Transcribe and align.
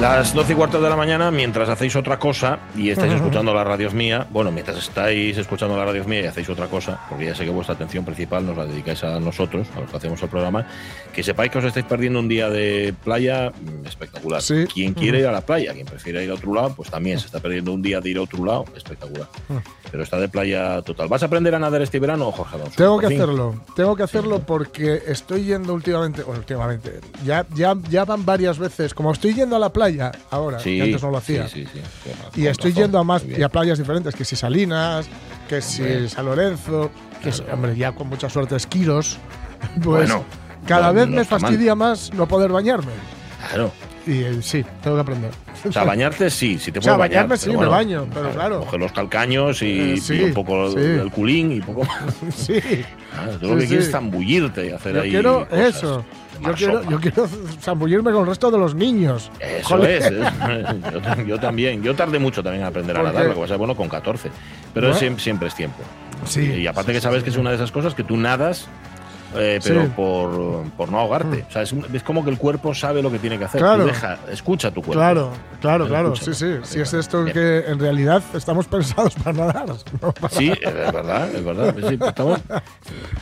Las 0.00 0.32
12 0.32 0.54
y 0.54 0.56
cuarto 0.56 0.80
de 0.80 0.88
la 0.88 0.96
mañana, 0.96 1.30
mientras 1.30 1.68
hacéis 1.68 1.94
otra 1.94 2.18
cosa 2.18 2.58
y 2.74 2.88
estáis 2.88 3.12
escuchando 3.12 3.52
la 3.52 3.62
radio 3.64 3.90
mía, 3.90 4.26
bueno, 4.30 4.50
mientras 4.50 4.78
estáis 4.78 5.36
escuchando 5.36 5.76
la 5.76 5.84
radio 5.84 6.02
mía 6.06 6.22
y 6.22 6.24
hacéis 6.24 6.48
otra 6.48 6.68
cosa, 6.68 6.98
porque 7.06 7.26
ya 7.26 7.34
sé 7.34 7.44
que 7.44 7.50
vuestra 7.50 7.74
atención 7.74 8.02
principal 8.02 8.46
nos 8.46 8.56
la 8.56 8.64
dedicáis 8.64 9.04
a 9.04 9.20
nosotros, 9.20 9.68
a 9.76 9.80
los 9.80 9.90
que 9.90 9.96
hacemos 9.98 10.22
el 10.22 10.30
programa, 10.30 10.66
que 11.12 11.22
sepáis 11.22 11.50
que 11.50 11.58
os 11.58 11.64
estáis 11.64 11.84
perdiendo 11.84 12.18
un 12.18 12.28
día 12.28 12.48
de 12.48 12.94
playa 13.04 13.50
mm, 13.50 13.86
espectacular. 13.86 14.40
Sí. 14.40 14.64
Quien 14.72 14.94
quiere 14.94 15.18
ir 15.18 15.26
a 15.26 15.32
la 15.32 15.42
playa, 15.42 15.74
quien 15.74 15.84
prefiere 15.84 16.24
ir 16.24 16.30
a 16.30 16.34
otro 16.34 16.54
lado, 16.54 16.72
pues 16.74 16.88
también 16.88 17.18
se 17.18 17.26
está 17.26 17.38
perdiendo 17.38 17.74
un 17.74 17.82
día 17.82 18.00
de 18.00 18.08
ir 18.08 18.16
a 18.16 18.22
otro 18.22 18.42
lado, 18.42 18.64
espectacular. 18.74 19.28
Pero 19.90 20.02
está 20.02 20.18
de 20.18 20.30
playa 20.30 20.80
total. 20.80 21.08
¿Vas 21.08 21.22
a 21.24 21.26
aprender 21.26 21.54
a 21.54 21.58
nadar 21.58 21.82
este 21.82 22.00
verano, 22.00 22.32
Jorge 22.32 22.56
Alonso? 22.56 22.74
Tengo 22.74 22.98
que 22.98 23.06
hacerlo, 23.06 23.54
tengo 23.76 23.94
que 23.94 24.04
hacerlo 24.04 24.40
porque 24.40 25.02
estoy 25.06 25.44
yendo 25.44 25.74
últimamente, 25.74 26.22
bueno, 26.22 26.40
últimamente, 26.40 27.00
ya, 27.22 27.44
ya, 27.54 27.76
ya 27.90 28.06
van 28.06 28.24
varias 28.24 28.58
veces, 28.58 28.94
como 28.94 29.12
estoy 29.12 29.34
yendo 29.34 29.56
a 29.56 29.58
la 29.58 29.70
playa 29.70 29.89
ahora, 30.30 30.58
Sí, 30.60 30.76
que 30.76 30.82
antes 30.82 31.02
no 31.02 31.10
lo 31.10 31.16
hacía, 31.18 31.48
Sí, 31.48 31.64
sí, 31.72 31.80
y 32.40 32.46
estoy 32.46 32.70
razón, 32.70 32.82
yendo 32.84 32.98
a 32.98 33.04
más 33.04 33.24
y 33.24 33.42
a 33.42 33.48
playas 33.48 33.78
diferentes, 33.78 34.14
que 34.14 34.24
si 34.24 34.36
Salinas, 34.36 35.08
que 35.48 35.60
si 35.60 35.82
Hombre. 35.82 36.08
San 36.08 36.24
Lorenzo, 36.26 36.90
que 37.22 37.32
si, 37.32 37.38
Claro. 37.42 37.54
hombre, 37.54 37.76
ya 37.76 37.92
con 37.92 38.08
mucha 38.08 38.28
suerte 38.28 38.56
Esquiros, 38.56 39.18
pues 39.82 39.84
Bueno, 40.08 40.24
cada 40.66 40.92
vez 40.92 41.08
me 41.08 41.24
fastidia 41.24 41.74
más 41.74 42.12
no 42.14 42.26
poder 42.28 42.50
bañarme. 42.52 42.92
Claro. 43.48 43.72
Y 44.06 44.22
eh, 44.22 44.38
sí, 44.42 44.64
tengo 44.82 44.96
que 44.96 45.02
aprender. 45.02 45.30
O 45.68 45.70
sea, 45.72 45.84
bañarte 45.84 46.30
sí, 46.30 46.58
si 46.58 46.72
te 46.72 46.78
O 46.78 46.82
sea, 46.82 46.96
puedes 46.96 47.10
bañar. 47.10 47.28
bañarme 47.28 47.36
sí, 47.36 47.46
pero 47.46 47.52
me 47.52 47.56
bueno, 47.66 47.70
baño, 47.70 48.06
pero 48.12 48.30
claro. 48.30 48.60
Coge 48.60 48.78
los 48.78 48.92
calcaños 48.92 49.60
y, 49.62 49.92
Eh, 49.92 49.96
sí, 50.00 50.14
y 50.14 50.22
un 50.24 50.32
poco 50.34 50.70
sí. 50.70 50.78
el 50.78 51.10
culín 51.10 51.52
y 51.52 51.60
poco 51.60 51.84
más. 51.84 52.02
sí. 52.34 52.54
Ah, 53.14 53.26
lo 53.40 53.58
que 53.58 53.66
quieres 53.66 53.86
es 53.86 53.90
zambullirte 53.92 54.66
y 54.68 54.70
hacer 54.70 54.94
Yo 54.94 55.02
ahí. 55.02 55.10
quiero 55.10 55.46
cosas 55.48 55.76
eso. 55.76 56.04
Yo 56.42 56.52
quiero, 56.54 56.88
yo 56.90 57.00
quiero 57.00 57.28
zambullirme 57.60 58.12
con 58.12 58.22
el 58.22 58.26
resto 58.28 58.50
de 58.50 58.58
los 58.58 58.74
niños. 58.74 59.30
Eso 59.40 59.68
Joder. 59.76 59.90
es. 60.02 60.04
es. 60.06 60.92
Yo, 60.92 61.00
ta- 61.00 61.22
yo 61.22 61.38
también. 61.40 61.82
Yo 61.82 61.94
tardé 61.94 62.18
mucho 62.18 62.42
también 62.42 62.62
en 62.62 62.68
aprender 62.68 62.96
a 62.96 63.00
¿Por 63.00 63.12
nadar, 63.12 63.26
lo 63.28 63.34
que 63.34 63.40
pasa 63.40 63.54
es 63.54 63.58
bueno 63.58 63.76
con 63.76 63.88
14. 63.88 64.30
Pero 64.74 64.94
siempre, 64.94 65.22
siempre 65.22 65.48
es 65.48 65.54
tiempo. 65.54 65.78
Sí. 66.26 66.40
Y 66.42 66.66
aparte 66.66 66.92
que 66.92 67.00
sabes 67.00 67.22
que 67.22 67.30
es 67.30 67.36
una 67.36 67.50
de 67.50 67.56
esas 67.56 67.72
cosas 67.72 67.94
que 67.94 68.04
tú 68.04 68.16
nadas. 68.16 68.68
Eh, 69.34 69.60
pero 69.62 69.82
Sí. 69.82 69.88
Mm. 69.88 69.90
por, 69.92 70.64
por 70.76 70.90
no 70.90 70.98
ahogarte. 70.98 71.44
O 71.48 71.52
sea, 71.52 71.62
es, 71.62 71.72
un- 71.72 71.86
es 71.92 72.02
como 72.02 72.24
que 72.24 72.30
el 72.30 72.38
cuerpo 72.38 72.74
sabe 72.74 73.02
lo 73.02 73.10
que 73.10 73.18
tiene 73.18 73.38
que 73.38 73.44
hacer. 73.44 73.60
Claro. 73.60 73.84
Deja, 73.86 74.18
escucha 74.30 74.70
tu 74.70 74.82
cuerpo. 74.82 74.92
Claro, 75.00 75.30
claro, 75.60 75.86
claro. 75.86 76.12
escucha, 76.12 76.34
Sí, 76.34 76.46
sí. 76.46 76.58
Si 76.64 76.80
es 76.80 76.92
esto 76.94 77.22
Bien. 77.24 77.34
que 77.34 77.58
en 77.70 77.78
realidad 77.78 78.22
estamos 78.34 78.66
pensados 78.68 79.14
para 79.14 79.32
nadar. 79.36 79.66
no 80.00 80.12
para- 80.12 80.28
Sí, 80.34 80.50
es 80.50 80.74
verdad, 80.74 81.34
es 81.34 81.44
verdad. 81.44 81.74
Sí, 81.88 81.98
estamos, 82.04 82.40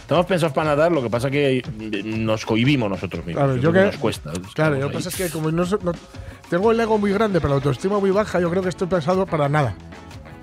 estamos 0.01 0.27
pensados 0.27 0.53
para 0.55 0.71
nadar, 0.71 0.93
lo 0.93 1.03
que 1.03 1.11
pasa 1.11 1.31
que 1.31 1.63
nos 2.05 2.45
cohibimos 2.47 2.89
nosotros 2.91 3.25
mismos. 3.27 3.45
Claro, 3.45 3.57
yo 3.61 3.73
que- 3.73 3.85
nos 3.87 3.97
cuesta. 3.97 4.33
Claro, 4.55 4.77
lo 4.77 4.89
que 4.89 4.95
pasa 4.95 5.09
es 5.11 5.17
que 5.17 5.29
como 5.31 5.51
no- 5.51 5.65
tengo 6.49 6.73
el 6.73 6.81
ego 6.81 6.97
muy 6.99 7.13
grande, 7.13 7.41
pero 7.41 7.51
la 7.51 7.55
autoestima 7.57 7.99
muy 7.99 8.11
baja, 8.11 8.41
yo 8.41 8.49
creo 8.51 8.63
que 8.63 8.71
estoy 8.71 8.89
pensado 8.89 9.27
para 9.27 9.49
nada. 9.49 9.75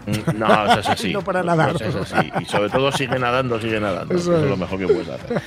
Mm, 0.06 0.38
No, 0.40 0.66
eso 0.72 0.80
es 0.82 0.90
así. 0.90 1.14
No 1.14 1.22
para 1.22 1.44
nadar. 1.44 1.76
Eso 1.82 2.00
es 2.02 2.14
así. 2.14 2.32
Y 2.42 2.46
sobre 2.46 2.70
todo 2.70 2.92
sigue 2.92 3.18
nadando, 3.20 3.60
sigue 3.60 3.80
nadando. 3.80 4.14
Eso 4.14 4.32
Eso, 4.32 4.38
es 4.38 4.44
es. 4.44 4.50
lo 4.50 4.58
mejor 4.58 4.80
que 4.80 4.86
puedes 4.88 5.10
hacer. 5.10 5.42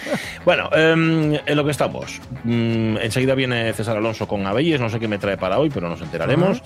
Bueno, 0.45 0.69
em, 0.73 1.35
en 1.47 1.57
lo 1.57 1.65
que 1.65 1.71
estamos. 1.71 2.21
Mm, 2.45 2.97
enseguida 2.99 3.35
viene 3.35 3.73
César 3.73 3.97
Alonso 3.97 4.27
con 4.27 4.47
Abelles. 4.47 4.81
No 4.81 4.89
sé 4.91 4.99
qué 4.99 5.09
me 5.09 5.19
trae 5.19 5.37
para 5.37 5.59
hoy, 5.59 5.71
pero 5.71 5.89
nos 5.89 6.01
enteraremos. 6.01 6.63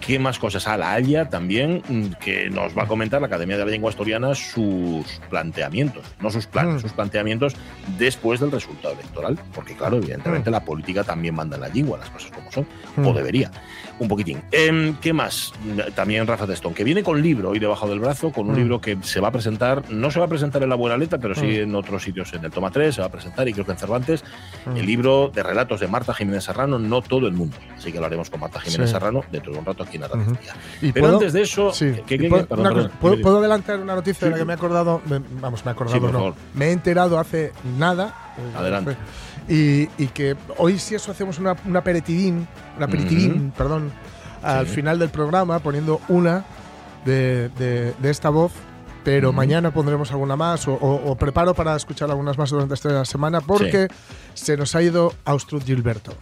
¿Qué 0.00 0.18
más 0.18 0.38
cosas? 0.38 0.66
A 0.66 0.76
la 0.76 0.92
Haya 0.92 1.28
también, 1.28 1.82
mm, 1.88 2.12
que 2.22 2.50
nos 2.50 2.76
va 2.76 2.84
a 2.84 2.86
comentar 2.86 3.20
la 3.20 3.26
Academia 3.26 3.56
de 3.58 3.64
la 3.64 3.70
Lengua 3.70 3.90
Asturiana 3.90 4.34
sus 4.34 5.04
planteamientos, 5.28 6.02
no 6.20 6.30
sus 6.30 6.46
planes, 6.46 6.76
Mm. 6.76 6.80
sus 6.80 6.92
planteamientos 6.92 7.54
después 7.98 8.40
del 8.40 8.50
resultado 8.50 8.94
electoral. 8.94 9.38
Porque, 9.54 9.74
claro, 9.76 9.98
evidentemente 9.98 10.50
la 10.50 10.64
política 10.64 11.04
también 11.04 11.34
manda 11.34 11.56
en 11.56 11.62
la 11.62 11.68
lengua, 11.68 11.98
las 11.98 12.10
cosas 12.10 12.30
como 12.30 12.50
son, 12.50 12.66
o 12.96 13.12
Mm. 13.12 13.14
debería. 13.14 13.50
Un 13.98 14.08
poquitín. 14.08 14.40
Em, 14.50 14.96
¿Qué 14.96 15.12
más? 15.12 15.52
También 15.94 16.26
Rafa 16.26 16.46
Testón, 16.46 16.72
que 16.72 16.82
viene 16.84 17.02
con 17.02 17.20
libro 17.20 17.50
hoy 17.50 17.58
debajo 17.58 17.86
del 17.86 18.00
brazo, 18.00 18.32
con 18.32 18.46
un 18.48 18.54
Mm. 18.54 18.58
libro 18.58 18.80
que 18.80 18.96
se 19.02 19.20
va 19.20 19.28
a 19.28 19.32
presentar, 19.32 19.82
no 19.90 20.10
se 20.10 20.18
va 20.18 20.24
a 20.24 20.28
presentar 20.28 20.62
en 20.62 20.70
la 20.70 20.74
Buena 20.76 20.96
Letra, 20.96 21.18
pero 21.18 21.34
sí 21.34 21.44
Mm. 21.46 21.62
en 21.64 21.74
otros 21.74 22.02
sitios, 22.02 22.32
en 22.32 22.44
el 22.44 22.50
Toma 22.50 22.70
3, 22.70 22.94
se 22.94 23.02
va 23.02 23.08
a 23.08 23.10
presentar 23.10 23.46
y 23.48 23.52
creo 23.52 23.66
que 23.66 23.72
en 23.72 23.78
Cervantes, 23.78 24.24
Mm. 24.64 24.76
el 24.78 24.86
libro 24.86 25.30
de 25.34 25.42
relatos 25.42 25.80
de 25.80 25.86
Marta 25.88 26.14
Jiménez 26.14 26.44
Serrano, 26.44 26.78
No 26.78 27.02
todo 27.02 27.26
el 27.26 27.34
mundo. 27.34 27.56
Así 27.76 27.92
que 27.92 28.00
lo 28.00 28.06
haremos 28.06 28.30
con 28.30 28.40
Marta 28.40 28.58
Jiménez 28.60 28.88
Sí. 28.88 28.94
Serrano 28.94 29.22
dentro 29.30 29.52
de 29.52 29.58
un 29.58 29.64
rato 29.66 29.84
la. 29.98 30.08
Y 30.82 30.92
Pero 30.92 31.04
puedo- 31.06 31.18
antes 31.18 31.32
de 31.32 31.42
eso, 31.42 31.72
Sí. 31.72 31.92
¿qué- 32.06 32.14
y 32.14 32.18
qué- 32.18 32.28
puedo, 32.28 32.42
qué? 32.42 32.48
Perdón, 32.48 32.66
una 32.66 32.74
perdón, 32.74 32.88
cosa, 32.88 33.00
¿puedo, 33.00 33.14
dime, 33.14 33.22
puedo 33.24 33.38
adelantar 33.38 33.80
una 33.80 33.94
noticia 33.94 34.26
de 34.26 34.32
la 34.32 34.38
que 34.38 34.44
me 34.44 34.52
he 34.52 34.56
acordado? 34.56 35.00
Me- 35.06 35.20
vamos, 35.40 35.64
me 35.64 35.70
he 35.70 35.72
acordado, 35.72 35.94
Sí, 35.96 36.00
por 36.00 36.12
no. 36.12 36.18
favor. 36.18 36.34
Me 36.54 36.66
he 36.68 36.72
enterado 36.72 37.18
hace 37.18 37.52
nada. 37.78 38.14
Adelante. 38.56 38.96
Y, 39.48 39.88
y 40.02 40.06
que 40.14 40.36
hoy 40.58 40.78
sí 40.78 40.94
eso 40.94 41.10
hacemos 41.10 41.38
una, 41.38 41.56
un 41.64 41.76
aperitivín, 41.76 42.46
un 42.76 42.82
aperitivín, 42.82 43.52
perdón, 43.56 43.90
al 44.42 44.66
final 44.66 44.98
del 44.98 45.08
programa, 45.10 45.58
poniendo 45.58 46.00
una 46.08 46.44
de, 47.04 47.48
de- 47.58 47.92
de 47.98 48.10
esta 48.10 48.28
voz. 48.30 48.52
Pero 49.04 49.32
mañana 49.32 49.72
pondremos 49.72 50.10
alguna 50.12 50.36
más 50.36 50.68
o, 50.68 50.74
o- 50.74 51.10
o 51.10 51.16
preparo 51.16 51.54
para 51.54 51.74
escuchar 51.76 52.10
algunas 52.10 52.36
más 52.36 52.50
durante 52.50 52.74
esta 52.74 53.04
semana 53.04 53.40
porque 53.40 53.88
se 54.34 54.56
nos 54.56 54.74
ha 54.74 54.82
ido 54.82 55.14
Austrud 55.24 55.62
Gilberto. 55.64 56.12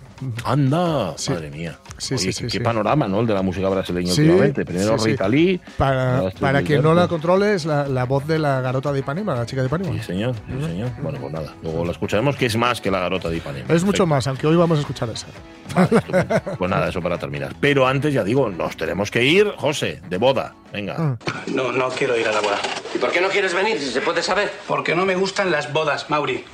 Anda, 0.44 1.14
Sí. 1.16 1.30
madre 1.32 1.50
mía. 1.50 1.78
Sí, 1.98 2.14
Oye, 2.14 2.24
sí, 2.24 2.32
sí, 2.32 2.44
qué 2.44 2.50
sí. 2.50 2.60
panorama, 2.60 3.08
¿no? 3.08 3.20
El 3.20 3.26
de 3.26 3.34
la 3.34 3.42
música 3.42 3.68
brasileña 3.68 4.12
Sí, 4.12 4.22
últimamente. 4.22 4.64
Primero 4.64 4.96
sí, 4.98 5.04
sí. 5.04 5.10
Rita 5.10 5.28
Lee. 5.28 5.60
Para, 5.76 6.30
para 6.40 6.62
quien 6.62 6.82
no 6.82 6.94
la 6.94 7.08
controle, 7.08 7.54
es 7.54 7.64
la, 7.66 7.86
la 7.88 8.04
voz 8.04 8.26
de 8.26 8.38
la 8.38 8.60
garota 8.60 8.92
de 8.92 9.00
Ipanema, 9.00 9.34
la 9.34 9.46
chica 9.46 9.60
de 9.62 9.66
Ipanema. 9.68 9.92
Sí, 9.94 10.02
señor, 10.02 10.34
sí, 10.34 10.64
señor. 10.66 10.90
Bueno, 11.02 11.18
pues 11.20 11.32
nada. 11.32 11.54
Luego 11.62 11.84
la 11.84 11.92
escucharemos, 11.92 12.36
que 12.36 12.46
es 12.46 12.56
más 12.56 12.80
que 12.80 12.90
la 12.90 13.00
garota 13.00 13.28
de 13.28 13.36
Ipanema. 13.38 13.72
Es 13.74 13.84
mucho 13.84 14.06
más, 14.06 14.26
aunque 14.26 14.46
hoy 14.46 14.56
vamos 14.56 14.78
a 14.78 14.80
escuchar 14.82 15.08
esa. 15.10 15.26
Vale, 15.74 16.00
pues 16.56 16.70
nada, 16.70 16.88
eso 16.88 17.00
para 17.02 17.18
terminar. 17.18 17.54
Pero 17.60 17.86
antes, 17.86 18.14
ya 18.14 18.24
digo, 18.24 18.48
nos 18.48 18.76
tenemos 18.76 19.10
que 19.10 19.24
ir, 19.24 19.52
José, 19.56 20.00
de 20.08 20.16
boda. 20.16 20.54
Venga. 20.72 20.98
Mm. 20.98 21.54
No, 21.54 21.72
no 21.72 21.88
quiero 21.90 22.16
ir 22.16 22.26
a 22.28 22.32
la 22.32 22.40
boda. 22.40 22.58
¿Y 22.94 22.98
por 22.98 23.10
qué 23.10 23.20
no 23.20 23.28
quieres 23.28 23.54
venir 23.54 23.78
si 23.78 23.90
se 23.90 24.00
puede 24.00 24.22
saber? 24.22 24.52
Porque 24.66 24.94
no 24.94 25.04
me 25.04 25.14
gustan 25.16 25.50
las 25.50 25.72
bodas, 25.72 26.10
Mauri. 26.10 26.44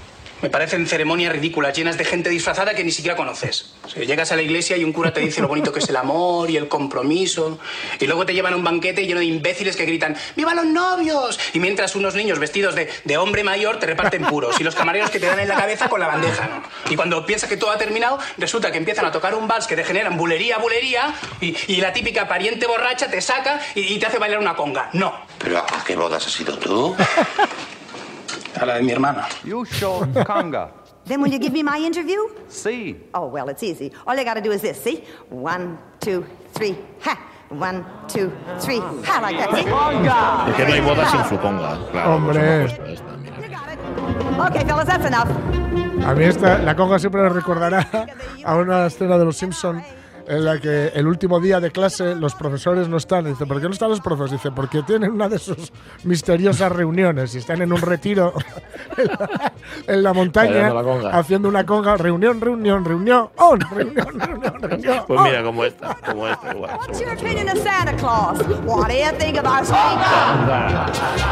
Me 0.42 0.50
parecen 0.50 0.86
ceremonias 0.86 1.32
ridículas, 1.32 1.74
llenas 1.74 1.96
de 1.96 2.04
gente 2.04 2.28
disfrazada 2.28 2.74
que 2.74 2.84
ni 2.84 2.90
siquiera 2.90 3.16
conoces. 3.16 3.72
Llegas 3.96 4.30
a 4.30 4.36
la 4.36 4.42
iglesia 4.42 4.76
y 4.76 4.84
un 4.84 4.92
cura 4.92 5.12
te 5.12 5.20
dice 5.20 5.40
lo 5.40 5.48
bonito 5.48 5.72
que 5.72 5.78
es 5.78 5.88
el 5.88 5.96
amor 5.96 6.50
y 6.50 6.56
el 6.58 6.68
compromiso. 6.68 7.58
Y 7.98 8.06
luego 8.06 8.26
te 8.26 8.34
llevan 8.34 8.52
a 8.52 8.56
un 8.56 8.64
banquete 8.64 9.06
lleno 9.06 9.20
de 9.20 9.26
imbéciles 9.26 9.74
que 9.74 9.86
gritan 9.86 10.16
¡Viva 10.36 10.54
los 10.54 10.66
novios! 10.66 11.40
Y 11.54 11.60
mientras 11.60 11.96
unos 11.96 12.14
niños 12.14 12.38
vestidos 12.38 12.74
de, 12.74 12.90
de 13.04 13.16
hombre 13.16 13.42
mayor 13.42 13.78
te 13.78 13.86
reparten 13.86 14.24
puros. 14.26 14.60
Y 14.60 14.64
los 14.64 14.74
camareros 14.74 15.10
que 15.10 15.18
te 15.18 15.26
dan 15.26 15.40
en 15.40 15.48
la 15.48 15.54
cabeza 15.54 15.88
con 15.88 16.00
la 16.00 16.08
bandeja, 16.08 16.46
¿no? 16.46 16.62
Y 16.90 16.96
cuando 16.96 17.24
piensas 17.24 17.48
que 17.48 17.56
todo 17.56 17.70
ha 17.70 17.78
terminado, 17.78 18.18
resulta 18.36 18.70
que 18.70 18.76
empiezan 18.78 19.06
a 19.06 19.12
tocar 19.12 19.34
un 19.34 19.48
vals 19.48 19.66
que 19.66 19.76
degeneran 19.76 20.18
bulería, 20.18 20.58
bulería. 20.58 21.14
Y, 21.40 21.56
y 21.68 21.76
la 21.76 21.92
típica 21.94 22.28
pariente 22.28 22.66
borracha 22.66 23.08
te 23.08 23.22
saca 23.22 23.60
y, 23.74 23.80
y 23.94 23.98
te 23.98 24.06
hace 24.06 24.18
bailar 24.18 24.40
una 24.40 24.54
conga. 24.56 24.90
No. 24.92 25.14
¿Pero 25.38 25.58
a 25.58 25.84
qué 25.86 25.96
bodas 25.96 26.26
has 26.26 26.38
ido 26.40 26.58
tú? 26.58 26.94
A 28.60 28.66
la 28.66 28.74
de 28.74 28.82
mi 28.82 28.92
hermana. 28.92 29.26
You 29.44 29.64
show 29.64 30.00
conga. 30.24 30.70
Then 31.06 31.20
will 31.20 31.28
you 31.30 31.38
give 31.38 31.52
me 31.52 31.62
my 31.62 31.78
interview? 31.78 32.18
See. 32.48 32.96
Oh, 33.12 33.26
well, 33.26 33.48
it's 33.50 33.62
easy. 33.62 33.92
All 34.06 34.16
you 34.16 34.24
gotta 34.24 34.40
do 34.40 34.52
is 34.52 34.62
this, 34.62 34.80
see? 34.80 35.04
One, 35.28 35.76
two, 36.00 36.24
three, 36.54 36.78
ha! 37.00 37.18
One, 37.50 37.84
two, 38.08 38.32
three, 38.58 38.78
ha! 38.78 39.18
Like 39.20 39.36
that, 39.36 39.50
see? 39.52 39.66
Es 40.50 40.56
que 40.56 40.64
no 40.64 40.72
hay 40.72 40.80
boda 40.80 41.10
sin 41.10 41.20
fluconga. 41.24 41.90
Claro, 41.90 42.14
Hombre. 42.14 42.40
por 42.40 42.68
supuesto, 42.70 42.86
esta, 42.86 43.16
mira. 43.18 43.36
You 43.36 43.48
got 43.50 43.68
it. 43.70 44.56
Okay, 44.56 44.64
fellas, 44.66 44.86
that's 44.86 45.04
enough. 45.06 45.28
A 46.06 46.14
mí 46.14 46.24
esta, 46.24 46.58
la 46.62 46.74
conga 46.74 46.98
siempre 46.98 47.20
me 47.22 47.28
recordará 47.28 47.86
a 48.44 48.56
una 48.56 48.86
escena 48.86 49.18
de 49.18 49.24
Los 49.26 49.36
Simpson 49.36 49.82
en 50.26 50.44
la 50.44 50.58
que 50.58 50.88
el 50.94 51.06
último 51.06 51.40
día 51.40 51.60
de 51.60 51.70
clase 51.70 52.14
los 52.14 52.34
profesores 52.34 52.88
no 52.88 52.96
están. 52.96 53.24
Dice, 53.24 53.46
¿por 53.46 53.60
qué 53.60 53.66
no 53.66 53.72
están 53.72 53.90
los 53.90 54.00
profes? 54.00 54.30
Dice, 54.30 54.50
porque 54.50 54.82
tienen 54.82 55.12
una 55.12 55.28
de 55.28 55.38
sus 55.38 55.72
misteriosas 56.04 56.72
reuniones 56.72 57.34
y 57.34 57.38
están 57.38 57.62
en 57.62 57.72
un 57.72 57.80
retiro 57.80 58.32
en 58.96 59.06
la, 59.06 59.52
en 59.86 60.02
la 60.02 60.12
montaña 60.12 60.72
la 60.72 60.82
conga. 60.82 61.10
haciendo 61.18 61.48
una 61.48 61.64
conga. 61.64 61.96
Reunión, 61.96 62.40
reunión, 62.40 62.84
reunión, 62.84 63.28
on, 63.36 63.60
reunión, 63.60 64.18
reunión, 64.18 64.60
reunión. 64.60 65.04
Pues 65.06 65.20
mira 65.22 65.42
cómo 65.42 65.64
está, 65.64 65.96
como 66.06 66.26
esta, 66.28 66.52
igual. 66.54 66.76
What's 66.78 67.00
your 67.00 67.10
opinion 67.10 67.48
of 67.48 67.62
Santa 67.62 67.94
Claus? 67.96 68.38
What 68.64 68.88
do 68.88 68.94
you 68.94 69.18
think 69.18 69.38
of 69.38 69.46
our 69.46 69.64
sweet 69.64 69.78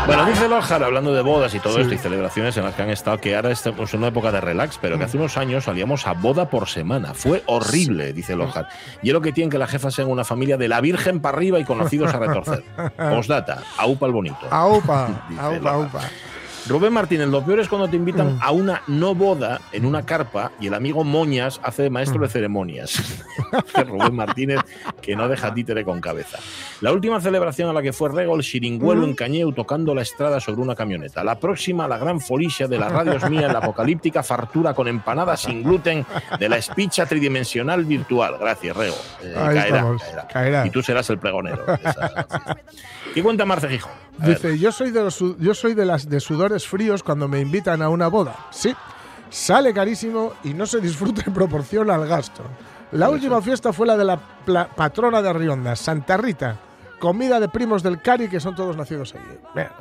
Bueno, 0.06 0.24
dice 0.26 0.48
Lojar, 0.48 0.82
hablando 0.82 1.12
de 1.14 1.22
bodas 1.22 1.54
y 1.54 1.60
todo 1.60 1.78
esto 1.78 1.94
y 1.94 1.98
celebraciones 1.98 2.56
en 2.56 2.64
las 2.64 2.74
que 2.74 2.82
han 2.82 2.90
estado, 2.90 3.18
que 3.18 3.34
ahora 3.36 3.50
estamos 3.50 3.92
en 3.94 4.00
una 4.00 4.08
época 4.08 4.32
de 4.32 4.40
relax, 4.40 4.78
pero 4.80 4.98
que 4.98 5.04
hace 5.04 5.16
unos 5.16 5.36
años 5.36 5.64
salíamos 5.64 6.06
a 6.06 6.12
boda 6.12 6.48
por 6.48 6.68
semana. 6.68 7.14
Fue 7.14 7.42
horrible, 7.46 8.12
dice 8.12 8.36
Lojar. 8.36 8.68
Y 9.02 9.08
es 9.08 9.12
lo 9.12 9.20
que 9.20 9.32
tienen 9.32 9.50
que 9.50 9.58
la 9.58 9.66
jefa 9.66 9.90
sea 9.90 10.06
una 10.06 10.24
familia 10.24 10.56
de 10.56 10.68
la 10.68 10.80
Virgen 10.80 11.20
para 11.20 11.36
arriba 11.36 11.58
y 11.58 11.64
conocidos 11.64 12.12
a 12.14 12.18
retorcer. 12.18 12.64
Postdata, 12.96 13.62
aupa 13.78 14.06
el 14.06 14.12
bonito. 14.12 14.46
Aupa, 14.50 15.08
aupa. 15.38 16.00
Rubén 16.68 16.92
Martínez, 16.92 17.26
lo 17.28 17.44
peor 17.44 17.58
es 17.60 17.68
cuando 17.68 17.88
te 17.88 17.96
invitan 17.96 18.34
Mm. 18.36 18.38
a 18.40 18.50
una 18.52 18.82
no 18.86 19.14
boda 19.14 19.60
en 19.72 19.84
una 19.84 20.04
carpa 20.06 20.52
y 20.60 20.68
el 20.68 20.74
amigo 20.74 21.02
Moñas 21.02 21.60
hace 21.64 21.82
de 21.82 21.90
maestro 21.90 22.18
Mm. 22.20 22.22
de 22.22 22.28
ceremonias. 22.28 23.22
Rubén 23.88 24.14
Martínez, 24.14 24.60
que 25.00 25.16
no 25.16 25.28
deja 25.28 25.52
títere 25.52 25.84
con 25.84 26.00
cabeza. 26.00 26.38
La 26.80 26.92
última 26.92 27.20
celebración 27.20 27.68
a 27.68 27.72
la 27.72 27.82
que 27.82 27.92
fue 27.92 28.10
Rego, 28.10 28.34
el 28.34 28.40
Mm. 28.40 28.42
chiringuelo 28.42 29.04
en 29.04 29.14
Cañeu 29.14 29.52
tocando 29.52 29.94
la 29.94 30.02
estrada 30.02 30.38
sobre 30.40 30.60
una 30.62 30.74
camioneta. 30.76 31.24
La 31.24 31.34
próxima, 31.38 31.88
la 31.88 31.98
gran 31.98 32.20
folicia 32.20 32.68
de 32.68 32.78
las 32.78 32.92
radios 32.92 33.28
mía 33.28 33.46
en 33.46 33.52
la 33.52 33.58
apocalíptica 33.58 34.22
fartura 34.22 34.72
con 34.72 34.86
empanadas 34.86 35.40
sin 35.40 35.62
gluten 35.64 36.06
de 36.38 36.48
la 36.48 36.58
espicha 36.58 37.06
tridimensional 37.06 37.84
virtual. 37.84 38.36
Gracias, 38.38 38.76
Rego. 38.76 38.96
Eh, 39.22 39.32
caerá, 39.34 39.96
caerá. 39.98 40.28
caerá. 40.28 40.66
Y 40.66 40.70
tú 40.70 40.82
serás 40.82 41.10
el 41.10 41.18
pregonero. 41.18 41.64
¿Qué 43.14 43.22
cuenta 43.22 43.44
Marce 43.44 43.68
Gijón? 43.68 43.92
Dice, 44.18 44.58
yo 44.58 44.70
soy 44.72 44.90
de 44.90 45.02
los 45.02 45.18
yo 45.38 45.54
soy 45.54 45.74
de 45.74 45.84
las 45.86 46.08
de 46.08 46.20
fríos 46.60 47.02
cuando 47.02 47.28
me 47.28 47.40
invitan 47.40 47.82
a 47.82 47.88
una 47.88 48.08
boda. 48.08 48.48
Sí. 48.50 48.74
Sale 49.30 49.72
carísimo 49.72 50.34
y 50.44 50.52
no 50.52 50.66
se 50.66 50.80
disfruta 50.80 51.22
en 51.26 51.32
proporción 51.32 51.90
al 51.90 52.06
gasto. 52.06 52.42
La 52.92 53.08
última 53.08 53.40
fiesta 53.40 53.72
fue 53.72 53.86
la 53.86 53.96
de 53.96 54.04
la 54.04 54.68
patrona 54.68 55.22
de 55.22 55.32
Rionda, 55.32 55.74
Santa 55.74 56.16
Rita. 56.18 56.58
Comida 57.02 57.40
de 57.40 57.48
primos 57.48 57.82
del 57.82 58.00
Cari 58.00 58.28
que 58.28 58.38
son 58.38 58.54
todos 58.54 58.76
nacidos 58.76 59.12
allí. 59.16 59.24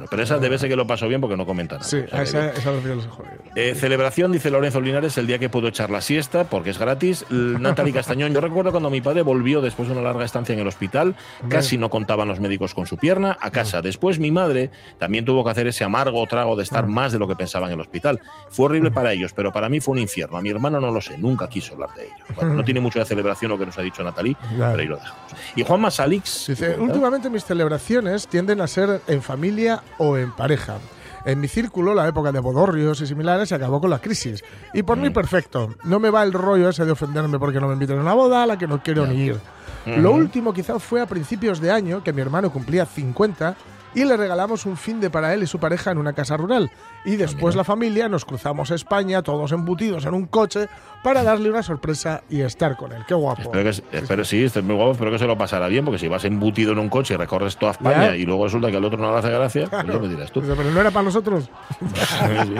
Pero 0.09 0.23
esa 0.23 0.39
debe 0.39 0.57
ser 0.57 0.69
que 0.69 0.75
lo 0.75 0.87
pasó 0.87 1.07
bien 1.07 1.21
porque 1.21 1.37
no 1.37 1.45
comenta 1.45 1.75
nada. 1.75 1.87
Sí, 1.87 1.97
O 1.97 2.09
sea 2.09 2.23
esa, 2.23 2.49
esa 2.49 2.71
los 2.71 2.83
los. 2.83 3.07
Eh, 3.55 3.75
celebración, 3.75 4.31
dice 4.31 4.49
Lorenzo 4.49 4.81
Linares, 4.81 5.15
el 5.19 5.27
día 5.27 5.37
que 5.37 5.47
puedo 5.47 5.67
echar 5.67 5.91
la 5.91 6.01
siesta, 6.01 6.45
porque 6.45 6.71
es 6.71 6.79
gratis. 6.79 7.23
Natalie 7.29 7.93
Castañón, 7.93 8.33
yo 8.33 8.41
recuerdo 8.41 8.71
cuando 8.71 8.89
mi 8.89 9.01
padre 9.01 9.21
volvió 9.21 9.61
después 9.61 9.87
de 9.87 9.93
una 9.93 10.01
larga 10.01 10.25
estancia 10.25 10.53
en 10.53 10.61
el 10.61 10.67
hospital, 10.67 11.15
casi 11.47 11.77
no 11.77 11.91
contaban 11.91 12.27
los 12.27 12.39
médicos 12.39 12.73
con 12.73 12.87
su 12.87 12.97
pierna, 12.97 13.37
a 13.39 13.51
casa. 13.51 13.83
Después 13.83 14.17
mi 14.17 14.31
madre 14.31 14.71
también 14.97 15.23
tuvo 15.23 15.43
que 15.43 15.51
hacer 15.51 15.67
ese 15.67 15.83
amargo 15.83 16.25
trago 16.25 16.55
de 16.55 16.63
estar 16.63 16.87
más 16.87 17.11
de 17.11 17.19
lo 17.19 17.27
que 17.27 17.35
pensaba 17.35 17.67
en 17.67 17.73
el 17.73 17.81
hospital. 17.81 18.19
Fue 18.49 18.65
horrible 18.65 18.89
para 18.89 19.13
ellos, 19.13 19.31
pero 19.31 19.51
para 19.51 19.69
mí 19.69 19.79
fue 19.79 19.91
un 19.91 19.99
infierno. 19.99 20.37
A 20.37 20.41
mi 20.41 20.49
hermano 20.49 20.81
no 20.81 20.89
lo 20.89 21.01
sé, 21.01 21.19
nunca 21.19 21.47
quiso 21.47 21.75
hablar 21.75 21.93
de 21.95 22.05
ello. 22.05 22.15
Bueno, 22.35 22.55
no 22.55 22.63
tiene 22.65 22.79
mucho 22.79 22.97
de 22.97 23.05
celebración 23.05 23.51
lo 23.51 23.59
que 23.59 23.67
nos 23.67 23.77
ha 23.77 23.83
dicho 23.83 24.03
Natalie, 24.03 24.35
pero 24.57 24.75
ahí 24.75 24.87
lo 24.87 24.95
dejamos. 24.95 25.21
Y 25.55 25.61
Juan 25.61 25.81
Masalix. 25.81 26.47
Dice, 26.47 26.79
últimamente 26.79 27.10
mis 27.19 27.43
celebraciones 27.43 28.27
tienden 28.27 28.61
a 28.61 28.67
ser 28.67 29.01
en 29.07 29.21
familia 29.21 29.83
o 29.97 30.17
en 30.17 30.31
pareja. 30.31 30.77
En 31.25 31.39
mi 31.39 31.47
círculo, 31.47 31.93
la 31.93 32.07
época 32.07 32.31
de 32.31 32.39
bodorrios 32.39 33.01
y 33.01 33.05
similares 33.05 33.49
se 33.49 33.55
acabó 33.55 33.81
con 33.81 33.89
la 33.89 33.99
crisis. 33.99 34.43
Y 34.73 34.83
por 34.83 34.97
mí, 34.97 35.09
perfecto. 35.09 35.75
No 35.83 35.99
me 35.99 36.09
va 36.09 36.23
el 36.23 36.33
rollo 36.33 36.69
ese 36.69 36.85
de 36.85 36.91
ofenderme 36.91 37.37
porque 37.37 37.59
no 37.59 37.67
me 37.67 37.73
invitan 37.73 37.99
a 37.99 38.01
una 38.01 38.13
boda 38.13 38.43
a 38.43 38.47
la 38.47 38.57
que 38.57 38.65
no 38.65 38.81
quiero 38.81 39.05
ni 39.05 39.25
ir. 39.25 39.39
Lo 39.85 40.13
último 40.13 40.53
quizás 40.53 40.81
fue 40.81 41.01
a 41.01 41.05
principios 41.05 41.59
de 41.59 41.71
año 41.71 42.03
que 42.03 42.13
mi 42.13 42.21
hermano 42.21 42.51
cumplía 42.51 42.85
50 42.85 43.55
y 43.93 44.05
le 44.05 44.15
regalamos 44.15 44.65
un 44.65 44.77
fin 44.77 44.99
de 44.99 45.09
para 45.09 45.33
él 45.33 45.43
y 45.43 45.47
su 45.47 45.59
pareja 45.59 45.91
en 45.91 45.97
una 45.97 46.13
casa 46.13 46.37
rural. 46.37 46.71
Y 47.05 47.15
después 47.15 47.55
la 47.55 47.63
familia 47.63 48.07
nos 48.09 48.25
cruzamos 48.25 48.71
a 48.71 48.75
España, 48.75 49.21
todos 49.23 49.51
embutidos 49.51 50.05
en 50.05 50.13
un 50.13 50.25
coche, 50.27 50.67
para 51.03 51.23
darle 51.23 51.49
una 51.49 51.63
sorpresa 51.63 52.21
y 52.29 52.41
estar 52.41 52.77
con 52.77 52.91
él. 52.91 53.03
Qué 53.07 53.15
guapo. 53.15 53.41
Espero 53.41 53.63
que, 53.63 53.97
espero, 53.97 54.23
sí, 54.23 54.43
esto 54.43 54.59
es 54.59 54.65
muy 54.65 54.75
guapo, 54.75 54.91
espero 54.91 55.09
que 55.11 55.17
se 55.17 55.25
lo 55.25 55.35
pasará 55.35 55.67
bien, 55.67 55.83
porque 55.83 55.97
si 55.97 56.07
vas 56.07 56.23
embutido 56.25 56.73
en 56.73 56.79
un 56.79 56.89
coche 56.89 57.15
y 57.15 57.17
recorres 57.17 57.57
toda 57.57 57.71
España 57.71 58.09
Ya. 58.09 58.15
y 58.17 58.25
luego 58.25 58.43
resulta 58.45 58.69
que 58.69 58.77
al 58.77 58.85
otro 58.85 58.99
no 58.99 59.11
le 59.11 59.17
hace 59.17 59.31
gracia, 59.31 59.67
pues 59.67 59.87
ya 59.87 59.97
me 59.99 60.07
dirás 60.07 60.31
tú. 60.31 60.41
Pero 60.41 60.63
no 60.69 60.79
era 60.79 60.91
para 60.91 61.03
nosotros. 61.05 61.49
Sí. 61.91 62.55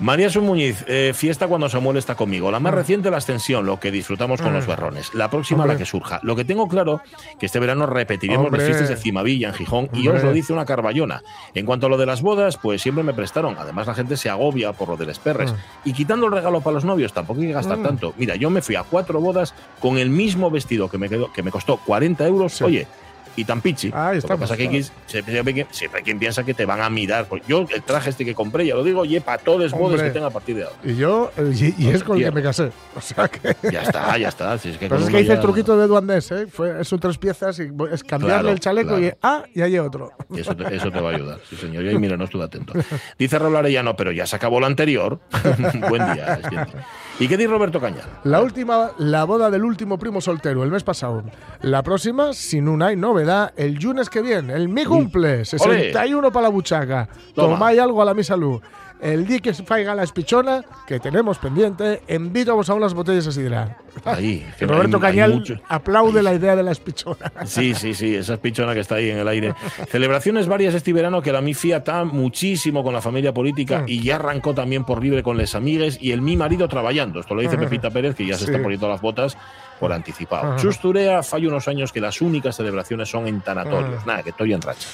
María 0.00 0.28
Sun 0.30 0.44
Muñiz, 0.44 0.84
eh, 0.86 1.12
fiesta 1.14 1.46
cuando 1.48 1.68
Samuel 1.68 1.96
está 1.96 2.14
conmigo. 2.14 2.50
La 2.50 2.60
más 2.60 2.74
reciente, 2.74 3.10
la 3.10 3.16
extensión, 3.18 3.64
lo 3.66 3.80
que 3.80 3.90
disfrutamos 3.90 4.40
con 4.40 4.52
los 4.52 4.66
berrones. 4.66 5.14
La 5.14 5.30
próxima, 5.30 5.62
Hombre. 5.62 5.74
la 5.74 5.78
que 5.78 5.86
surja. 5.86 6.20
Lo 6.22 6.36
que 6.36 6.44
tengo 6.44 6.68
claro, 6.68 7.00
que 7.38 7.46
este 7.46 7.58
verano 7.58 7.86
repetiremos 7.86 8.46
Hombre. 8.46 8.60
las 8.60 8.66
fiestas 8.68 8.88
de 8.90 8.96
Cimavilla 8.96 9.48
en 9.48 9.54
Gijón 9.54 9.88
y 9.92 10.06
Hombre. 10.08 10.18
os 10.18 10.24
lo 10.24 10.32
dice 10.32 10.52
una 10.52 10.64
carballona. 10.64 11.22
En 11.54 11.64
cuanto 11.66 11.86
a 11.86 11.90
lo 11.90 11.96
de 11.96 12.06
las 12.06 12.22
bodas, 12.22 12.56
pues 12.58 12.82
siempre 12.82 13.02
me 13.04 13.14
prestaron. 13.14 13.56
Además, 13.58 13.77
la 13.86 13.94
gente 13.94 14.16
se 14.16 14.28
agobia 14.28 14.72
por 14.72 14.88
lo 14.88 14.96
de 14.96 15.06
los 15.06 15.18
perres. 15.18 15.54
Y 15.84 15.92
quitando 15.92 16.26
el 16.26 16.32
regalo 16.32 16.60
para 16.60 16.74
los 16.74 16.84
novios, 16.84 17.12
tampoco 17.12 17.40
hay 17.40 17.48
que 17.48 17.52
gastar 17.52 17.82
tanto. 17.82 18.14
Mira, 18.16 18.36
yo 18.36 18.50
me 18.50 18.62
fui 18.62 18.76
a 18.76 18.82
cuatro 18.82 19.20
bodas 19.20 19.54
con 19.80 19.98
el 19.98 20.10
mismo 20.10 20.50
vestido 20.50 20.88
que 20.88 20.98
me, 20.98 21.08
quedó, 21.08 21.32
que 21.32 21.42
me 21.42 21.50
costó 21.50 21.78
40 21.78 22.26
euros. 22.26 22.52
Sí. 22.52 22.64
Oye, 22.64 22.86
y 23.38 23.44
tan 23.44 23.60
pichi. 23.60 23.92
Ahí 23.94 24.16
Lo 24.16 24.22
que 24.22 24.36
pasa 24.36 24.56
que 24.56 24.64
claro. 24.64 24.78
aquí 24.78 24.90
siempre, 25.06 25.32
siempre, 25.70 25.98
hay 25.98 26.04
quien- 26.04 26.18
piensa 26.18 26.42
que 26.44 26.54
te 26.54 26.64
van 26.64 26.80
a 26.80 26.90
mirar. 26.90 27.26
Pues 27.26 27.42
yo, 27.46 27.64
el 27.72 27.82
traje 27.82 28.10
este 28.10 28.24
que 28.24 28.34
compré, 28.34 28.66
ya 28.66 28.74
lo 28.74 28.82
digo, 28.82 29.04
y 29.04 29.20
para 29.20 29.38
todos 29.38 29.60
los 29.60 29.72
Hombre. 29.72 30.02
que 30.02 30.10
tenga 30.10 30.26
a 30.26 30.30
partir 30.30 30.56
de 30.56 30.64
ahora. 30.64 30.76
Y 30.82 30.96
yo, 30.96 31.30
y, 31.38 31.88
es 31.88 32.02
con 32.02 32.18
el 32.18 32.24
que 32.24 32.32
me 32.32 32.42
casé. 32.42 32.70
O 32.96 33.00
sea 33.00 33.28
que. 33.28 33.56
Ya 33.70 33.82
está, 33.82 34.16
ya 34.18 34.28
está. 34.28 34.58
Si 34.58 34.70
es 34.70 34.78
que 34.78 34.88
Pero 34.88 35.02
es 35.02 35.08
que 35.08 35.20
hice 35.20 35.32
el 35.34 35.40
truquito 35.40 35.76
de 35.78 35.86
Duandés, 35.86 36.30
¿eh? 36.32 36.46
Fue, 36.48 36.84
son 36.84 36.98
tres 36.98 37.18
piezas 37.18 37.58
y 37.60 37.70
es 37.92 38.02
cambiarle 38.02 38.40
Claro, 38.40 38.48
el 38.50 38.60
chaleco 38.60 38.98
y 38.98 39.12
ah, 39.22 39.44
y 39.54 39.60
hay 39.60 39.78
otro. 39.78 40.10
Eso 40.34 40.56
te, 40.56 40.74
eso 40.74 40.90
te 40.90 41.00
va 41.00 41.10
a 41.10 41.14
ayudar, 41.14 41.38
sí 41.48 41.56
señor. 41.56 41.84
Y 41.84 41.98
mira, 41.98 42.16
no 42.16 42.24
estuve 42.24 42.44
atento. 42.44 42.72
Dice 43.18 43.38
Raúl 43.38 43.56
Arellano, 43.56 43.94
pero 43.94 44.10
ya 44.10 44.26
se 44.26 44.36
acabó 44.36 44.58
la 44.58 44.66
anterior. 44.66 45.20
Buen 45.88 46.12
día. 46.14 46.40
siempre. 46.48 46.80
¿Y 47.20 47.26
qué 47.26 47.36
dice 47.36 47.50
Roberto 47.50 47.80
Cañal? 47.80 48.04
La 48.22 48.40
última, 48.40 48.92
la 48.98 49.24
boda 49.24 49.50
del 49.50 49.64
último 49.64 49.98
primo 49.98 50.20
soltero, 50.20 50.62
el 50.62 50.70
mes 50.70 50.84
pasado. 50.84 51.24
La 51.62 51.82
próxima, 51.82 52.32
sin 52.32 52.68
una 52.68 52.86
hay 52.86 52.96
novedad, 52.96 53.52
el 53.56 53.74
lunes 53.74 54.08
que 54.08 54.22
viene, 54.22 54.52
el 54.52 54.68
mi 54.68 54.84
cumple, 54.84 55.44
61 55.44 56.30
para 56.30 56.44
la 56.44 56.48
buchaca. 56.48 57.08
Toma. 57.34 57.54
Tomáis 57.54 57.80
algo 57.80 58.00
a 58.02 58.04
la 58.04 58.14
misa 58.14 58.36
luz. 58.36 58.60
El 59.00 59.26
día 59.26 59.38
que 59.38 59.54
se 59.54 59.62
faiga 59.62 59.94
la 59.94 60.02
espichona, 60.02 60.64
que 60.86 60.98
tenemos 60.98 61.38
pendiente, 61.38 62.02
invitamos 62.08 62.68
a 62.68 62.74
unas 62.74 62.94
botellas 62.94 63.26
de 63.26 63.32
sidra. 63.32 63.76
Ahí, 64.04 64.44
que 64.58 64.66
Roberto 64.66 64.96
hay- 64.96 65.02
hay 65.04 65.10
Cañal 65.12 65.34
mucho. 65.34 65.54
aplaude 65.68 66.22
la 66.22 66.34
idea 66.34 66.56
de 66.56 66.62
la 66.64 66.72
espichona. 66.72 67.32
Sí, 67.46 67.74
sí, 67.74 67.94
sí, 67.94 68.14
esa 68.16 68.34
es 68.34 68.40
pichona 68.40 68.74
que 68.74 68.80
está 68.80 68.96
ahí 68.96 69.10
en 69.10 69.18
el 69.18 69.28
aire. 69.28 69.54
Celebraciones 69.90 70.48
varias 70.48 70.74
este 70.74 70.92
verano 70.92 71.22
que 71.22 71.32
la 71.32 71.40
mi 71.40 71.54
fiata 71.54 72.04
muchísimo 72.04 72.82
con 72.82 72.92
la 72.92 73.00
familia 73.00 73.32
política 73.32 73.84
y 73.86 74.02
ya 74.02 74.16
arrancó 74.16 74.54
también 74.54 74.84
por 74.84 75.02
libre 75.02 75.22
con 75.22 75.36
les 75.36 75.54
amigues 75.54 75.98
y 76.00 76.12
el 76.12 76.20
mi 76.20 76.36
marido 76.36 76.66
trabajando. 76.68 77.20
Esto 77.20 77.34
lo 77.34 77.42
dice 77.42 77.56
Pepita 77.56 77.90
Pérez, 77.90 78.14
que 78.16 78.26
ya 78.26 78.34
se 78.36 78.46
Sí. 78.46 78.50
está 78.50 78.62
poniendo 78.62 78.88
las 78.88 79.00
botas 79.00 79.36
por 79.78 79.92
anticipado. 79.92 80.52
Ajá. 80.52 80.56
Chusturea 80.56 81.22
falla 81.22 81.48
unos 81.48 81.68
años 81.68 81.92
que 81.92 82.00
las 82.00 82.20
únicas 82.20 82.56
celebraciones 82.56 83.08
son 83.08 83.26
en 83.26 83.40
tanatorios. 83.40 84.04
Nada, 84.06 84.22
que 84.22 84.30
estoy 84.30 84.52
en 84.52 84.62
racha. 84.62 84.88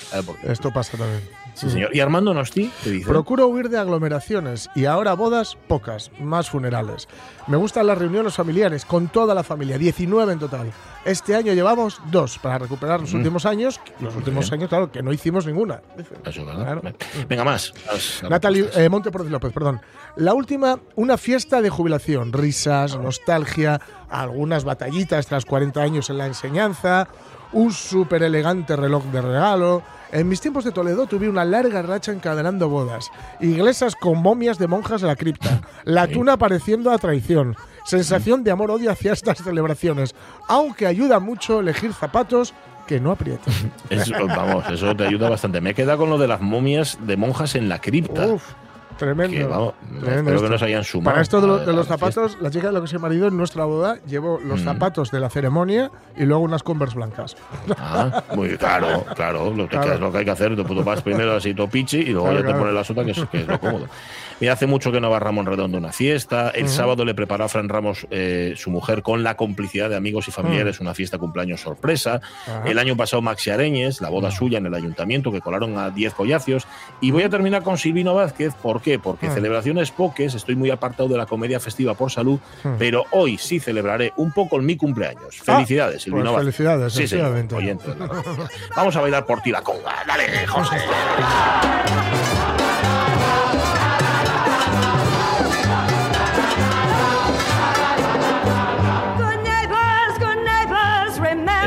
Esto 0.44 0.72
pasa 0.72 0.96
también. 0.96 1.22
Sí, 1.54 1.70
señor. 1.70 1.94
¿Y 1.94 2.00
Armando 2.00 2.34
Nosti? 2.34 2.70
¿Qué 2.82 2.90
dice? 2.90 3.08
Procuro 3.08 3.46
huir 3.46 3.68
de 3.68 3.78
aglomeraciones 3.78 4.68
y 4.74 4.86
ahora 4.86 5.14
bodas 5.14 5.56
pocas, 5.68 6.10
más 6.20 6.50
funerales. 6.50 7.08
Me 7.46 7.56
gustan 7.56 7.86
las 7.86 7.98
reuniones 7.98 8.34
familiares 8.34 8.84
con 8.84 9.08
toda 9.08 9.34
la 9.34 9.42
familia, 9.42 9.78
19 9.78 10.32
en 10.32 10.38
total. 10.38 10.72
Este 11.04 11.36
año 11.36 11.52
llevamos 11.52 12.00
dos 12.10 12.38
para 12.38 12.58
recuperar 12.58 13.00
los 13.00 13.12
últimos 13.12 13.44
años, 13.44 13.78
los 14.00 14.16
últimos 14.16 14.50
años, 14.52 14.68
claro, 14.70 14.90
que 14.90 15.02
no 15.02 15.12
hicimos 15.12 15.46
ninguna. 15.46 15.82
Eso. 16.24 16.44
Claro. 16.44 16.80
Venga, 17.28 17.44
más. 17.44 17.74
Las 17.86 18.22
Natalie 18.30 18.68
eh, 18.74 18.88
López, 18.88 19.52
perdón. 19.52 19.80
La 20.16 20.32
última, 20.32 20.80
una 20.96 21.18
fiesta 21.18 21.60
de 21.60 21.68
jubilación, 21.68 22.32
risas, 22.32 22.96
nostalgia, 22.96 23.80
algunas 24.08 24.64
batallitas 24.64 25.26
tras 25.26 25.44
40 25.44 25.82
años 25.82 26.08
en 26.08 26.18
la 26.18 26.26
enseñanza, 26.26 27.08
un 27.52 27.72
súper 27.72 28.22
elegante 28.22 28.74
reloj 28.74 29.04
de 29.06 29.20
regalo. 29.20 29.82
En 30.12 30.28
mis 30.28 30.40
tiempos 30.40 30.64
de 30.64 30.72
Toledo 30.72 31.06
tuve 31.06 31.28
una 31.28 31.44
larga 31.44 31.82
racha 31.82 32.12
encadenando 32.12 32.68
bodas, 32.68 33.10
iglesias 33.40 33.94
con 33.96 34.22
momias 34.22 34.58
de 34.58 34.68
monjas 34.68 35.00
de 35.00 35.08
la 35.08 35.16
cripta, 35.16 35.62
la 35.84 36.06
tuna 36.06 36.34
apareciendo 36.34 36.92
a 36.92 36.98
traición, 36.98 37.56
sensación 37.84 38.42
de 38.44 38.50
amor-odio 38.50 38.90
hacia 38.90 39.12
estas 39.12 39.38
celebraciones, 39.38 40.14
aunque 40.48 40.86
ayuda 40.86 41.20
mucho 41.20 41.60
elegir 41.60 41.92
zapatos 41.92 42.54
que 42.86 43.00
no 43.00 43.12
aprietan. 43.12 43.52
Eso, 43.90 44.12
vamos, 44.26 44.64
eso 44.70 44.94
te 44.94 45.06
ayuda 45.06 45.30
bastante. 45.30 45.60
Me 45.60 45.70
he 45.70 45.74
quedado 45.74 45.98
con 45.98 46.10
lo 46.10 46.18
de 46.18 46.28
las 46.28 46.40
momias 46.42 46.98
de 47.00 47.16
monjas 47.16 47.54
en 47.54 47.68
la 47.70 47.78
cripta. 47.80 48.26
Uf, 48.26 48.42
tremendo. 48.98 49.34
que, 49.36 49.44
vamos, 49.44 49.72
tremendo 49.80 50.10
espero 50.10 50.24
que 50.28 50.34
esto. 50.44 50.48
no 50.50 50.58
se 50.58 50.64
hayan 50.66 50.84
sumado. 50.84 51.12
Para 51.12 51.22
esto 51.22 51.40
de, 51.40 51.46
lo- 51.46 51.58
de 51.64 51.72
los 51.72 51.86
zapatos, 51.86 52.36
la 52.42 52.50
chica 52.50 52.66
de 52.66 52.72
lo 52.74 52.82
que 52.82 52.88
se 52.88 52.98
marido 52.98 53.28
en 53.28 53.38
nuestra 53.38 53.64
boda 53.64 53.96
llevó 54.06 54.38
los 54.38 54.60
Mm. 54.60 54.64
zapatos 54.64 55.10
de 55.10 55.20
la 55.20 55.30
ceremonia 55.30 55.90
y 56.14 56.24
luego 56.24 56.42
unas 56.42 56.62
Converse 56.62 56.94
blancas. 56.96 57.36
Ah, 57.78 58.22
muy 58.36 58.56
claro, 58.58 59.04
claro. 59.16 59.50
Lo 59.54 59.64
que, 59.66 59.76
Claro. 59.78 59.94
es 59.94 60.00
lo 60.00 60.12
que 60.12 60.18
hay 60.18 60.24
que 60.26 60.30
hacer. 60.32 60.54
Tú 60.54 60.84
vas 60.84 61.00
primero 61.00 61.34
así 61.36 61.54
todo 61.54 61.68
pichi 61.68 62.00
y 62.00 62.10
luego 62.12 62.28
Claro, 62.28 62.46
ya 62.46 62.52
te 62.52 62.58
pones 62.58 62.74
la 62.74 62.84
sota, 62.84 63.02
que 63.04 63.10
es, 63.12 63.24
que 63.32 63.40
es 63.40 63.46
lo 63.46 63.58
cómodo. 63.58 63.86
Mira, 64.44 64.52
hace 64.52 64.66
mucho 64.66 64.92
que 64.92 65.00
no 65.00 65.08
va 65.08 65.18
Ramón 65.20 65.46
Redondo 65.46 65.78
a 65.78 65.80
una 65.80 65.90
fiesta. 65.90 66.50
El 66.50 66.68
sábado 66.68 67.06
le 67.06 67.14
preparó 67.14 67.44
a 67.44 67.48
Fran 67.48 67.70
Ramos, 67.70 68.06
eh, 68.10 68.52
su 68.58 68.70
mujer, 68.70 69.00
con 69.00 69.22
la 69.22 69.38
complicidad 69.38 69.88
de 69.88 69.96
amigos 69.96 70.28
y 70.28 70.32
familiares, 70.32 70.80
una 70.80 70.92
fiesta 70.92 71.16
cumpleaños 71.16 71.62
sorpresa. 71.62 72.20
El 72.66 72.78
año 72.78 72.94
pasado, 72.94 73.22
Maxi 73.22 73.48
Areñes, 73.48 74.02
la 74.02 74.10
boda 74.10 74.30
suya 74.30 74.58
en 74.58 74.66
el 74.66 74.74
ayuntamiento, 74.74 75.32
que 75.32 75.40
colaron 75.40 75.78
a 75.78 75.88
10 75.88 76.12
collacios. 76.12 76.66
Y 77.00 77.10
voy 77.10 77.22
a 77.22 77.30
terminar 77.30 77.62
con 77.62 77.78
Silvino 77.78 78.14
Vázquez. 78.14 78.52
¿Por 78.60 78.82
qué? 78.82 78.98
Porque 78.98 79.28
Ah. 79.28 79.34
celebraciones 79.34 79.90
poques, 79.90 80.34
estoy 80.34 80.56
muy 80.56 80.68
apartado 80.68 81.08
de 81.08 81.16
la 81.16 81.24
comedia 81.24 81.58
festiva 81.58 81.94
por 81.94 82.10
salud, 82.10 82.38
pero 82.78 83.06
hoy 83.12 83.38
sí 83.38 83.60
celebraré 83.60 84.12
un 84.16 84.30
poco 84.30 84.58
mi 84.58 84.76
cumpleaños. 84.76 85.36
Felicidades, 85.42 86.02
Silvino 86.02 86.32
pues 86.34 86.44
Vázquez. 86.44 86.56
felicidades, 86.56 86.92
Sí, 86.92 87.08
señor, 87.08 87.34
oyente. 87.54 87.84
Vamos 88.76 88.94
a 88.94 89.00
bailar 89.00 89.24
por 89.24 89.40
ti 89.40 89.50
la 89.50 89.62
conga. 89.62 90.04
Dale, 90.06 90.46
José. 90.46 90.76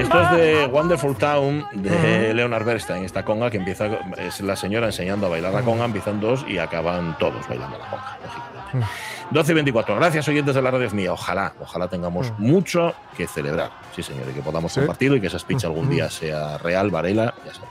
Esto 0.08 0.22
es 0.22 0.32
de 0.32 0.66
Wonderful 0.68 1.18
Town 1.18 1.66
de 1.74 2.34
Leonard 2.34 2.64
Bernstein, 2.64 3.04
esta 3.04 3.26
conga 3.26 3.52
que 3.52 3.58
empieza, 3.58 3.88
es 4.18 4.40
la 4.40 4.56
señora 4.56 4.86
enseñando 4.86 5.26
a 5.28 5.30
bailar 5.30 5.52
la 5.54 5.64
conga, 5.64 5.84
empiezan 5.84 6.22
dos 6.22 6.46
y 6.48 6.58
acaban 6.60 7.18
todos 7.18 7.46
bailando 7.50 7.78
la 7.78 7.90
conga, 7.90 8.18
lógicamente. 8.24 8.88
12 9.32 9.52
y 9.52 9.56
24. 9.56 9.96
Gracias, 9.98 10.26
oyentes 10.30 10.56
de 10.56 10.62
la 10.62 10.72
radio 10.72 10.90
mía. 10.92 11.12
Ojalá, 11.12 11.52
ojalá 11.60 11.90
tengamos 11.90 12.32
mucho 12.38 12.94
que 13.18 13.28
celebrar. 13.28 13.70
Sí, 13.94 14.02
señor, 14.02 14.24
y 14.30 14.34
que 14.34 14.42
podamos 14.42 14.72
Sí. 14.72 14.80
compartirlo 14.80 15.18
y 15.18 15.22
que 15.22 15.28
esa 15.28 15.40
speech 15.40 15.66
algún 15.66 15.90
día 15.90 16.10
sea 16.10 16.58
real, 16.60 16.90
Varela, 16.90 17.34
ya 17.46 17.54
sabes. 17.54 17.70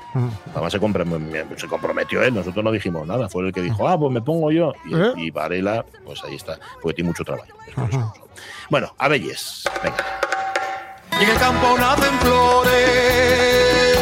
Además 0.52 0.72
se, 0.72 1.58
se 1.58 1.68
comprometió 1.68 2.22
él, 2.22 2.34
nosotros 2.34 2.62
no 2.62 2.70
dijimos 2.70 3.06
nada, 3.06 3.30
fue 3.30 3.46
el 3.46 3.52
que 3.54 3.62
dijo, 3.62 3.88
ah, 3.88 3.98
pues 3.98 4.12
me 4.12 4.20
pongo 4.20 4.50
yo. 4.52 4.74
Y, 4.84 4.94
¿Eh? 4.94 5.12
y 5.16 5.30
Varela, 5.30 5.86
pues 6.04 6.22
ahí 6.24 6.34
está, 6.34 6.58
porque 6.82 6.96
tiene 6.96 7.08
mucho 7.08 7.24
trabajo. 7.24 7.46
Bueno, 8.68 8.92
a 8.98 9.08
Belles, 9.08 9.64
venga. 9.82 9.96
Y 11.18 11.24
en 11.24 11.30
el 11.30 11.38
campo 11.38 11.78
nacen 11.78 12.18
flores, 12.18 13.98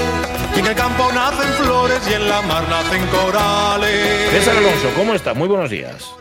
y 0.57 0.59
en 0.59 0.67
el 0.67 0.75
campo 0.75 1.13
nacen 1.13 1.53
flores, 1.53 2.09
y 2.11 2.15
en 2.15 2.29
la 2.29 2.43
mar 2.43 2.65
nacen 2.69 3.07
corales. 3.07 4.31
César 4.31 4.57
Alonso, 4.57 4.89
¿cómo 4.97 5.15
estás? 5.15 5.37
Muy 5.37 5.47
buenos 5.47 5.71
días. 5.71 6.13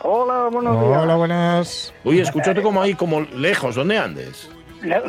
Hola, 0.00 0.48
buenos 0.50 0.80
días. 0.80 0.98
Hola, 1.00 1.14
buenas. 1.14 1.94
Uy, 2.02 2.18
escúchate 2.20 2.60
como 2.60 2.82
ahí, 2.82 2.94
como 2.94 3.20
lejos, 3.20 3.76
¿dónde 3.76 3.98
andes? 3.98 4.48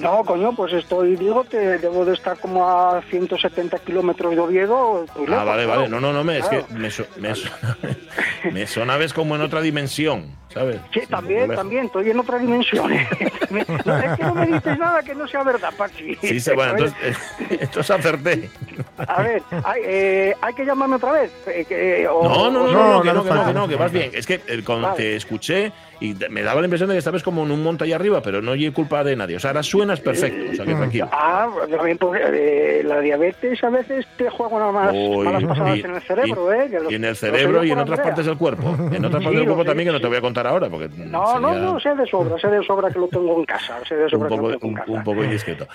No, 0.01 0.23
coño, 0.23 0.53
pues 0.55 0.71
estoy, 0.73 1.15
digo 1.15 1.43
que 1.45 1.57
debo 1.57 2.05
de 2.05 2.13
estar 2.13 2.37
como 2.37 2.69
a 2.69 3.01
170 3.09 3.79
kilómetros 3.79 4.31
de 4.35 4.39
Oviedo. 4.39 5.03
estoy 5.05 5.25
Ah, 5.27 5.29
lejos, 5.31 5.45
vale, 5.45 5.65
vez 5.65 5.89
No, 5.89 5.99
no, 5.99 6.13
no, 6.13 6.23
me, 6.23 6.37
es 6.37 6.45
que 6.47 6.63
me, 6.69 6.91
so- 6.91 7.07
me, 7.17 7.33
so- 7.33 7.49
me 8.51 8.67
como 9.13 9.35
en 9.35 9.41
otra 9.41 9.61
dimensión, 9.61 10.27
¿sabes? 10.53 10.77
Sí, 10.93 11.01
también, 11.09 11.53
también, 11.55 11.85
estoy 11.85 12.09
en 12.11 12.19
otra 12.19 12.37
dimensión. 12.37 12.91
no, 13.49 13.97
es 13.97 14.17
que 14.17 14.23
no 14.23 14.35
me 14.35 14.45
dices 14.47 14.77
nada 14.77 15.01
que 15.01 15.15
no 15.15 15.27
sea 15.27 15.43
verdad, 15.43 15.73
Pachi. 15.75 16.15
Sí, 16.21 16.39
sí, 16.39 16.51
bueno, 16.53 16.73
entonces, 16.73 17.17
eh, 17.49 17.57
entonces 17.61 17.89
acerté. 17.91 18.49
A 19.07 19.23
ver, 19.23 19.41
hay, 19.63 19.81
eh, 19.85 20.35
¿hay 20.41 20.53
que 20.53 20.65
llamarme 20.65 20.97
otra 20.97 21.13
vez? 21.13 21.31
Eh, 21.47 21.65
que- 21.67 22.07
o- 22.07 22.23
No, 22.23 22.51
no, 22.51 22.67
no, 22.67 22.73
no, 22.73 22.93
no, 22.93 23.01
que 23.01 23.13
no 23.13 23.23
que 23.23 23.53
no, 23.53 23.67
que 23.67 23.75
vas 23.75 23.91
bien. 23.91 24.11
Es 24.13 24.27
que 24.27 24.35
eh, 24.47 24.61
cuando 24.63 24.89
Vale. 24.89 24.97
te 24.97 25.15
escuché 25.15 25.71
y 26.03 26.15
me 26.29 26.41
daba 26.43 26.59
la 26.61 26.67
impresión 26.67 26.89
de 26.89 26.95
que 26.95 26.99
estabas 26.99 27.23
como 27.23 27.43
en 27.43 27.51
un 27.51 27.63
monte 27.63 27.85
allá 27.85 27.95
arriba, 27.95 28.21
pero 28.21 28.41
no 28.41 28.51
oye 28.51 28.71
culpa 28.73 29.03
de 29.03 29.15
nadie. 29.15 29.37
O 29.37 29.39
sea, 29.39 29.51
ahora 29.51 29.63
suenas 29.63 30.01
perfecto, 30.01 30.51
o 30.51 30.55
sea, 30.55 30.65
que 30.65 30.75
tranquilo. 30.75 31.07
Ah, 31.11 31.49
también 31.69 31.97
porque 31.97 32.21
eh, 32.25 32.83
la 32.83 32.99
diabetes 32.99 33.63
a 33.63 33.69
veces 33.69 34.05
te 34.17 34.29
juega 34.29 34.55
unas 34.57 34.73
malas, 34.73 34.93
Uy, 34.95 35.25
malas 35.25 35.43
pasadas 35.45 35.77
y- 35.77 35.81
en 35.81 35.95
el 35.95 36.01
cerebro, 36.01 36.49
y- 36.53 36.57
¿eh? 36.59 36.79
y 36.89 36.95
en 36.95 37.05
el 37.05 37.15
cerebro 37.15 37.63
y 37.63 37.71
en 37.71 37.79
otras 37.79 37.99
partes 38.01 38.25
del 38.25 38.37
cuerpo. 38.37 38.67
En 38.91 39.05
otras 39.05 39.21
Sí, 39.21 39.25
partes 39.25 39.33
del 39.35 39.45
cuerpo 39.45 39.65
también, 39.65 39.87
que 39.87 39.93
no 39.93 40.01
te 40.01 40.07
voy 40.07 40.17
a 40.17 40.21
contar 40.21 40.45
ahora, 40.47 40.69
porque 40.69 40.89
No, 40.89 41.39
no, 41.39 41.49
sería 41.53 41.59
no, 41.65 41.79
sé 41.79 41.95
de 41.95 42.05
sobra, 42.07 42.37
sé 42.37 42.47
de 42.49 42.63
sobra 42.63 42.89
que 42.91 42.99
lo 42.99 43.07
tengo 43.07 43.37
en 43.39 43.45
casa, 43.45 43.79
sé 43.87 43.95
de 43.95 44.03
un 44.03 44.09
sobra 44.09 44.29
que 44.29 44.35
poco, 44.35 44.49
lo 44.49 44.57
tengo 44.57 44.65
en 44.65 44.69
un, 44.71 44.75
casa. 44.75 44.91
un 44.91 45.03
poco 45.03 45.23
indiscreto. 45.23 45.67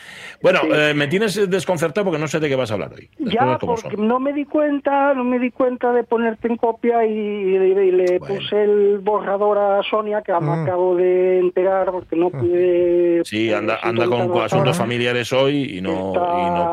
Bueno, 0.43 0.61
Sí. 0.63 0.69
eh, 0.73 0.93
me 0.95 1.07
tienes 1.09 1.49
desconcertado 1.51 2.05
porque 2.05 2.19
no 2.21 2.29
sé 2.29 2.39
de 2.39 2.49
qué 2.49 2.57
vas 2.57 2.71
a 2.71 2.75
hablar 2.75 2.91
hoy. 2.95 3.09
Ya, 3.19 3.57
porque 3.59 3.97
son. 3.97 4.07
no 4.07 4.21
me 4.21 4.33
di 4.33 4.45
cuenta, 4.45 5.15
no 5.15 5.25
me 5.25 5.39
di 5.39 5.51
cuenta 5.51 5.93
de 5.93 6.05
ponerte 6.05 6.49
en 6.49 6.57
copia 6.57 7.05
y, 7.07 7.11
y- 7.13 7.57
y 7.57 7.91
le 7.93 8.19
Bueno. 8.19 8.35
puse 8.35 8.63
el 8.63 8.99
borrador 8.99 9.59
a 9.59 9.83
Sonia, 9.89 10.18
que 10.23 10.33
me 10.33 10.53
acabo 10.63 10.97
de 10.97 11.39
enterar 11.41 11.91
porque 11.91 12.17
no 12.17 12.31
pude... 12.31 13.23
Sí, 13.25 13.53
anda, 13.53 13.75
eh, 13.75 13.79
anda 13.83 14.07
con 14.07 14.19
sintonizar 14.21 14.47
asuntos 14.47 14.79
familiares 14.79 15.33
hoy 15.33 15.77
y 15.79 15.81
no, 15.81 16.09
está- 16.09 16.41
y 16.41 16.51
no 16.51 16.73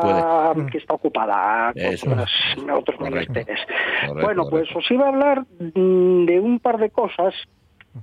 puede. 0.54 0.70
que 0.70 0.78
está 0.78 0.94
ocupada 0.94 1.72
con 1.72 1.82
Eso. 1.82 2.10
otras- 2.10 2.30
otros 2.74 2.96
Correcto. 2.98 3.32
menesteres. 3.32 3.60
Correcto, 4.06 4.22
Bueno, 4.26 4.44
pues 4.50 4.68
os 4.74 4.90
iba 4.90 5.06
a 5.06 5.08
hablar 5.08 5.40
mm, 5.74 6.24
de 6.26 6.40
un 6.40 6.58
par 6.60 6.78
de 6.78 6.90
cosas 6.90 7.34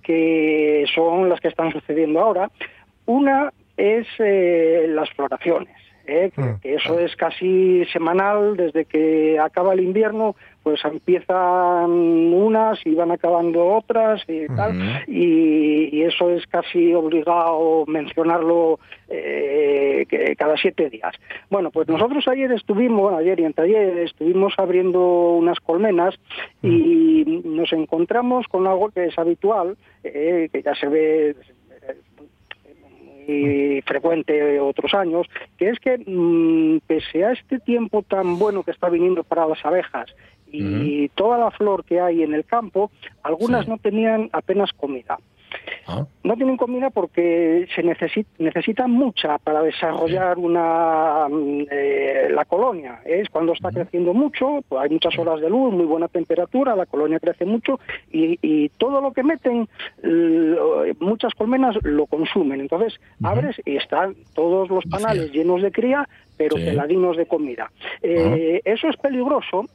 que 0.01 0.85
son 0.95 1.29
las 1.29 1.39
que 1.39 1.49
están 1.49 1.71
sucediendo 1.71 2.19
ahora. 2.19 2.49
Una 3.05 3.51
es 3.77 4.07
eh, 4.19 4.85
las 4.89 5.09
floraciones. 5.11 5.75
¿Eh? 6.07 6.31
que, 6.35 6.41
Mm. 6.41 6.59
que 6.59 6.73
eso 6.75 6.99
es 6.99 7.15
casi 7.15 7.85
semanal 7.91 8.57
desde 8.57 8.85
que 8.85 9.39
acaba 9.39 9.73
el 9.73 9.81
invierno 9.81 10.35
pues 10.63 10.83
empiezan 10.85 11.91
unas 11.91 12.79
y 12.85 12.95
van 12.95 13.11
acabando 13.11 13.65
otras 13.65 14.21
y 14.29 14.47
tal 14.47 15.03
y, 15.07 15.89
y 15.91 16.03
eso 16.03 16.29
es 16.29 16.47
casi 16.47 16.93
obligado 16.93 17.85
mencionarlo 17.85 18.79
eh, 19.09 20.05
que 20.07 20.35
cada 20.37 20.55
siete 20.55 20.89
días. 20.89 21.13
Bueno, 21.49 21.69
pues 21.69 21.87
nosotros 21.89 22.25
ayer 22.29 22.51
estuvimos, 22.53 23.01
bueno, 23.01 23.17
ayer 23.17 23.39
y 23.41 23.45
anteayer 23.45 23.97
estuvimos 23.99 24.53
abriendo 24.57 25.33
unas 25.33 25.59
colmenas 25.59 26.15
y 26.61 27.41
nos 27.43 27.73
encontramos 27.73 28.47
con 28.47 28.65
algo 28.65 28.89
que 28.89 29.05
es 29.05 29.19
habitual, 29.19 29.75
eh, 30.03 30.49
que 30.51 30.63
ya 30.63 30.73
se 30.75 30.87
ve 30.87 31.35
eh, 33.27 33.41
muy 33.73 33.81
frecuente 33.81 34.59
otros 34.59 34.93
años, 34.93 35.27
que 35.57 35.69
es 35.69 35.79
que 35.79 35.97
mm, 35.97 36.79
pese 36.87 37.25
a 37.25 37.31
este 37.31 37.59
tiempo 37.59 38.01
tan 38.03 38.37
bueno 38.39 38.63
que 38.63 38.71
está 38.71 38.89
viniendo 38.89 39.23
para 39.23 39.47
las 39.47 39.63
abejas 39.65 40.13
y 40.55 41.09
toda 41.09 41.39
la 41.39 41.49
flor 41.49 41.83
que 41.83 41.99
hay 41.99 42.21
en 42.21 42.33
el 42.35 42.45
campo, 42.45 42.91
algunas 43.23 43.65
Sí. 43.65 43.71
no 43.71 43.77
tenían 43.79 44.29
apenas 44.33 44.71
comida. 44.73 45.17
Ah, 45.87 46.05
No 46.23 46.35
tienen 46.35 46.57
comida 46.57 46.89
porque 46.89 47.67
se 47.75 47.83
necesita, 47.83 48.29
necesitan 48.39 48.89
mucha 48.91 49.37
para 49.37 49.61
desarrollar 49.61 50.37
una 50.37 51.27
mm, 51.29 51.61
eh, 51.69 52.27
la 52.31 52.45
colonia. 52.45 53.01
Es 53.05 53.29
cuando 53.29 53.53
está 53.53 53.69
creciendo 53.71 54.13
mucho, 54.13 54.61
pues 54.67 54.81
hay 54.81 54.89
muchas 54.89 55.17
horas 55.19 55.41
de 55.41 55.49
luz, 55.49 55.73
muy 55.73 55.85
buena 55.85 56.07
temperatura, 56.07 56.75
la 56.75 56.85
colonia 56.85 57.19
crece 57.19 57.45
mucho 57.45 57.79
y, 58.11 58.37
y 58.41 58.69
todo 58.69 59.01
lo 59.01 59.11
que 59.11 59.23
meten, 59.23 59.67
muchas 60.99 61.33
colmenas 61.33 61.75
lo 61.83 62.05
consumen. 62.05 62.61
Entonces 62.61 62.99
abres 63.23 63.55
y 63.65 63.75
están 63.77 64.15
todos 64.33 64.69
los 64.69 64.85
panales 64.85 65.31
llenos 65.31 65.61
de 65.61 65.71
cría, 65.71 66.07
pero 66.37 66.57
Sí. 66.57 66.65
peladinos 66.65 67.17
de 67.17 67.25
comida. 67.25 67.71
Eh, 68.01 68.61
Eso 68.65 68.87
es 68.87 68.97
peligroso 68.97 69.65
eh, 69.65 69.67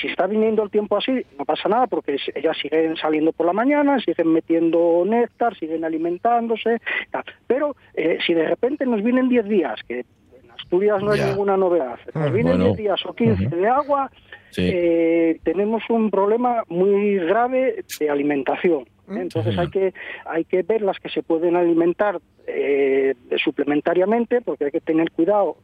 si 0.00 0.08
está 0.08 0.26
viniendo 0.26 0.62
el 0.62 0.70
tiempo 0.70 0.96
así, 0.96 1.24
no 1.38 1.44
pasa 1.44 1.68
nada 1.68 1.86
porque 1.86 2.16
ellas 2.34 2.56
siguen 2.60 2.96
saliendo 2.96 3.32
por 3.32 3.46
la 3.46 3.52
mañana, 3.52 3.98
siguen 4.00 4.32
metiendo 4.32 5.02
néctar, 5.06 5.56
siguen 5.56 5.84
alimentándose, 5.84 6.78
tal. 7.10 7.24
pero 7.46 7.74
eh, 7.94 8.18
si 8.26 8.34
de 8.34 8.46
repente 8.48 8.86
nos 8.86 9.02
vienen 9.02 9.28
10 9.28 9.48
días, 9.48 9.80
que 9.86 10.00
en 10.00 10.50
Asturias 10.52 11.02
no 11.02 11.14
Ya. 11.14 11.24
hay 11.24 11.30
ninguna 11.30 11.56
novedad, 11.56 11.98
nos 12.14 12.30
Mm, 12.30 12.34
vienen 12.34 12.52
bueno. 12.58 12.64
10 12.66 12.76
días 12.76 13.06
o 13.06 13.14
15 13.14 13.46
Ujú. 13.46 13.56
de 13.56 13.68
agua, 13.68 14.10
Sí. 14.50 14.68
eh, 14.72 15.38
tenemos 15.44 15.82
un 15.90 16.10
problema 16.10 16.64
muy 16.68 17.16
grave 17.18 17.84
de 18.00 18.10
alimentación. 18.10 18.82
¿eh? 18.82 18.86
Entonces 19.22 19.56
hay 19.58 19.68
que 19.68 19.94
hay 20.24 20.44
que 20.44 20.62
ver 20.62 20.82
las 20.82 20.98
que 20.98 21.08
se 21.08 21.22
pueden 21.22 21.54
alimentar 21.56 22.20
eh, 22.46 23.14
suplementariamente 23.42 24.40
porque 24.40 24.64
hay 24.66 24.70
que 24.72 24.80
tener 24.80 25.10
cuidado 25.12 25.56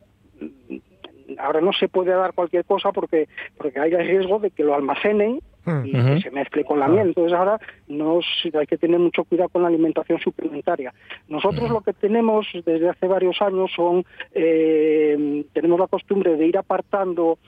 ahora 1.38 1.61
no 1.61 1.73
se 1.73 1.88
puede 1.88 2.12
dar 2.12 2.33
cualquier 2.33 2.64
cosa 2.64 2.92
porque 2.92 3.28
porque 3.56 3.80
hay 3.80 3.92
el 3.92 4.06
riesgo 4.06 4.38
de 4.38 4.50
que 4.50 4.64
lo 4.64 4.75
almacenen 4.75 5.40
y 5.85 5.97
Ujú. 5.97 6.14
que 6.14 6.21
se 6.21 6.30
mezcle 6.30 6.64
con 6.64 6.78
la 6.78 6.87
miel. 6.87 7.09
Entonces 7.09 7.33
ahora 7.33 7.59
nos, 7.88 8.25
hay 8.54 8.66
que 8.66 8.78
tener 8.78 9.00
mucho 9.00 9.25
cuidado 9.25 9.49
con 9.49 9.62
la 9.62 9.68
alimentación 9.68 10.21
suplementaria. 10.21 10.95
Nosotros 11.28 11.71
lo 11.71 11.80
que 11.80 11.92
tenemos 11.92 12.47
desde 12.64 12.88
hace 12.88 13.09
varios 13.09 13.40
años 13.42 13.71
son, 13.75 14.04
eh, 14.33 15.45
tenemos 15.52 15.80
la 15.80 15.88
costumbre 15.88 16.37
de 16.37 16.47
ir 16.47 16.56
apartando 16.56 17.38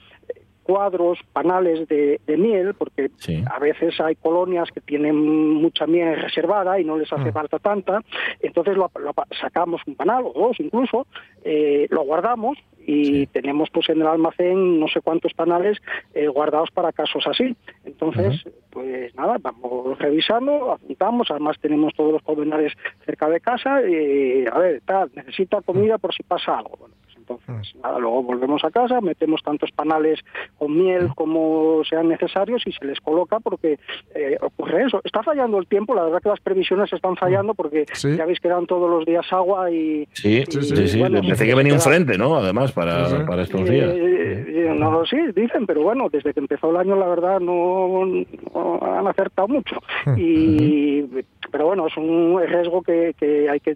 cuadros, 0.69 1.17
panales 1.33 1.87
de, 1.87 2.21
de 2.27 2.37
miel, 2.37 2.75
porque 2.75 3.09
Sí. 3.17 3.43
a 3.51 3.57
veces 3.59 3.99
hay 3.99 4.15
colonias 4.15 4.69
que 4.71 4.81
tienen 4.81 5.15
mucha 5.63 5.87
miel 5.87 6.21
reservada 6.21 6.79
y 6.79 6.83
no 6.83 6.95
les 6.97 7.11
hace 7.11 7.31
falta 7.31 7.57
tanta, 7.57 8.01
entonces 8.41 8.77
lo, 8.77 8.91
lo 8.99 9.13
sacamos 9.41 9.81
un 9.87 9.95
panal 9.95 10.23
o 10.25 10.33
dos 10.47 10.59
incluso, 10.59 11.07
eh, 11.43 11.87
lo 11.89 12.03
guardamos 12.03 12.57
y 12.85 13.25
tenemos 13.27 13.69
pues 13.71 13.89
en 13.89 14.01
el 14.01 14.07
almacén 14.07 14.79
no 14.79 14.87
sé 14.87 15.01
cuántos 15.01 15.33
panales 15.33 15.77
eh, 16.13 16.27
guardados 16.27 16.69
para 16.71 16.91
casos 16.91 17.23
así. 17.27 17.55
Entonces, 17.85 18.43
pues 18.71 19.13
nada, 19.15 19.37
vamos 19.41 19.97
revisando, 19.99 20.71
apuntamos, 20.71 21.29
además 21.29 21.57
tenemos 21.61 21.93
todos 21.95 22.13
los 22.13 22.21
colmenares 22.23 22.73
cerca 23.05 23.27
de 23.29 23.39
casa 23.41 23.81
y 23.87 24.45
a 24.51 24.57
ver, 24.57 24.81
tal, 24.85 25.11
necesita 25.15 25.61
comida 25.61 25.97
por 25.97 26.13
si 26.13 26.23
pasa 26.23 26.57
algo. 26.57 26.77
Bueno, 26.79 26.95
entonces, 27.29 27.75
nada, 27.83 27.99
luego 27.99 28.23
volvemos 28.23 28.63
a 28.63 28.71
casa, 28.71 28.99
metemos 29.01 29.41
tantos 29.43 29.71
panales 29.71 30.19
con 30.57 30.75
miel 30.77 31.09
como 31.15 31.81
sean 31.87 32.07
necesarios 32.09 32.63
y 32.65 32.71
se 32.71 32.85
les 32.85 32.99
coloca 32.99 33.39
porque 33.39 33.77
eh, 34.15 34.37
ocurre 34.41 34.83
eso. 34.85 35.01
Está 35.03 35.21
fallando 35.23 35.57
el 35.59 35.67
tiempo, 35.67 35.93
la 35.93 36.03
verdad 36.05 36.21
que 36.21 36.29
las 36.29 36.39
previsiones 36.39 36.91
están 36.91 37.15
fallando 37.15 37.53
porque 37.53 37.85
Sí. 37.93 38.15
ya 38.17 38.25
veis 38.25 38.39
que 38.39 38.47
dan 38.49 38.65
todos 38.65 38.89
los 38.89 39.05
días 39.05 39.25
agua 39.31 39.69
y... 39.71 40.07
Sí, 40.13 40.43
y, 40.47 40.51
sí, 40.51 40.61
sí. 40.63 40.87
sí. 40.87 40.99
bueno, 40.99 41.17
Parece 41.19 41.35
se 41.35 41.45
que 41.45 41.55
venía 41.55 41.73
un 41.73 41.79
queda- 41.79 41.89
frente, 41.89 42.17
¿no? 42.17 42.35
Además, 42.35 42.71
para, 42.71 43.05
Sí, 43.05 43.15
sí. 43.17 43.23
para 43.27 43.41
estos 43.43 43.69
días. 43.69 43.89
eh, 43.93 44.45
eh, 44.47 44.75
no 44.77 44.91
lo 44.91 45.05
sé, 45.05 45.31
dicen, 45.35 45.65
pero 45.65 45.81
bueno, 45.83 46.07
desde 46.11 46.33
que 46.33 46.39
empezó 46.39 46.69
el 46.71 46.77
año 46.77 46.95
la 46.95 47.07
verdad 47.07 47.39
no, 47.39 48.05
no 48.05 48.79
han 48.81 49.07
acertado 49.07 49.47
mucho. 49.47 49.77
Y, 50.17 51.03
Pero 51.51 51.65
bueno, 51.67 51.87
es 51.87 51.97
un 51.97 52.39
riesgo 52.47 52.81
que, 52.81 53.13
que 53.19 53.49
hay 53.49 53.59
que 53.59 53.75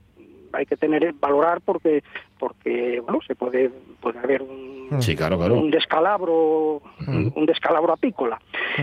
hay 0.55 0.67
que 0.67 0.77
tener 0.77 1.13
valorar 1.13 1.61
porque 1.65 2.03
porque 2.43 2.99
bueno 2.99 3.19
se 3.25 3.35
puede 3.35 3.71
puede 4.01 4.19
haber 4.19 4.41
un, 4.41 4.73
Sí, 4.99 5.15
claro, 5.15 5.37
claro. 5.37 5.55
un 5.55 5.71
descalabro 5.71 6.81
un 7.07 7.45
descalabro 7.45 7.93
apícola. 7.93 8.39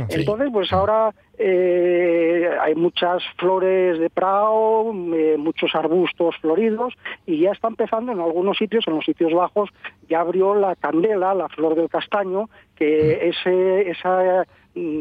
Entonces, 0.08 0.48
pues 0.50 0.72
ahora 0.72 1.12
eh, 1.38 2.48
hay 2.60 2.74
muchas 2.74 3.22
flores 3.36 3.98
de 3.98 4.08
prado, 4.08 4.92
eh, 5.14 5.36
muchos 5.38 5.74
arbustos 5.74 6.36
floridos 6.40 6.94
y 7.26 7.40
ya 7.40 7.52
está 7.52 7.68
empezando 7.68 8.12
en 8.12 8.20
algunos 8.20 8.56
sitios, 8.56 8.88
en 8.88 8.96
los 8.96 9.04
sitios 9.04 9.32
bajos, 9.32 9.68
ya 10.08 10.20
abrió 10.20 10.54
la 10.54 10.74
candela, 10.74 11.34
la 11.34 11.48
flor 11.48 11.74
del 11.74 11.90
castaño, 11.90 12.48
que 12.76 13.28
ese, 13.28 13.90
esa 13.90 14.42
mm, 14.42 14.44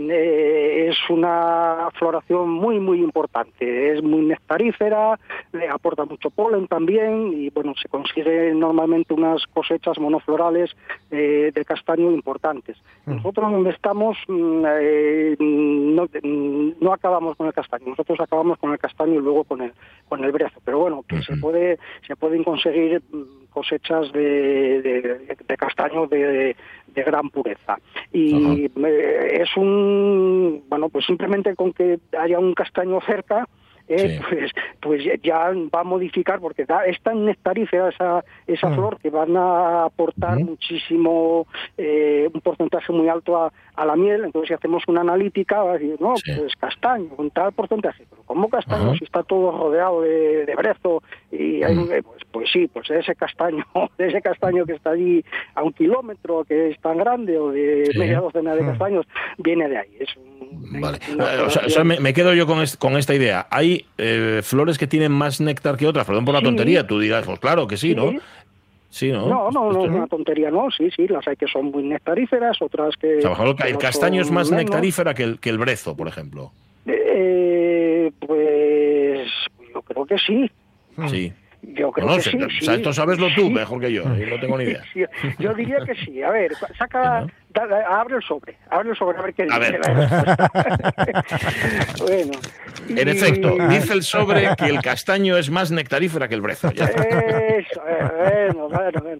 es 0.09 0.97
una 1.09 1.89
floración 1.97 2.49
muy 2.49 2.79
muy 2.79 2.99
importante. 2.99 3.93
Es 3.93 4.03
muy 4.03 4.21
nectarífera 4.21 5.19
le 5.51 5.69
aporta 5.69 6.05
mucho 6.05 6.29
polen 6.29 6.67
también 6.67 7.33
y 7.33 7.49
bueno 7.49 7.73
se 7.81 7.87
consigue 7.87 8.53
normalmente 8.53 9.13
unas 9.13 9.45
cosechas 9.47 9.97
monoflorales 9.99 10.75
eh, 11.11 11.51
de 11.53 11.65
castaño 11.65 12.11
importantes. 12.11 12.77
Nosotros 13.05 13.51
donde 13.51 13.71
estamos 13.71 14.17
mm, 14.27 14.65
eh, 14.67 15.35
no, 15.39 16.05
mm, 16.05 16.71
no 16.79 16.93
acabamos 16.93 17.35
con 17.35 17.47
el 17.47 17.53
castaño. 17.53 17.87
Nosotros 17.87 18.19
acabamos 18.19 18.57
con 18.59 18.71
el 18.71 18.79
castaño 18.79 19.15
y 19.15 19.23
luego 19.23 19.43
con 19.43 19.61
el 19.61 19.73
con 20.07 20.23
el 20.23 20.31
brezo. 20.31 20.59
Pero 20.63 20.79
bueno 20.79 21.03
que 21.07 21.21
se 21.21 21.37
puede 21.37 21.79
se 22.05 22.15
pueden 22.15 22.43
conseguir 22.43 23.01
mm, 23.11 23.48
cosechas 23.49 24.11
de, 24.11 24.81
de- 24.81 25.37
de 25.47 25.57
castaño 25.57 26.07
de, 26.07 26.55
de 26.87 27.03
gran 27.03 27.29
pureza. 27.29 27.77
Y 28.13 28.65
eh, 28.65 29.41
es 29.41 29.55
un 29.57 30.63
bueno 30.69 30.89
pues 30.89 31.05
simplemente 31.05 31.55
con 31.55 31.73
que 31.73 31.99
haya 32.17 32.39
un 32.39 32.53
castaño 32.53 32.99
cerca 33.01 33.47
eh, 33.89 34.19
pues 34.29 34.51
pues 34.81 35.03
ya- 35.23 35.51
va 35.73 35.81
a 35.81 35.83
modificar 35.83 36.39
porque 36.39 36.63
da, 36.65 36.85
es 36.85 37.01
tan 37.01 37.25
nectarífera 37.25 37.89
esa 37.89 38.23
esa 38.47 38.69
flor 38.71 38.97
que 38.99 39.09
van 39.09 39.35
a 39.35 39.85
aportar 39.85 40.39
muchísimo 40.39 41.47
eh, 41.77 42.29
un 42.33 42.41
porcentaje 42.41 42.93
muy 42.93 43.09
alto 43.09 43.35
a, 43.37 43.51
a 43.75 43.85
la 43.85 43.95
miel. 43.95 44.23
Entonces 44.25 44.49
si 44.49 44.53
hacemos 44.53 44.83
una 44.87 45.01
analítica 45.01 45.61
va 45.63 45.71
a 45.71 45.77
decir 45.77 45.95
no 45.99 46.13
pues 46.25 46.55
castaño 46.57 47.09
con 47.15 47.29
tal 47.31 47.51
porcentaje 47.53 48.05
pero 48.09 48.21
cómo 48.25 48.47
castaño 48.49 48.95
si 48.95 49.03
está 49.03 49.23
todo 49.23 49.51
rodeado 49.51 50.01
de, 50.01 50.45
de 50.45 50.55
brezo 50.55 51.01
y 51.31 51.63
hay 51.63 51.75
un- 51.77 51.91
eh, 51.91 52.01
pues, 52.03 52.21
pues 52.31 52.49
sí 52.51 52.67
pues 52.71 52.89
ese 52.91 53.15
castaño 53.15 53.65
de 53.97 54.07
ese 54.09 54.21
castaño 54.21 54.65
que 54.65 54.73
está 54.73 54.91
allí 54.91 55.23
a 55.55 55.63
un 55.63 55.73
kilómetro 55.73 56.43
que 56.45 56.69
es 56.69 56.79
tan 56.79 56.97
grande 56.97 57.37
o 57.37 57.51
de 57.51 57.87
Sí. 57.91 57.97
media 57.97 58.19
docena 58.21 58.55
de 58.55 58.61
Mm. 58.63 58.67
castaños 58.67 59.05
viene 59.37 59.67
de 59.67 59.77
ahí. 59.77 59.89
Es 59.99 60.09
un- 60.17 60.81
Vale. 60.81 60.99
una 61.13 61.33
Eh, 61.35 61.39
o 61.41 61.49
sea, 61.49 61.63
o 61.65 61.69
sea, 61.69 61.83
me, 61.83 61.99
me 61.99 62.13
quedo 62.13 62.33
yo 62.33 62.45
con, 62.45 62.63
con 62.77 62.97
esta 62.97 63.13
idea. 63.15 63.47
Hay 63.49 63.78
eh, 63.97 64.41
flores 64.43 64.77
que 64.77 64.87
tienen 64.87 65.11
más 65.11 65.39
néctar 65.41 65.77
que 65.77 65.87
otras. 65.87 66.05
Perdón 66.05 66.25
por 66.25 66.33
la 66.33 66.39
Sí. 66.39 66.45
tontería. 66.45 66.85
Tú 66.87 66.99
dirás, 66.99 67.25
pues 67.25 67.39
claro 67.39 67.67
que 67.67 67.77
sí, 67.77 67.95
¿no? 67.95 68.11
Sí. 68.11 68.19
Sí, 68.91 69.11
¿no? 69.11 69.27
No, 69.27 69.51
no, 69.51 69.71
no 69.71 69.85
es 69.85 69.91
una 69.91 70.07
tontería, 70.07 70.49
no, 70.49 70.71
sí, 70.71 70.89
sí, 70.95 71.07
las 71.07 71.27
hay 71.27 71.35
que 71.35 71.45
son 71.47 71.65
muy 71.65 71.83
nectaríferas, 71.83 72.59
otras 72.59 72.95
que... 72.97 73.17
O 73.17 73.21
sea, 73.35 73.55
que 73.55 73.69
el 73.69 73.77
castaño 73.77 74.19
es 74.19 74.31
más 74.31 74.49
menos. 74.49 74.65
nectarífera 74.65 75.13
que 75.13 75.21
el, 75.23 75.39
que 75.39 75.51
el 75.51 75.59
brezo, 75.59 75.95
por 75.95 76.07
ejemplo. 76.07 76.51
Eh, 76.87 78.11
pues 78.19 79.27
yo 79.73 79.81
creo 79.83 80.05
que 80.07 80.17
sí, 80.17 80.49
Sí. 81.07 81.31
Yo 81.61 81.91
creo 81.91 82.07
No, 82.07 82.15
que 82.15 82.21
sí. 82.21 82.37
o 82.41 82.49
sí. 82.49 82.65
sea, 82.65 82.75
esto 82.75 82.93
sabeslo 82.93 83.27
tú 83.35 83.41
Sí. 83.41 83.49
mejor 83.49 83.79
que 83.81 83.91
yo. 83.91 84.03
yo 84.15 84.25
no 84.27 84.39
tengo 84.39 84.57
ni 84.57 84.63
idea. 84.65 84.81
Sí, 84.93 85.03
yo 85.39 85.53
diría 85.53 85.77
que 85.85 85.95
sí. 85.95 86.21
A 86.23 86.29
ver, 86.31 86.51
saca, 86.77 87.25
da- 87.49 87.67
da- 87.67 87.99
abre 87.99 88.15
el 88.17 88.21
sobre, 88.23 88.55
abre 88.69 88.89
el 88.91 88.95
sobre 88.95 89.17
a 89.17 89.21
ver 89.21 89.33
qué 89.33 89.43
A 89.49 89.59
dice. 89.59 89.71
ver. 89.71 89.79
la 89.81 89.93
respuesta. 89.93 90.51
bueno. 92.05 92.31
En 92.89 93.07
y- 93.07 93.11
efecto, 93.11 93.55
dice 93.69 93.93
el 93.93 94.03
sobre 94.03 94.55
que 94.57 94.65
el 94.67 94.81
castaño 94.81 95.37
es 95.37 95.49
más 95.51 95.71
nectarífera 95.71 96.27
que 96.27 96.35
el 96.35 96.41
brezo. 96.41 96.71
Ya. 96.71 96.85
Eso, 96.85 97.81
eh, 97.87 98.49
bueno, 98.53 98.69
bueno, 98.69 98.99
bueno. 99.03 99.17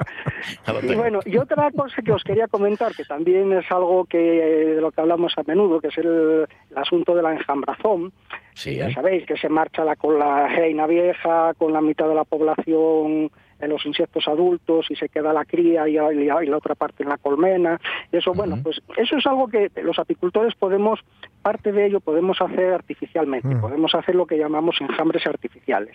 Lo 0.68 0.92
Y 0.92 0.96
bueno, 0.96 1.20
y 1.26 1.38
otra 1.38 1.70
cosa 1.72 2.02
que 2.02 2.12
os 2.12 2.24
quería 2.24 2.48
comentar, 2.48 2.94
que 2.96 3.04
también 3.04 3.52
es 3.54 3.70
algo 3.72 4.06
que 4.06 4.18
de 4.18 4.82
lo 4.82 4.92
que 4.92 5.02
hablamos 5.02 5.34
a 5.38 5.44
menudo, 5.44 5.80
que 5.82 5.88
es 5.90 5.98
el, 5.98 6.48
el 6.72 6.78
asunto 6.78 7.14
de 7.16 7.22
la 7.22 7.34
enjambrazón. 7.34 8.12
Sí, 8.60 8.76
Ya 8.76 8.88
¿eh? 8.90 8.94
sabéis 8.94 9.26
que 9.26 9.38
se 9.38 9.48
marcha 9.50 9.84
la, 9.86 9.96
con 9.96 10.20
la 10.20 10.48
reina 10.48 10.86
vieja, 10.86 11.54
con 11.56 11.72
la 11.72 11.80
mitad 11.82 12.08
de 12.10 12.16
la 12.16 12.26
población 12.26 13.32
en 13.62 13.70
los 13.70 13.86
insectos 13.86 14.26
adultos 14.30 14.86
y 14.90 14.96
se 14.96 15.10
queda 15.10 15.34
la 15.34 15.44
cría 15.44 15.88
y, 15.90 15.98
y- 15.98 16.30
y 16.30 16.46
la 16.46 16.58
otra 16.58 16.76
parte 16.76 17.04
en 17.04 17.10
la 17.10 17.18
colmena. 17.18 17.80
Eso, 18.12 18.34
bueno, 18.34 18.58
pues 18.64 18.82
eso 18.98 19.18
es 19.18 19.28
algo 19.28 19.48
que 19.50 19.70
los 19.84 20.00
apicultores 20.00 20.56
podemos, 20.56 21.00
parte 21.42 21.74
de 21.74 21.86
ello 21.88 22.00
podemos 22.00 22.42
hacer 22.42 22.74
artificialmente, 22.74 23.54
podemos 23.58 23.94
hacer 23.96 24.16
lo 24.16 24.26
que 24.28 24.38
llamamos 24.38 24.78
enjambres 24.80 25.26
artificiales. 25.28 25.94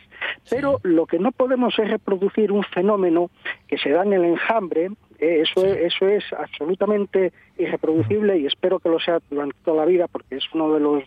Pero 0.50 0.78
lo 0.82 1.06
que 1.06 1.18
no 1.18 1.32
podemos 1.32 1.78
es 1.78 1.88
reproducir 1.90 2.52
un 2.52 2.64
fenómeno 2.64 3.30
que 3.66 3.78
se 3.78 3.90
da 3.90 4.02
en 4.02 4.12
el 4.12 4.24
enjambre, 4.24 4.90
eh, 5.18 5.42
eso, 5.42 5.64
es, 5.66 5.92
eso 5.94 6.08
es 6.08 6.24
absolutamente 6.32 7.32
irreproducible 7.58 8.38
y 8.38 8.46
espero 8.46 8.78
que 8.78 8.88
lo 8.88 8.98
sea 8.98 9.18
durante 9.30 9.56
toda 9.64 9.78
la 9.78 9.84
vida 9.86 10.06
porque 10.08 10.36
es 10.36 10.44
uno 10.54 10.72
de 10.74 10.80
los 10.80 11.02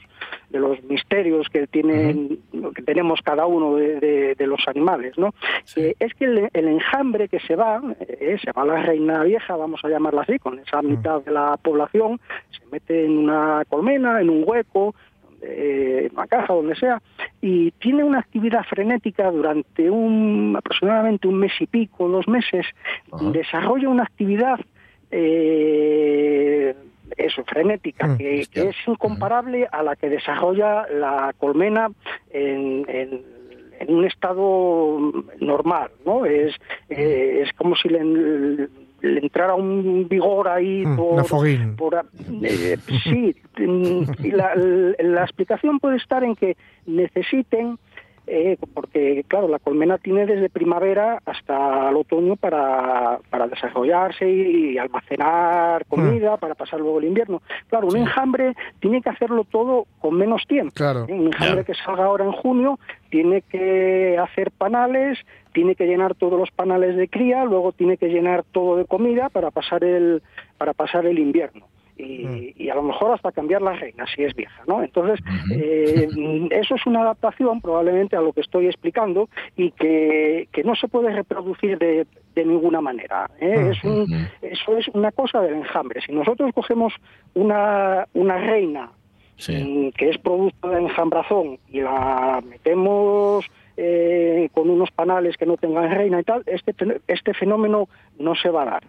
de 0.50 0.60
los 0.60 0.82
misterios 0.84 1.48
que 1.50 1.67
tienen 1.67 2.39
que 2.74 2.82
tenemos 2.84 3.20
cada 3.22 3.46
uno 3.46 3.76
de, 3.76 4.00
de- 4.00 4.36
de 4.36 4.48
los 4.48 4.65
animales, 4.67 5.17
¿no? 5.17 5.34
Eh, 5.76 5.96
es 6.00 6.13
que 6.13 6.26
el, 6.26 6.50
el 6.54 6.67
enjambre 6.67 7.28
que 7.28 7.39
se 7.41 7.56
va, 7.56 7.82
eh, 8.00 8.38
se 8.43 8.52
va 8.54 8.63
la 8.65 8.82
reina 8.82 9.24
vieja, 9.24 9.56
vamos 9.58 9.84
a 9.84 9.89
llamarla 9.89 10.22
así, 10.22 10.39
con 10.39 10.58
esa 10.60 10.82
mitad 10.82 11.22
de 11.22 11.32
la 11.32 11.58
población, 11.58 12.20
se 12.52 12.65
mete 12.72 13.06
en 13.06 13.17
una 13.17 13.63
colmena, 13.70 14.22
en 14.22 14.30
un 14.30 14.43
hueco, 14.46 14.96
eh, 15.41 16.10
caja, 16.28 16.54
donde 16.54 16.76
sea, 16.76 17.02
y 17.41 17.71
tiene 17.71 18.04
una 18.04 18.19
actividad 18.19 18.63
frenética 18.65 19.30
durante 19.32 19.89
un 19.89 20.56
aproximadamente 20.58 21.28
un 21.28 21.38
mes 21.39 21.52
y 21.60 21.67
pico, 21.67 22.08
dos 22.10 22.28
meses, 22.28 22.65
desarrolla 23.32 23.89
una 23.89 24.04
actividad 24.04 24.60
eh, 25.12 26.76
eso, 27.17 27.43
frenética, 27.45 28.08
que, 28.17 28.45
que 28.52 28.69
es 28.69 28.76
incomparable 28.88 29.67
a 29.71 29.82
la 29.84 29.95
que 29.95 30.10
desarrolla 30.10 30.86
la 30.91 31.34
colmena 31.38 31.89
en, 32.32 32.86
en- 32.89 33.38
en 33.80 33.93
un 33.93 34.06
estado 34.06 35.13
normal, 35.39 35.91
¿no? 36.04 36.26
Es, 36.26 36.56
eh, 36.89 37.43
es 37.45 37.54
como 37.54 37.76
si 37.76 37.88
le, 37.89 38.67
le 39.01 39.19
entrara 39.19 39.55
un 39.55 40.07
vigor 40.10 40.47
ahí 40.47 40.86
Mm, 40.86 40.95
por, 40.95 41.13
una 41.13 41.23
foguín. 41.23 41.75
por, 41.75 42.05
eh, 42.43 42.77
sí, 43.03 43.36
mm, 43.60 44.01
la, 44.36 44.55
la 44.55 45.23
explicación 45.23 45.79
puede 45.79 45.97
estar 45.97 46.23
en 46.23 46.36
que 46.36 46.57
necesiten, 46.86 47.77
eh, 48.27 48.57
porque 48.73 49.23
claro, 49.27 49.47
la 49.47 49.57
colmena 49.57 49.97
tiene 49.97 50.25
desde 50.25 50.49
primavera 50.49 51.21
hasta 51.25 51.89
el 51.89 51.95
otoño 51.95 52.35
para, 52.35 53.19
para 53.29 53.47
desarrollarse 53.47 54.29
y 54.29 54.77
almacenar 54.77 55.85
comida, 55.85 56.35
para 56.35 56.53
pasar 56.53 56.81
luego 56.81 56.99
el 56.99 57.05
invierno. 57.05 57.41
Claro, 57.69 57.87
un 57.87 57.95
enjambre 57.95 58.53
tiene 58.81 59.01
que 59.01 59.09
hacerlo 59.09 59.45
todo 59.45 59.85
con 59.99 60.15
menos 60.15 60.45
tiempo. 60.45 60.73
Claro. 60.75 61.05
¿eh? 61.07 61.13
Un 61.13 61.27
enjambre 61.27 61.63
que 61.63 61.73
salga 61.73 62.03
ahora 62.03 62.25
en 62.25 62.33
junio 62.33 62.79
tiene 63.09 63.41
que 63.43 64.17
hacer 64.17 64.51
panales, 64.51 65.17
tiene 65.53 65.75
que 65.75 65.87
llenar 65.87 66.13
todos 66.15 66.37
los 66.37 66.51
panales 66.51 66.97
de 66.97 67.07
cría, 67.07 67.45
luego 67.45 67.71
tiene 67.71 67.95
que 67.95 68.09
llenar 68.09 68.43
todo 68.43 68.75
de 68.75 68.85
comida 68.85 69.29
para 69.29 69.51
pasar 69.51 69.85
el, 69.85 70.21
para 70.57 70.73
pasar 70.73 71.05
el 71.05 71.17
invierno. 71.17 71.65
Y, 71.97 72.53
y 72.55 72.69
a 72.69 72.75
lo 72.75 72.83
mejor 72.83 73.12
hasta 73.12 73.31
cambiar 73.31 73.62
la 73.63 73.73
reina 73.73 74.05
si 74.15 74.23
es 74.23 74.36
vieja, 74.36 74.62
¿no? 74.67 74.83
Entonces, 74.83 75.19
eh, 75.51 76.07
eso 76.51 76.75
es 76.75 76.86
una 76.86 77.01
adaptación 77.01 77.60
probablemente 77.60 78.15
a 78.15 78.21
lo 78.21 78.33
que 78.33 78.41
estoy 78.41 78.67
explicando 78.67 79.29
y 79.55 79.71
que, 79.71 80.47
que 80.51 80.63
no 80.63 80.75
se 80.75 80.88
puede 80.88 81.12
reproducir 81.12 81.77
de, 81.79 82.05
de 82.36 82.45
ninguna 82.45 82.81
manera. 82.81 83.29
¿eh? 83.39 83.71
Es 83.71 83.83
un- 83.83 84.05
eso 84.41 84.77
es 84.77 84.88
una 84.89 85.12
cosa 85.12 85.41
del 85.41 85.55
enjambre. 85.55 85.99
Si 86.01 86.12
nosotros 86.12 86.51
cogemos 86.53 86.93
una, 87.33 88.05
una 88.13 88.38
reina 88.38 88.91
mm, 89.63 89.89
que 89.89 90.10
es 90.10 90.17
producto 90.17 90.69
de 90.69 90.81
enjambrazón 90.81 91.57
y 91.69 91.81
la 91.81 92.41
metemos 92.47 93.45
eh, 93.75 94.49
con 94.53 94.69
unos 94.69 94.89
panales 94.91 95.38
que 95.38 95.45
no 95.45 95.57
tengan 95.57 95.89
reina 95.91 96.19
y 96.19 96.23
tal, 96.23 96.43
este, 96.47 96.73
este 97.07 97.33
fenómeno 97.33 97.88
no 98.19 98.33
se 98.36 98.49
va 98.49 98.63
a 98.63 98.65
dar. 98.65 98.83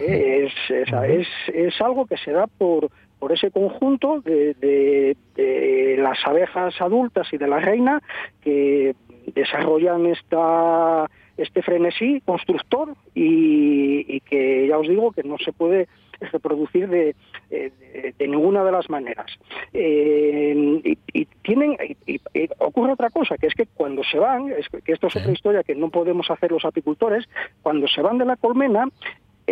Eh, 0.00 0.46
es, 0.46 0.70
es, 0.70 0.92
es, 0.92 1.28
es 1.54 1.80
algo 1.80 2.06
que 2.06 2.16
se 2.16 2.32
da 2.32 2.46
por, 2.46 2.88
por 3.18 3.32
ese 3.32 3.50
conjunto 3.50 4.20
de, 4.20 4.54
de- 4.54 5.16
de 5.36 5.96
las 5.98 6.18
abejas 6.26 6.80
adultas 6.80 7.32
y 7.32 7.38
de 7.38 7.46
la 7.48 7.58
reina 7.60 8.00
que 8.42 8.94
desarrollan 9.34 10.06
esta, 10.06 11.08
este 11.36 11.62
frenesí 11.62 12.20
constructor 12.24 12.94
y, 13.14 14.04
y 14.16 14.20
que 14.20 14.66
ya 14.68 14.78
os 14.78 14.88
digo 14.88 15.12
que 15.12 15.22
no 15.22 15.38
se 15.38 15.52
puede 15.52 15.86
reproducir 16.32 16.88
de, 16.88 17.14
de- 17.50 17.72
de- 18.18 18.28
ninguna 18.28 18.62
de 18.64 18.72
las 18.72 18.88
maneras. 18.90 19.26
Eh, 19.72 20.80
y, 20.84 20.98
y 21.12 21.24
tienen 21.42 21.76
y- 22.06 22.20
ocurre 22.58 22.92
otra 22.92 23.10
cosa, 23.10 23.36
que 23.38 23.46
es 23.48 23.54
que 23.54 23.66
cuando 23.66 24.02
se 24.04 24.18
van, 24.18 24.50
es 24.52 24.68
que 24.84 24.92
esto 24.92 25.08
es 25.08 25.16
otra 25.16 25.32
historia 25.32 25.62
que 25.64 25.74
no 25.74 25.88
podemos 25.90 26.30
hacer 26.30 26.52
los 26.52 26.64
apicultores, 26.64 27.28
cuando 27.62 27.88
se 27.88 28.02
van 28.02 28.18
de 28.18 28.24
la 28.24 28.36
colmena, 28.36 28.86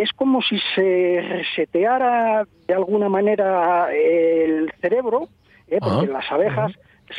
es 0.01 0.11
como 0.13 0.41
si 0.41 0.57
se 0.75 1.21
reseteara 1.21 2.45
de 2.67 2.73
alguna 2.73 3.09
manera 3.09 3.87
el 3.93 4.71
cerebro, 4.81 5.27
¿eh? 5.67 5.77
porque 5.79 6.07
Ah, 6.09 6.13
las 6.13 6.31
abejas 6.31 6.71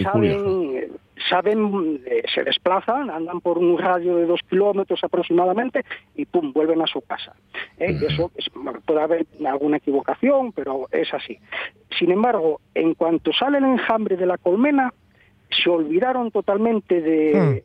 saben, 0.03 0.93
saben 1.29 2.01
eh, 2.07 2.23
se 2.35 2.43
desplazan, 2.45 3.11
andan 3.11 3.41
por 3.41 3.59
un 3.59 3.79
radio 3.79 4.17
de 4.17 4.27
dos 4.27 4.41
kilómetros 4.49 5.03
aproximadamente 5.05 5.85
y 6.15 6.25
pum, 6.25 6.53
vuelven 6.53 6.81
a 6.83 6.87
su 6.87 7.01
casa. 7.03 7.35
¿eh? 7.79 7.93
Y 8.01 8.05
eso 8.07 8.31
es- 8.37 8.49
puede 8.87 9.01
haber 9.03 9.27
alguna 9.47 9.77
equivocación, 9.77 10.53
pero 10.53 10.89
es 10.91 11.13
así. 11.13 11.39
Sin 11.99 12.11
embargo, 12.11 12.61
en 12.75 12.95
cuanto 12.95 13.33
sale 13.33 13.59
el 13.59 13.65
enjambre 13.65 14.17
de 14.17 14.27
la 14.27 14.39
colmena, 14.39 14.93
se 15.51 15.69
olvidaron 15.69 16.31
totalmente 16.31 17.01
de, 17.03 17.65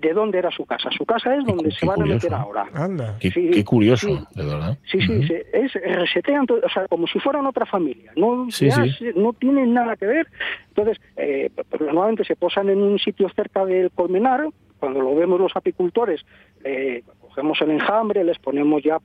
de 0.00 0.12
dónde 0.12 0.38
era 0.38 0.50
su 0.50 0.64
casa. 0.66 0.90
Su 0.90 1.04
casa 1.04 1.34
es 1.34 1.44
donde 1.44 1.70
se 1.70 1.86
van 1.86 2.02
a 2.02 2.04
meter 2.06 2.32
ahora. 2.34 2.66
Anda. 2.74 3.16
Qué, 3.20 3.30
Sí, 3.30 3.50
qué 3.52 3.64
curioso, 3.64 4.06
sí. 4.08 4.18
de 4.34 4.44
verdad. 4.46 4.78
Sí, 4.90 5.00
sí, 5.00 5.26
se- 5.26 5.46
es, 5.52 5.72
resetean, 5.74 6.46
todo, 6.46 6.60
o 6.64 6.68
sea, 6.68 6.86
como 6.88 7.06
si 7.06 7.18
fueran 7.18 7.46
otra 7.46 7.66
familia. 7.66 8.12
No, 8.16 8.50
Sí, 8.50 8.66
ya 8.68 8.84
sí. 8.84 8.90
se- 8.98 9.12
no 9.14 9.32
tienen 9.32 9.72
nada 9.74 9.96
que 9.96 10.06
ver. 10.06 10.26
Entonces, 10.68 10.98
eh, 11.16 11.50
normalmente 11.80 12.24
se 12.24 12.36
posan 12.36 12.68
en 12.70 12.80
un 12.82 12.98
sitio 12.98 13.28
cerca 13.30 13.64
del 13.64 13.90
colmenar. 13.90 14.46
Cuando 14.78 15.00
lo 15.00 15.14
vemos 15.16 15.40
los 15.40 15.56
apicultores, 15.56 16.24
eh, 16.62 17.02
cogemos 17.38 17.60
el 17.62 17.70
enjambre, 17.70 18.24
les 18.24 18.38
ponemos 18.38 18.82
ya 18.82 18.98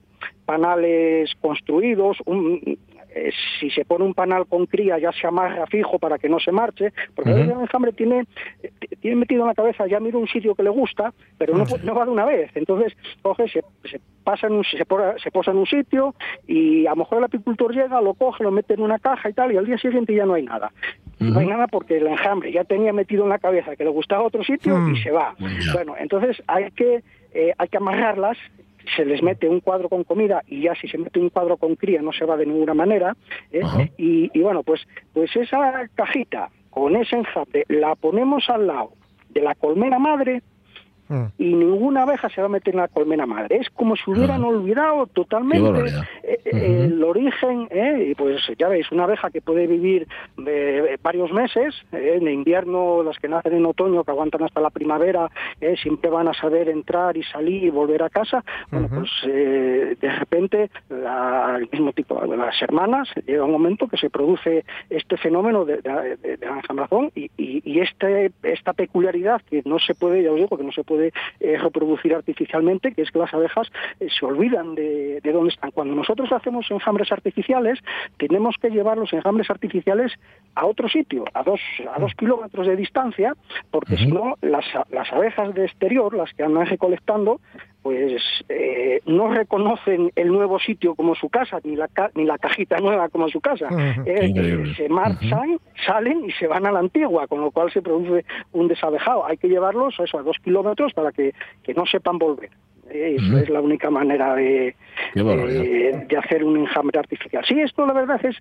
panales 0.45 1.31
construidos. 1.41 2.17
un- 2.25 2.77
eh, 3.15 3.29
si 3.59 3.69
se 3.69 3.85
pone 3.85 4.03
un 4.05 4.15
panal 4.15 4.47
con 4.47 4.65
cría 4.65 4.97
ya 4.97 5.11
se 5.11 5.27
amarra 5.27 5.67
fijo 5.67 5.99
para 5.99 6.17
que 6.17 6.27
no 6.27 6.39
se 6.39 6.51
marche, 6.51 6.91
porque 7.13 7.29
a 7.29 7.33
veces 7.35 7.53
el 7.55 7.61
enjambre 7.61 7.91
tiene, 7.93 8.25
tiene 9.01 9.17
metido 9.17 9.41
en 9.41 9.49
la 9.49 9.53
cabeza, 9.53 9.85
ya 9.85 9.99
mira 9.99 10.17
un 10.17 10.27
sitio 10.27 10.55
que 10.55 10.63
le 10.63 10.71
gusta, 10.71 11.13
pero 11.37 11.53
no, 11.55 11.93
va 11.93 12.05
de 12.05 12.11
una 12.11 12.25
vez. 12.25 12.49
Entonces, 12.55 12.91
coge, 13.21 13.47
se, 13.49 13.63
se 13.87 14.01
pasa 14.23 14.47
en 14.47 14.53
un, 14.53 14.63
se, 14.63 14.77
se 14.77 15.31
posa 15.31 15.51
en 15.51 15.57
un 15.57 15.67
sitio 15.67 16.15
y 16.47 16.87
a 16.87 16.91
lo 16.91 16.95
mejor 16.97 17.19
el 17.19 17.25
apicultor 17.25 17.71
llega, 17.75 18.01
lo 18.01 18.15
coge, 18.15 18.43
lo 18.43 18.49
mete 18.51 18.73
en 18.73 18.81
una 18.81 18.97
caja 18.97 19.29
y 19.29 19.33
tal, 19.33 19.51
y 19.51 19.57
al 19.57 19.65
día 19.67 19.77
siguiente 19.77 20.15
ya 20.15 20.25
no 20.25 20.33
hay 20.33 20.43
nada. 20.43 20.71
No 21.19 21.39
hay 21.39 21.45
nada 21.47 21.67
porque 21.67 21.97
el 21.97 22.07
enjambre 22.07 22.51
ya 22.51 22.63
tenía 22.63 22.93
metido 22.93 23.23
en 23.23 23.29
la 23.29 23.37
cabeza 23.37 23.75
que 23.75 23.83
le 23.83 23.91
gustaba 23.91 24.23
otro 24.23 24.43
sitio 24.43 24.75
y 24.91 24.97
se 25.03 25.11
va. 25.11 25.35
Bueno, 25.73 25.93
entonces 25.99 26.41
hay 26.47 26.71
que, 26.71 27.03
eh, 27.33 27.53
hay 27.57 27.67
que 27.67 27.77
amarrarlas 27.77 28.37
se 28.95 29.05
les 29.05 29.23
mete 29.23 29.47
un 29.47 29.59
cuadro 29.59 29.89
con 29.89 30.03
comida 30.03 30.43
y 30.47 30.63
ya 30.63 30.75
si 30.75 30.87
se 30.87 30.97
mete 30.97 31.19
un 31.19 31.29
cuadro 31.29 31.57
con 31.57 31.75
cría 31.75 32.01
no 32.01 32.11
se 32.11 32.25
va 32.25 32.37
de 32.37 32.45
ninguna 32.45 32.73
manera. 32.73 33.15
¿eh? 33.51 33.61
Y, 33.97 34.29
y 34.37 34.41
bueno, 34.41 34.63
pues, 34.63 34.81
pues 35.13 35.35
esa 35.35 35.87
cajita 35.95 36.49
con 36.69 36.95
ese 36.95 37.15
enjambre 37.15 37.65
la 37.69 37.95
ponemos 37.95 38.49
al 38.49 38.67
lado 38.67 38.91
de 39.29 39.41
la 39.41 39.55
colmena 39.55 39.99
madre 39.99 40.41
y 41.38 41.54
ninguna 41.54 42.04
abeja 42.04 42.30
se 42.30 42.41
va 42.41 42.47
a 42.47 42.49
meter 42.49 42.73
en 42.73 42.80
la 42.82 42.88
colmena 42.88 43.26
madre. 43.26 43.58
Es 43.58 43.69
como 43.69 43.95
si 43.95 44.10
hubieran 44.12 44.43
olvidado 44.43 45.08
totalmente 45.08 45.80
eh, 46.23 46.39
eh, 46.45 46.84
el 46.86 47.04
origen. 47.04 47.67
¿eh? 47.71 48.13
Pues 48.17 48.41
ya 48.58 48.67
veis, 48.67 48.91
una 48.91 49.04
abeja 49.06 49.30
que 49.32 49.41
puede 49.41 49.67
vivir 49.67 50.08
eh, 50.45 50.97
varios 51.02 51.32
meses, 51.32 51.76
eh, 51.91 52.17
en 52.21 52.28
invierno, 52.28 53.04
las 53.04 53.17
que 53.19 53.28
nacen 53.28 53.54
en 53.54 53.65
otoño, 53.65 54.04
que 54.04 54.12
aguantan 54.12 54.43
hasta 54.43 54.62
la 54.62 54.69
primavera, 54.69 55.30
eh, 55.62 55.76
siempre 55.82 56.10
van 56.10 56.28
a 56.28 56.34
saber 56.34 56.69
entrar 56.69 57.15
y 57.17 57.23
salir 57.23 57.63
y 57.63 57.69
volver 57.69 58.04
a 58.04 58.10
casa. 58.10 58.43
Bueno, 58.71 58.88
pues 58.99 59.10
eh, 59.28 59.95
de 59.99 60.12
repente, 60.12 60.69
la- 60.89 61.56
el 61.58 61.69
mismo 61.71 61.91
tipo 61.93 62.19
de 62.26 62.38
las 62.38 62.60
hermanas, 62.62 63.08
llega 63.26 63.43
un 63.45 63.52
momento 63.52 63.88
que 63.88 63.97
se 63.97 64.10
produce 64.10 64.65
este 64.89 65.17
fenómeno 65.17 65.65
de, 65.65 65.78
de, 65.82 66.17
de- 66.17 66.38
y, 67.15 67.30
y 67.38 67.80
este, 67.80 68.32
esta 68.43 68.73
peculiaridad 68.73 69.41
que 69.49 69.62
no 69.65 69.80
se 69.80 69.95
puede, 69.95 70.23
ya 70.23 70.32
os 70.32 70.38
digo, 70.38 70.58
que 70.58 70.63
no 70.63 70.71
se 70.71 70.84
puede 70.84 71.02
eh, 71.39 71.57
reproducir 71.57 72.13
artificialmente, 72.13 72.93
que 72.93 73.01
es 73.01 73.11
que 73.11 73.19
las 73.19 73.33
abejas 73.33 73.71
eh, 73.99 74.07
se 74.09 74.25
olvidan 74.25 74.75
de, 74.75 75.19
de 75.21 75.31
dónde 75.31 75.49
están. 75.49 75.71
Cuando 75.71 75.95
nosotros 75.95 76.31
hacemos 76.31 76.69
enjambres 76.69 77.11
artificiales, 77.11 77.79
tenemos 78.17 78.55
que 78.61 78.69
llevar 78.69 78.97
los 78.97 79.11
enjambres 79.13 79.49
artificiales 79.49 80.11
a 80.55 80.65
otro 80.65 80.87
sitio, 80.87 81.25
a 81.33 81.43
dos, 81.43 81.59
a 81.93 81.99
dos 81.99 82.13
kilómetros 82.15 82.67
de 82.67 82.75
distancia, 82.75 83.33
porque 83.71 83.97
si 83.97 84.07
no, 84.07 84.35
las, 84.41 84.65
las 84.91 85.11
abejas 85.11 85.53
de 85.53 85.65
exterior, 85.65 86.13
las 86.13 86.31
que 86.33 86.43
andan 86.43 86.67
recolectando, 86.67 87.39
pues 87.83 88.21
eh, 88.49 89.01
no 89.05 89.27
reconocen 89.27 90.11
el 90.15 90.29
nuevo 90.29 90.57
sitio 90.57 90.95
como 90.95 91.13
su 91.15 91.29
casa, 91.29 91.59
ni 91.65 91.75
la, 91.75 91.89
ca- 91.89 92.09
ni 92.15 92.23
la 92.23 92.37
cajita 92.37 92.77
nueva 92.77 93.09
como 93.09 93.27
su 93.29 93.41
casa. 93.41 93.67
Eh, 94.05 94.31
eh, 94.69 94.73
se 94.75 94.87
marchan, 94.89 95.59
salen 95.85 96.23
y 96.25 96.31
se 96.31 96.47
van 96.47 96.65
a 96.65 96.71
la 96.71 96.79
antigua, 96.79 97.27
con 97.27 97.41
lo 97.41 97.51
cual 97.51 97.71
se 97.71 97.81
produce 97.81 98.25
un 98.53 98.69
desabejado. 98.69 99.25
Hay 99.25 99.35
que 99.37 99.49
llevarlos 99.49 99.99
eso, 99.99 100.17
a 100.17 100.23
dos 100.23 100.37
kilómetros 100.43 100.93
para 100.93 101.11
que, 101.11 101.33
que 101.61 101.73
no 101.73 101.85
sepan 101.85 102.17
volver. 102.17 102.49
Eso 102.93 103.38
es 103.38 103.49
la 103.49 103.62
única 103.62 103.89
manera 103.89 104.36
de, 104.36 104.75
de 105.15 106.17
hacer 106.17 106.43
un 106.43 106.58
enjambre 106.58 106.99
artificial. 106.99 107.43
Sí, 107.45 107.60
esto 107.60 107.86
la 107.86 107.93
verdad 107.93 108.19
es, 108.23 108.36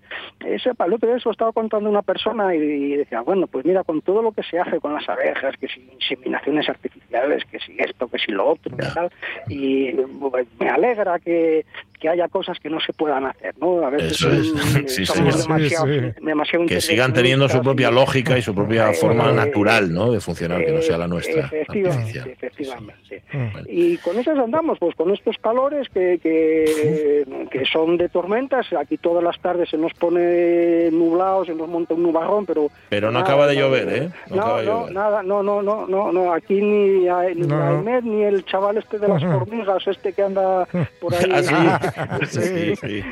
es 0.47 0.67
el 0.67 0.93
otro 0.93 1.09
día 1.09 1.19
estaba 1.31 1.53
contando 1.53 1.89
una 1.89 2.03
persona 2.03 2.55
y, 2.55 2.59
y 2.59 2.97
decía, 2.97 3.21
bueno, 3.21 3.47
pues 3.47 3.65
mira, 3.65 3.85
con 3.85 4.01
todo 4.03 4.23
lo 4.23 4.33
que 4.33 4.43
se 4.43 4.59
hace 4.59 4.81
con 4.81 4.93
las 4.93 5.09
abejas, 5.09 5.57
que 5.59 5.69
si 5.69 5.81
inseminaciones 5.93 6.69
artificiales, 6.69 7.45
que 7.45 7.59
si 7.59 7.77
esto, 7.79 8.09
que 8.09 8.19
si 8.19 8.33
lo 8.33 8.51
otro, 8.51 8.77
que 8.77 8.87
tal, 8.95 9.11
y 9.49 9.93
pues, 9.93 10.47
me 10.59 10.69
alegra 10.69 11.19
que, 11.19 11.65
que 12.01 12.09
haya 12.09 12.29
cosas 12.29 12.59
que 12.59 12.69
no 12.69 12.81
se 12.81 12.93
puedan 12.93 13.27
hacer, 13.27 13.55
¿no? 13.61 13.87
A 13.87 13.91
veces 13.91 14.13
Eso 14.13 14.33
es. 14.33 14.53
Sí, 14.93 15.07
somos 15.07 15.37
sí. 15.37 15.43
demasiado, 15.43 15.87
Sí, 15.87 16.01
demasiado 16.21 16.67
Que 16.67 16.81
sigan 16.81 17.13
teniendo 17.13 17.49
su 17.49 17.63
propia 17.63 17.91
lógica 17.91 18.37
y 18.37 18.43
su 18.43 18.55
propia 18.55 18.91
Eh, 18.91 18.95
forma 18.95 19.31
eh, 19.31 19.35
natural 19.35 19.93
¿no? 19.93 20.11
de 20.11 20.21
funcionar, 20.21 20.65
que 20.65 20.73
no 20.73 20.83
sea 20.83 20.99
la 20.99 21.05
eh, 21.05 21.09
nuestra. 21.09 21.47
Efectivamente, 21.47 22.33
efectivamente. 22.33 23.23
Y 23.69 23.97
con 23.99 24.19
esas 24.19 24.37
andamos, 24.43 24.79
pues 24.79 24.95
con 24.95 25.11
estos 25.13 25.39
calores 25.39 25.89
que, 25.89 26.19
que, 26.23 27.25
que 27.51 27.65
son 27.65 27.97
de 27.97 28.09
tormentas. 28.09 28.67
Aquí 28.73 28.99
todas 28.99 29.23
las 29.25 29.39
tardes 29.41 29.71
se 29.71 29.79
nos 29.79 29.93
pone 29.95 30.91
nublado, 30.91 31.45
se 31.45 31.55
nos 31.55 31.69
monta 31.69 31.95
un 31.95 32.03
nubarrón, 32.03 32.45
pero... 32.47 32.69
Pero 32.91 33.07
no 33.11 33.13
nada, 33.21 33.25
acaba 33.25 33.47
de 33.47 33.57
llover, 33.57 33.89
¿eh? 33.89 34.09
No 34.29 34.37
No, 34.37 34.43
acaba 34.43 34.61
de 34.61 34.67
no, 34.67 34.81
llover. 34.81 34.93
nada, 34.93 35.23
no, 35.23 35.43
no, 35.43 35.63
no, 35.63 35.87
no, 35.87 36.13
no. 36.13 36.33
Aquí 36.33 36.61
ni, 36.61 37.09
hay- 37.09 37.35
ni 37.35 37.47
No. 37.47 37.63
Ahmed, 37.63 38.03
ni 38.03 38.23
el 38.25 38.45
chaval 38.45 38.77
este 38.79 38.99
de 38.99 39.09
las 39.09 39.23
hormigas, 39.23 39.87
este 39.87 40.13
que 40.13 40.23
anda 40.23 40.67
por 41.01 41.15
ahí. 41.15 41.23
Ah, 41.33 42.19
sí. 42.27 42.41
sí, 42.77 42.77
sí. 42.77 43.05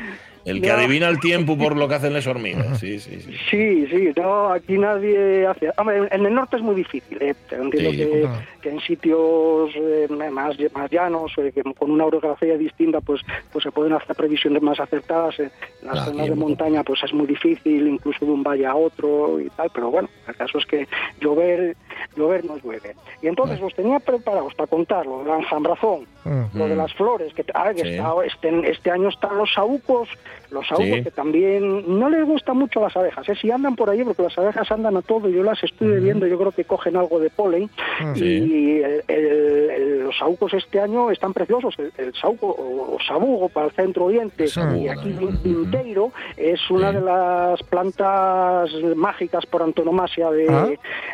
El 0.45 0.61
que 0.61 0.67
No. 0.69 0.73
adivina 0.75 1.07
el 1.07 1.19
tiempo 1.19 1.57
por 1.57 1.75
lo 1.75 1.87
que 1.87 1.95
hacen 1.95 2.13
las 2.13 2.25
hormigas. 2.25 2.79
Sí, 2.79 2.99
sí, 2.99 3.19
sí. 3.21 3.33
Sí, 3.49 3.87
sí, 3.87 4.09
no, 4.15 4.49
aquí 4.51 4.77
nadie 4.77 5.45
hace. 5.45 5.69
Hombre, 5.77 6.07
en 6.11 6.25
el 6.25 6.33
norte 6.33 6.55
es 6.57 6.63
muy 6.63 6.75
difícil, 6.75 7.21
¿eh? 7.21 7.35
Entiendo 7.51 7.91
Sí. 7.91 7.97
que, 7.97 8.25
Ah. 8.27 8.41
que 8.61 8.69
en 8.69 8.79
sitios 8.79 9.69
eh, 9.75 10.07
más, 10.31 10.55
más 10.73 10.89
llanos, 10.91 11.31
eh, 11.37 11.51
que 11.53 11.61
con 11.73 11.91
una 11.91 12.05
orografía 12.05 12.57
distinta, 12.57 13.01
pues, 13.01 13.21
pues 13.51 13.63
se 13.63 13.71
pueden 13.71 13.93
hacer 13.93 14.15
previsiones 14.15 14.61
más 14.61 14.79
acertadas. 14.79 15.39
En 15.39 15.51
las 15.83 15.99
Ah, 15.99 16.05
zonas 16.05 16.29
de 16.29 16.35
montaña, 16.35 16.83
pues 16.83 17.03
es 17.03 17.13
muy 17.13 17.27
difícil, 17.27 17.87
incluso 17.87 18.25
de 18.25 18.31
un 18.31 18.41
valle 18.43 18.65
a 18.65 18.75
otro 18.75 19.39
y 19.39 19.49
tal. 19.51 19.69
Pero 19.73 19.91
bueno, 19.91 20.09
el 20.27 20.35
caso 20.35 20.57
es 20.57 20.65
que 20.65 20.87
llover, 21.19 21.75
llover 22.15 22.45
no 22.45 22.57
llueve. 22.57 22.95
Y 23.21 23.27
entonces 23.27 23.59
los 23.59 23.73
tenía 23.75 23.99
preparados 23.99 24.55
para 24.55 24.67
contarlo, 24.67 25.23
la 25.25 25.37
enjambrazón, 25.37 26.05
lo 26.53 26.67
de 26.67 26.75
Mm. 26.75 26.77
las 26.77 26.93
flores, 26.95 27.33
que 27.33 27.45
ah, 27.53 27.71
que 27.75 27.83
Sí. 27.83 27.89
está- 27.89 28.13
este, 28.25 28.71
este 28.71 28.91
año 28.91 29.09
están 29.09 29.37
los 29.37 29.53
saúcos, 29.53 30.09
los 30.51 30.65
Sí. 30.67 31.03
que 31.03 31.11
también 31.11 31.97
no 31.99 32.09
les 32.09 32.25
gusta 32.25 32.53
mucho 32.53 32.79
a 32.79 32.83
las 32.83 32.97
abejas, 32.97 33.27
¿eh? 33.29 33.35
si 33.39 33.49
andan 33.51 33.75
por 33.75 33.89
ahí, 33.89 34.03
porque 34.03 34.23
las 34.23 34.37
abejas 34.37 34.69
andan 34.71 34.97
a 34.97 35.01
todo, 35.01 35.29
yo 35.29 35.43
las 35.43 35.63
estuve 35.63 35.99
viendo, 35.99 36.27
yo 36.27 36.37
creo 36.37 36.51
que 36.51 36.65
cogen 36.65 36.95
algo 36.97 37.19
de 37.19 37.29
polen, 37.29 37.69
y 38.15 38.79
el- 38.81 39.03
el- 39.07 39.69
el- 39.69 39.99
los 40.03 40.17
saúcos 40.17 40.53
este 40.53 40.79
año 40.81 41.09
están 41.11 41.33
preciosos, 41.33 41.75
el, 41.79 41.91
el 41.97 42.13
saúco 42.15 42.47
o, 42.47 42.97
sabugo 43.07 43.47
para 43.49 43.67
el 43.67 43.71
centro 43.73 44.05
oriente, 44.05 44.45
y 44.77 44.87
aquí. 44.87 45.15
Vinteiro 45.43 46.11
es 46.35 46.69
una 46.69 46.89
Sí. 46.89 46.95
de 46.97 47.01
las 47.01 47.63
plantas 47.63 48.69
mágicas 48.95 49.45
por 49.45 49.61
antonomasia 49.63 50.29
de, 50.31 50.47
Ah. 50.49 50.67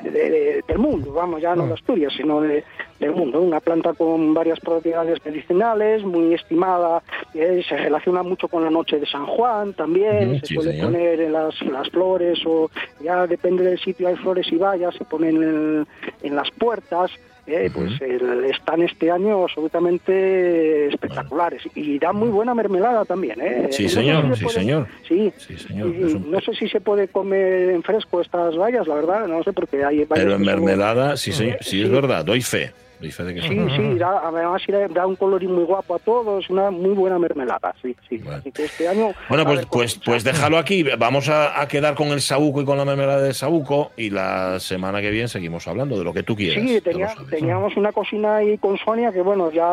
de- 0.03 0.09
de- 0.11 0.63
del 0.67 0.77
mundo, 0.79 1.11
vamos, 1.13 1.41
ya 1.41 1.55
no 1.55 1.63
Ah. 1.63 1.67
de 1.67 1.73
Asturias, 1.73 2.13
sino 2.17 2.41
de, 2.41 2.63
del 2.99 3.11
mundo. 3.11 3.41
Una 3.41 3.59
planta 3.59 3.93
con 3.93 4.33
varias 4.33 4.59
propiedades 4.59 5.23
medicinales, 5.25 6.03
muy 6.03 6.33
estimada, 6.33 7.03
eh, 7.33 7.61
se 7.67 7.77
relaciona 7.77 8.23
mucho 8.23 8.47
con 8.47 8.63
la 8.63 8.69
noche 8.69 8.99
de 8.99 9.05
San 9.05 9.25
Juan 9.25 9.73
también, 9.73 10.39
se 10.41 10.47
sí, 10.47 10.53
suele 10.55 10.71
señor. 10.71 10.85
poner 10.91 11.21
en 11.21 11.33
las, 11.33 11.61
las 11.63 11.89
flores 11.89 12.39
o 12.45 12.69
ya 13.03 13.27
depende 13.27 13.63
del 13.63 13.79
sitio, 13.79 14.07
hay 14.07 14.15
flores 14.15 14.47
y 14.51 14.55
vallas, 14.57 14.95
se 14.95 15.05
ponen 15.05 15.35
en, 15.43 15.87
en 16.23 16.35
las 16.35 16.49
puertas. 16.51 17.11
eh, 17.49 17.71
pues 17.73 18.01
el- 18.01 18.43
están 18.43 18.81
este 18.81 19.09
año 19.09 19.41
absolutamente 19.43 20.87
espectaculares 20.87 21.61
y 21.75 21.97
dan 21.97 22.15
muy 22.17 22.27
buena 22.29 22.53
mermelada 22.53 23.05
también. 23.05 23.39
¿eh? 23.39 23.67
Sí, 23.71 23.83
No 23.83 23.89
sé 23.89 23.95
señor, 23.95 24.25
si 24.33 24.35
sí, 24.39 24.43
puede- 24.43 24.59
señor. 24.59 24.87
Sí, 25.07 25.33
Sí, 25.37 25.57
señor. 25.57 25.95
y 25.95 26.03
Es 26.03 26.13
un- 26.13 26.29
no 26.31 26.41
sé 26.41 26.53
si 26.55 26.67
se 26.67 26.81
puede 26.81 27.07
comer 27.07 27.69
en 27.69 27.83
fresco 27.83 28.19
estas 28.21 28.57
vallas, 28.57 28.85
la 28.87 28.95
verdad, 28.95 29.27
no 29.27 29.43
sé, 29.43 29.53
porque 29.53 29.83
hay 29.83 29.99
vallas 30.03 30.25
Pero 30.25 30.35
en 30.35 30.41
mermelada, 30.41 31.15
sí, 31.15 31.31
señor, 31.31 31.57
sí, 31.61 31.81
es 31.81 31.87
Sí. 31.87 31.93
verdad, 31.93 32.25
doy 32.25 32.41
fe. 32.41 32.71
De 32.99 33.33
que 33.35 33.41
Sí, 33.41 33.47
sí. 33.49 33.67
sí, 33.75 33.97
da, 33.97 34.21
además 34.23 34.61
da, 34.93 35.05
un 35.05 35.15
colorín 35.15 35.53
muy 35.53 35.63
guapo 35.65 35.95
a 35.95 35.99
todos, 35.99 36.49
una 36.49 36.71
muy 36.71 36.91
buena 36.93 37.19
mermelada, 37.19 37.73
sí, 37.81 37.95
sí. 38.09 38.17
Bueno. 38.17 38.39
Así 38.39 38.51
que 38.51 38.65
este 38.65 38.87
año... 38.87 39.11
Bueno, 39.29 39.45
pues, 39.45 39.65
pues, 39.67 39.99
pues 40.03 40.23
déjalo 40.23 40.57
aquí. 40.57 40.83
Vamos 40.97 41.29
a, 41.29 41.61
a 41.61 41.67
quedar 41.67 41.95
con 41.95 42.07
el 42.09 42.21
saúco 42.21 42.61
y 42.61 42.65
con 42.65 42.77
la 42.77 42.85
mermelada 42.85 43.21
de 43.21 43.33
saúco 43.33 43.91
y 43.97 44.09
la 44.09 44.59
semana 44.59 45.01
que 45.01 45.11
viene 45.11 45.27
seguimos 45.27 45.67
hablando 45.67 45.97
de 45.97 46.03
lo 46.03 46.13
que 46.13 46.23
tú 46.23 46.35
quieras. 46.35 46.63
Sí, 46.63 46.81
tenía- 46.81 47.13
teníamos 47.29 47.75
una 47.77 47.91
cocina 47.91 48.37
ahí 48.37 48.57
con 48.57 48.77
Sonia 48.77 49.11
que 49.11 49.21
bueno, 49.21 49.51
ya 49.51 49.63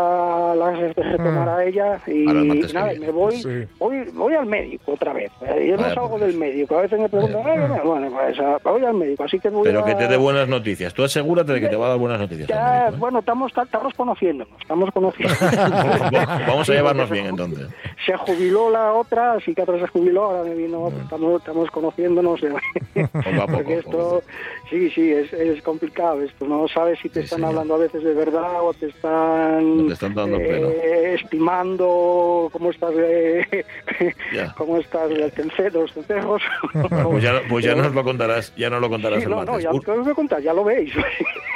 la 0.57 0.71
retomará 0.73 1.65
ella 1.65 2.01
y 2.07 2.25
nada, 2.73 2.93
me 2.99 3.11
voy, 3.11 3.37
Sí. 3.37 3.49
voy 3.79 4.05
voy 4.13 4.35
al 4.35 4.47
médico 4.47 4.93
otra 4.93 5.13
vez. 5.13 5.31
Eh, 5.47 5.69
Yo 5.71 5.77
no 5.77 5.83
salgo 5.89 6.11
por 6.11 6.21
del 6.21 6.37
médico, 6.37 6.77
a 6.79 6.83
veces 6.83 6.99
me 6.99 7.09
preguntan, 7.09 7.41
"Eh, 7.49 7.81
bueno, 7.85 8.09
pues 8.11 8.39
ah, 8.41 8.59
voy 8.63 8.85
al 8.85 8.95
médico, 8.95 9.25
así 9.25 9.39
que 9.39 9.49
voy 9.51 9.65
Pero 9.65 9.81
a... 9.81 9.85
que 9.85 9.95
te 9.95 10.09
dé 10.09 10.17
buenas 10.17 10.49
noticias. 10.49 10.93
Tú 10.95 11.05
asegúrate 11.05 11.53
de 11.53 11.61
que 11.61 11.69
te 11.69 11.77
va 11.77 11.87
a 11.87 11.89
dar 11.91 11.99
buenas 11.99 12.21
noticias. 12.21 12.49
Ya, 12.49 12.81
médico, 12.85 12.95
¿eh? 12.97 12.99
bueno, 12.99 13.14
Bueno, 13.15 13.21
estamos, 13.21 13.53
estamos 13.57 13.95
conociéndonos, 13.95 14.61
estamos 14.61 14.91
conociendo. 14.93 15.35
Vamos 16.49 16.69
a 16.69 16.73
llevarnos 16.73 17.09
bien 17.11 17.27
entonces. 17.27 17.69
se 18.05 18.17
jubiló 18.17 18.71
la 18.71 18.93
otra, 18.93 19.35
la 19.37 19.41
psiquiatra 19.41 19.79
se 19.79 19.87
jubiló, 19.87 20.25
ahora 20.25 20.43
me 20.43 20.57
vino, 20.57 20.89
estamos, 21.01 21.41
estamos 21.41 21.71
conociéndonos. 21.71 22.41
Poco 22.41 22.49
a 23.05 23.47
poco, 23.47 23.53
Porque 23.53 23.75
esto, 23.79 24.23
sí, 24.69 24.91
sí, 24.91 25.13
es, 25.13 25.33
es 25.33 25.63
complicado 25.63 26.23
esto, 26.23 26.45
no 26.49 26.67
sabes 26.67 26.99
si 26.99 27.09
te 27.09 27.21
Sí, 27.21 27.25
están 27.27 27.37
señor. 27.39 27.51
hablando 27.51 27.75
a 27.77 27.79
veces 27.79 28.03
de 28.03 28.15
verdad 28.15 28.63
o 28.63 28.75
te 28.75 28.87
están, 28.87 29.77
No 29.77 29.87
te 29.87 29.93
están 29.93 30.15
dando 30.15 30.37
eh, 30.41 31.15
estimando 31.15 32.49
cómo 32.51 32.71
estás, 32.71 32.95
eh, 32.97 33.65
cómo 34.57 34.79
estás 34.79 35.09
de 35.09 35.71
los. 35.71 35.95
Bueno, 35.95 37.11
pues 37.11 37.23
ya, 37.23 37.43
pues 37.49 37.65
ya 37.65 37.77
nos 37.77 37.95
lo 37.95 38.03
contarás, 38.03 38.53
ya 38.57 38.69
nos 38.71 38.81
lo 38.81 38.89
contarás 38.89 39.19
Sí, 39.21 39.25
el 39.27 39.31
no, 39.31 39.37
no, 39.45 39.53
martes. 39.53 39.63
ya 39.63 39.71
Un- 39.71 39.81
te 39.83 39.91
lo 39.95 40.03
voy 40.03 40.11
a 40.11 40.15
contar, 40.15 40.43
ya 40.43 40.53
lo 40.53 40.65
veis. 40.65 40.93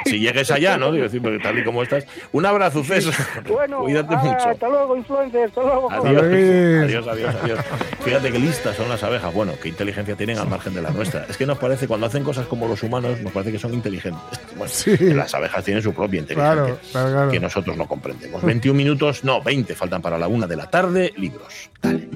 si 0.05 0.19
llegues 0.19 0.49
allá, 0.51 0.77
¿no? 0.77 0.93
Digo, 0.93 1.05
porque 1.21 1.39
tal 1.49 1.59
y 1.59 1.63
como 1.63 1.83
estás. 1.83 2.05
Un 2.31 2.45
abrazo, 2.45 2.83
César. 2.83 3.13
Bueno, 3.47 3.79
Cuídate 3.79 4.15
ah, 4.15 4.17
mucho. 4.23 4.49
hasta 4.49 4.69
luego, 4.69 4.95
influencer, 4.95 5.47
hasta 5.49 5.61
luego. 5.61 5.91
Adiós. 5.91 6.23
Adiós. 6.23 7.07
adiós, 7.07 7.35
adiós. 7.43 7.59
Fíjate 8.01 8.31
qué 8.31 8.39
listas 8.39 8.75
son 8.75 8.89
las 8.89 9.03
abejas. 9.03 9.33
Bueno, 9.33 9.53
qué 9.61 9.69
inteligencia 9.69 10.15
tienen 10.15 10.37
al 10.37 10.47
margen 10.47 10.73
de 10.73 10.81
la 10.81 10.91
nuestra. 10.91 11.25
Es 11.29 11.37
que 11.37 11.45
nos 11.45 11.57
parece, 11.57 11.87
cuando 11.87 12.05
hacen 12.07 12.23
cosas 12.23 12.45
como 12.47 12.67
los 12.67 12.83
humanos, 12.83 13.19
nos 13.21 13.31
parece 13.31 13.51
que 13.51 13.59
son 13.59 13.73
inteligentes. 13.73 14.21
Bueno, 14.55 14.71
Sí. 14.71 14.95
las 15.13 15.33
abejas 15.33 15.63
tienen 15.63 15.81
su 15.81 15.93
propia 15.93 16.19
inteligencia. 16.19 16.53
Claro, 16.63 16.79
claro, 16.91 17.09
claro. 17.11 17.31
Que 17.31 17.39
nosotros 17.39 17.75
no 17.77 17.87
comprendemos. 17.87 18.43
21 18.43 18.77
minutos, 18.77 19.23
no, 19.23 19.41
20 19.41 19.73
faltan 19.75 20.01
para 20.01 20.17
la 20.17 20.27
una 20.27 20.47
de 20.47 20.55
la 20.55 20.69
tarde. 20.69 21.13
Libros. 21.17 21.69
Dale. 21.81 22.07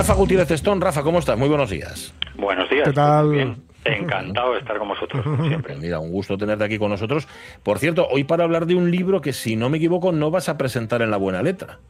Rafa 0.00 0.14
Gutiérrez 0.14 0.50
Estón, 0.50 0.80
Rafa, 0.80 1.02
¿cómo 1.02 1.18
estás? 1.18 1.36
Muy 1.36 1.50
buenos 1.50 1.68
días. 1.68 2.14
Buenos 2.34 2.70
días. 2.70 2.88
¿Qué 2.88 2.94
tal? 2.94 3.26
Muy 3.26 3.36
bien. 3.36 3.62
Encantado 3.84 4.54
de 4.54 4.60
estar 4.60 4.78
con 4.78 4.88
vosotros, 4.88 5.22
como 5.22 5.46
siempre. 5.46 5.76
Mira, 5.78 5.98
un 5.98 6.10
gusto 6.10 6.38
tenerte 6.38 6.64
aquí 6.64 6.78
con 6.78 6.88
nosotros. 6.88 7.28
Por 7.62 7.78
cierto, 7.78 8.08
hoy 8.10 8.24
para 8.24 8.44
hablar 8.44 8.64
de 8.64 8.76
un 8.76 8.90
libro 8.90 9.20
que, 9.20 9.34
si 9.34 9.56
no 9.56 9.68
me 9.68 9.76
equivoco, 9.76 10.10
no 10.10 10.30
vas 10.30 10.48
a 10.48 10.56
presentar 10.56 11.02
en 11.02 11.10
la 11.10 11.18
buena 11.18 11.42
letra. 11.42 11.80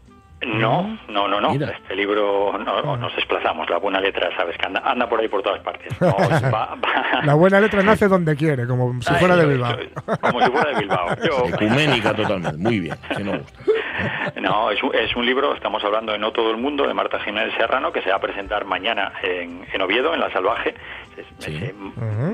No, 0.47 0.99
no, 1.09 1.29
no, 1.29 1.41
no. 1.41 1.51
Mira. 1.51 1.69
Este 1.71 1.95
libro 1.95 2.57
no, 2.59 2.97
nos 2.97 3.15
desplazamos. 3.15 3.69
La 3.69 3.77
buena 3.79 4.01
letra, 4.01 4.35
sabes, 4.37 4.57
que 4.57 4.67
anda, 4.67 4.81
anda 4.85 5.07
por 5.09 5.21
ahí 5.21 5.29
por 5.29 5.43
todas 5.43 5.61
partes. 5.63 5.93
No, 6.01 6.15
va- 6.17 6.77
va- 6.77 7.23
La 7.25 7.35
buena 7.35 7.61
letra 7.61 7.83
nace 7.83 8.09
donde 8.09 8.35
quiere, 8.37 8.67
como 8.67 9.01
si 9.03 9.13
Ay, 9.13 9.19
fuera 9.21 9.37
de 9.37 9.47
Bilbao. 9.47 9.77
Como 10.21 10.41
si 10.41 10.51
fuera 10.51 10.71
de 10.73 10.81
Bilbao. 10.81 11.09
Yo- 11.27 11.47
Ecuménica 11.55 12.15
totalmente. 12.15 12.57
Muy 12.57 12.81
bien, 12.81 12.97
si 13.17 13.23
no 13.23 13.33
gusta. 13.39 13.61
No, 14.41 14.71
es 14.71 14.83
un, 14.83 14.95
es 14.95 15.15
un 15.15 15.27
libro, 15.27 15.55
estamos 15.55 15.85
hablando 15.85 16.13
de 16.13 16.19
No 16.19 16.33
todo 16.33 16.51
el 16.51 16.57
mundo, 16.57 16.87
de 16.89 16.95
Marta 16.95 17.21
Jiménez 17.21 17.53
Serrano, 17.59 17.93
que 17.93 18.01
se 18.01 18.09
va 18.09 18.17
a 18.17 18.21
presentar 18.21 18.65
mañana 18.65 19.13
en, 19.23 19.67
en 19.71 19.83
Oviedo, 19.83 20.15
en 20.15 20.21
La 20.21 20.33
Salvaje. 20.33 20.75
Es- 21.17 21.27
Sí. 21.39 21.55
Ese 21.57 21.75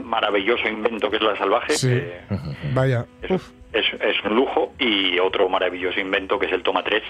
maravilloso 0.05 0.69
invento 0.69 1.11
que 1.11 1.17
es 1.17 1.23
La 1.23 1.37
Salvaje. 1.37 1.73
Sí. 1.73 1.89
que 1.89 2.21
Vaya. 2.73 3.05
es, 3.23 3.31
Uf. 3.33 3.51
es, 3.73 3.85
es 4.01 4.25
un 4.25 4.37
lujo. 4.37 4.73
Y 4.79 5.19
otro 5.19 5.49
maravilloso 5.49 5.99
invento 5.99 6.39
que 6.39 6.47
es 6.47 6.53
el 6.53 6.63
Toma 6.63 6.85
3, 6.85 7.03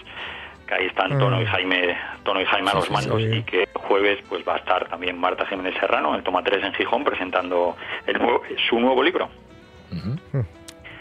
que 0.67 0.75
ahí 0.75 0.87
están 0.87 1.17
Tono 1.19 1.41
y 1.41 1.47
Jaime, 1.47 1.97
Tono 2.25 2.41
y 2.41 2.45
Jaime 2.45 2.71
a 2.71 2.75
los 2.75 2.87
sí, 2.87 2.93
mandos. 2.93 3.23
sí. 3.23 3.29
Y 3.37 3.43
que 3.45 3.63
el 3.63 3.69
jueves 3.75 4.19
pues 4.29 4.43
va 4.47 4.55
a 4.55 4.59
estar 4.59 4.89
también 4.89 5.19
Marta 5.19 5.47
Jiménez 5.47 5.75
Serrano, 5.81 6.11
en 6.11 6.17
el 6.17 6.23
Toma 6.25 6.43
3 6.43 6.65
en 6.65 6.73
Gijón, 6.75 7.05
presentando 7.05 7.77
el 8.07 8.19
nuevo- 8.19 8.43
su 8.69 8.79
nuevo 8.81 9.03
libro. 9.03 9.29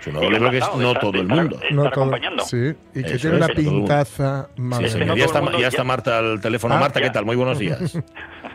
Su 0.01 0.11
nuevo 0.11 0.29
libro 0.29 0.51
que 0.51 0.57
es 0.59 0.75
No 0.75 0.89
estar- 0.91 0.99
todo 1.01 1.11
el 1.15 1.21
estar- 1.21 1.35
mundo. 1.37 1.57
No 1.57 1.63
estar 1.65 1.75
todo- 1.93 2.03
acompañando. 2.03 2.43
Sí, 2.43 2.73
y 2.93 3.01
que 3.03 3.09
Eso 3.13 3.17
tiene 3.21 3.37
es, 3.37 3.43
una 3.43 3.47
pintaza. 3.47 4.49
No 4.55 4.79
ya, 4.81 4.85
está, 4.87 4.99
ya 5.05 5.57
ya- 5.57 5.67
está 5.67 5.83
Marta 5.83 6.19
al 6.19 6.39
teléfono. 6.41 6.75
Ah, 6.75 6.79
Marta, 6.79 6.99
¿qué 6.99 7.07
ya. 7.07 7.11
tal? 7.13 7.25
Muy 7.25 7.35
buenos 7.35 7.57
días. 7.57 7.79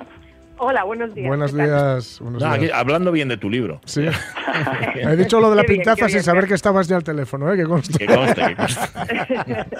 Hola, 0.62 0.84
buenos 0.84 1.14
días. 1.14 1.26
Buenos 1.26 1.54
días. 1.54 2.18
buenos 2.20 2.42
Nada, 2.42 2.58
días. 2.58 2.70
aquí, 2.72 2.78
hablando 2.80 3.10
bien 3.12 3.28
de 3.28 3.38
tu 3.38 3.48
libro. 3.48 3.80
Sí. 3.86 4.06
He 4.94 5.16
dicho 5.16 5.40
lo 5.40 5.48
de 5.48 5.56
la 5.56 5.62
Qué 5.62 5.68
pintaza 5.68 6.04
sin 6.06 6.16
bien, 6.16 6.22
saber 6.22 6.46
que 6.46 6.52
estabas 6.54 6.86
ya 6.86 6.96
al 6.96 7.02
teléfono, 7.04 7.50
¿eh? 7.50 7.56
Que 7.56 7.64
conste. 7.64 7.98
Que 7.98 8.14
conste, 8.14 8.42
que 8.46 8.56
conste. 8.56 8.80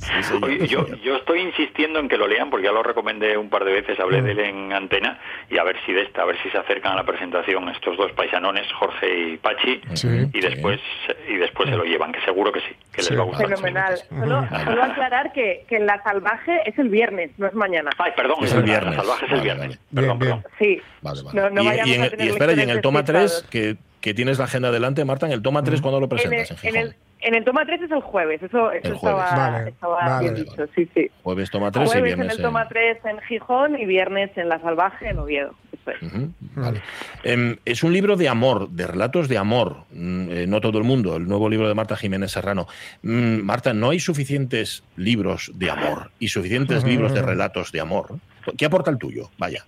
Sí, 0.00 0.22
señor, 0.22 0.44
Oye, 0.44 0.66
yo, 0.66 1.16
estoy 1.16 1.40
insistiendo 1.42 1.98
en 1.98 2.08
que 2.08 2.16
lo 2.16 2.26
lean 2.26 2.48
porque 2.48 2.64
ya 2.64 2.72
lo 2.72 2.82
recomendé 2.82 3.36
un 3.36 3.50
par 3.50 3.64
de 3.66 3.72
veces, 3.72 4.00
hablé 4.00 4.22
de 4.22 4.30
él 4.32 4.40
en 4.40 4.72
antena 4.72 5.18
y 5.50 5.58
a 5.58 5.62
ver 5.62 5.76
si 5.84 5.92
de 5.92 6.02
esta, 6.02 6.22
a 6.22 6.24
ver 6.24 6.36
si 6.42 6.48
se 6.48 6.56
acercan 6.56 6.92
a 6.92 6.96
la 6.96 7.04
presentación 7.04 7.68
estos 7.68 7.98
dos 7.98 8.10
paisanones, 8.12 8.66
Jorge 8.72 9.32
y 9.32 9.36
Pachi, 9.36 9.82
Sí. 9.92 10.08
y 10.32 10.40
después 10.40 10.80
y 11.28 11.36
después 11.36 11.68
se 11.68 11.76
lo 11.76 11.84
llevan, 11.84 12.12
que 12.12 12.20
seguro 12.22 12.50
que 12.50 12.60
sí, 12.60 12.74
que 12.92 13.02
Sí. 13.02 13.10
les 13.10 13.18
va 13.20 13.24
a 13.24 13.26
gustar. 13.26 13.46
Fenomenal. 13.48 13.98
Solo, 14.08 14.48
solo 14.64 14.82
aclarar 14.84 15.32
que, 15.34 15.66
que 15.68 15.76
en 15.76 15.84
La 15.86 16.02
Salvaje 16.02 16.62
es 16.64 16.78
el 16.78 16.88
viernes, 16.88 17.32
no 17.38 17.46
es 17.48 17.54
mañana. 17.54 17.90
Ay, 17.98 18.12
perdón, 18.16 18.38
Es 18.42 18.54
el 18.54 18.62
viernes. 18.62 18.96
La 18.96 19.02
salvaje 19.02 19.26
es 19.26 19.32
el 19.32 19.38
Vale, 19.38 19.44
viernes. 19.54 19.78
vale. 19.90 20.06
Perdón, 20.06 20.18
Perdón. 20.20 20.44
Sí. 20.58 20.78
Vale, 21.02 21.22
vale. 21.22 21.40
No, 21.40 21.50
no 21.50 21.62
y, 21.62 21.66
y 21.88 21.94
en, 21.94 22.04
el- 22.04 22.14
y 22.18 22.28
espera, 22.28 22.52
y 22.52 22.60
en 22.60 22.70
el 22.70 22.80
toma 22.80 23.04
3, 23.04 23.22
despistados. 23.22 23.50
que, 23.50 23.76
que 24.00 24.14
tienes 24.14 24.38
la 24.38 24.44
agenda 24.44 24.70
delante, 24.70 25.04
Marta, 25.04 25.26
en 25.26 25.32
el 25.32 25.42
toma 25.42 25.62
3, 25.64 25.80
¿cuándo 25.80 25.98
lo 26.00 26.06
En 26.06 26.12
el, 26.12 26.16
presentas? 26.16 26.50
En, 26.50 26.56
en, 26.68 26.74
Gijón. 26.74 26.88
el, 26.88 26.94
en 27.28 27.34
el 27.34 27.44
toma 27.44 27.66
3 27.66 27.82
es 27.82 27.90
el 27.90 28.00
jueves, 28.00 28.42
eso, 28.42 28.70
eso 28.72 28.88
El 28.88 28.94
jueves. 28.94 29.24
estaba, 29.24 29.50
Vale, 29.50 29.70
estaba 29.70 29.94
vale, 29.96 30.20
bien 30.30 30.32
vale. 30.34 30.44
dicho, 30.44 30.66
sí, 30.74 30.88
sí. 30.94 31.10
Jueves 31.22 31.50
toma 31.50 31.70
3 31.70 31.84
y 31.84 31.86
Jueves 31.88 32.04
viernes 32.04 32.24
en 32.26 32.30
el 32.30 32.36
en- 32.38 32.42
toma 32.42 32.68
3 32.68 32.98
en 33.04 33.18
Gijón 33.22 33.78
y 33.78 33.84
viernes 33.86 34.30
en 34.36 34.48
La 34.48 34.58
Salvaje 34.60 35.08
en 35.08 35.18
Oviedo. 35.18 35.54
Es. 35.86 36.02
Ujú, 36.02 36.30
vale. 36.54 36.82
Em, 37.24 37.56
es 37.64 37.82
un 37.82 37.92
libro 37.92 38.14
de 38.16 38.28
amor, 38.28 38.68
de 38.68 38.86
relatos 38.86 39.28
de 39.28 39.38
amor. 39.38 39.78
Mm, 39.90 40.30
eh, 40.30 40.46
no 40.46 40.60
todo 40.60 40.78
el 40.78 40.84
mundo, 40.84 41.16
el 41.16 41.26
nuevo 41.26 41.48
libro 41.48 41.66
de 41.68 41.74
Marta 41.74 41.96
Jiménez 41.96 42.30
Serrano. 42.32 42.68
Mm, 43.02 43.40
Marta, 43.42 43.72
¿no 43.74 43.90
hay 43.90 43.98
suficientes 43.98 44.84
libros 44.96 45.50
de 45.54 45.70
amor 45.70 46.10
y 46.20 46.28
suficientes 46.28 46.84
libros 46.84 47.12
de 47.14 47.22
relatos 47.22 47.72
de 47.72 47.80
amor? 47.80 48.16
¿Qué 48.56 48.66
aporta 48.66 48.90
el 48.90 48.98
tuyo? 48.98 49.30
Vaya. 49.38 49.64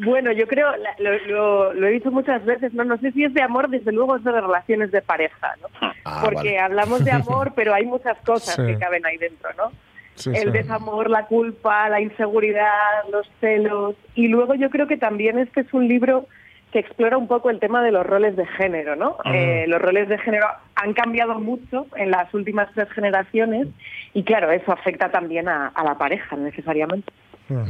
Bueno, 0.00 0.30
yo 0.30 0.46
creo, 0.46 0.68
lo, 0.98 1.18
lo- 1.26 1.72
lo 1.74 1.86
he 1.88 1.90
dicho 1.90 2.10
muchas 2.12 2.44
veces, 2.44 2.72
no, 2.72 2.84
no 2.84 2.96
sé 2.98 3.10
si 3.12 3.24
es 3.24 3.34
de 3.34 3.42
amor, 3.42 3.68
desde 3.68 3.90
luego 3.90 4.14
es 4.16 4.22
de 4.22 4.30
relaciones 4.30 4.92
de 4.92 5.02
pareja, 5.02 5.54
¿no? 5.60 5.66
Ah, 6.04 6.20
Porque 6.22 6.36
vale. 6.36 6.58
hablamos 6.60 7.04
de 7.04 7.10
amor, 7.10 7.52
pero 7.56 7.74
hay 7.74 7.84
muchas 7.84 8.16
cosas 8.24 8.54
Sí. 8.54 8.62
que 8.64 8.78
caben 8.78 9.04
ahí 9.04 9.16
dentro, 9.16 9.50
¿no? 9.56 9.72
Sí, 10.14 10.30
el 10.30 10.44
sí. 10.44 10.50
desamor, 10.50 11.10
la 11.10 11.26
culpa, 11.26 11.88
la 11.88 12.00
inseguridad, 12.00 12.68
los 13.10 13.28
celos. 13.40 13.96
Y 14.14 14.28
luego 14.28 14.54
yo 14.54 14.70
creo 14.70 14.86
que 14.86 14.96
también 14.96 15.38
este 15.38 15.60
es 15.62 15.72
un 15.74 15.88
libro 15.88 16.26
que 16.72 16.78
explora 16.80 17.16
un 17.16 17.26
poco 17.28 17.50
el 17.50 17.58
tema 17.60 17.82
de 17.82 17.90
los 17.92 18.04
roles 18.06 18.36
de 18.36 18.44
género, 18.46 18.94
¿no? 18.94 19.16
Eh, 19.32 19.64
los 19.68 19.80
roles 19.80 20.08
de 20.08 20.18
género 20.18 20.46
han 20.76 20.92
cambiado 20.92 21.38
mucho 21.40 21.86
en 21.96 22.10
las 22.10 22.32
últimas 22.34 22.68
tres 22.74 22.90
generaciones 22.92 23.68
y 24.12 24.22
claro, 24.22 24.50
eso 24.52 24.70
afecta 24.72 25.08
también 25.10 25.48
a, 25.48 25.68
a 25.68 25.82
la 25.84 25.96
pareja 25.96 26.36
necesariamente. 26.36 27.10
Claro. 27.48 27.64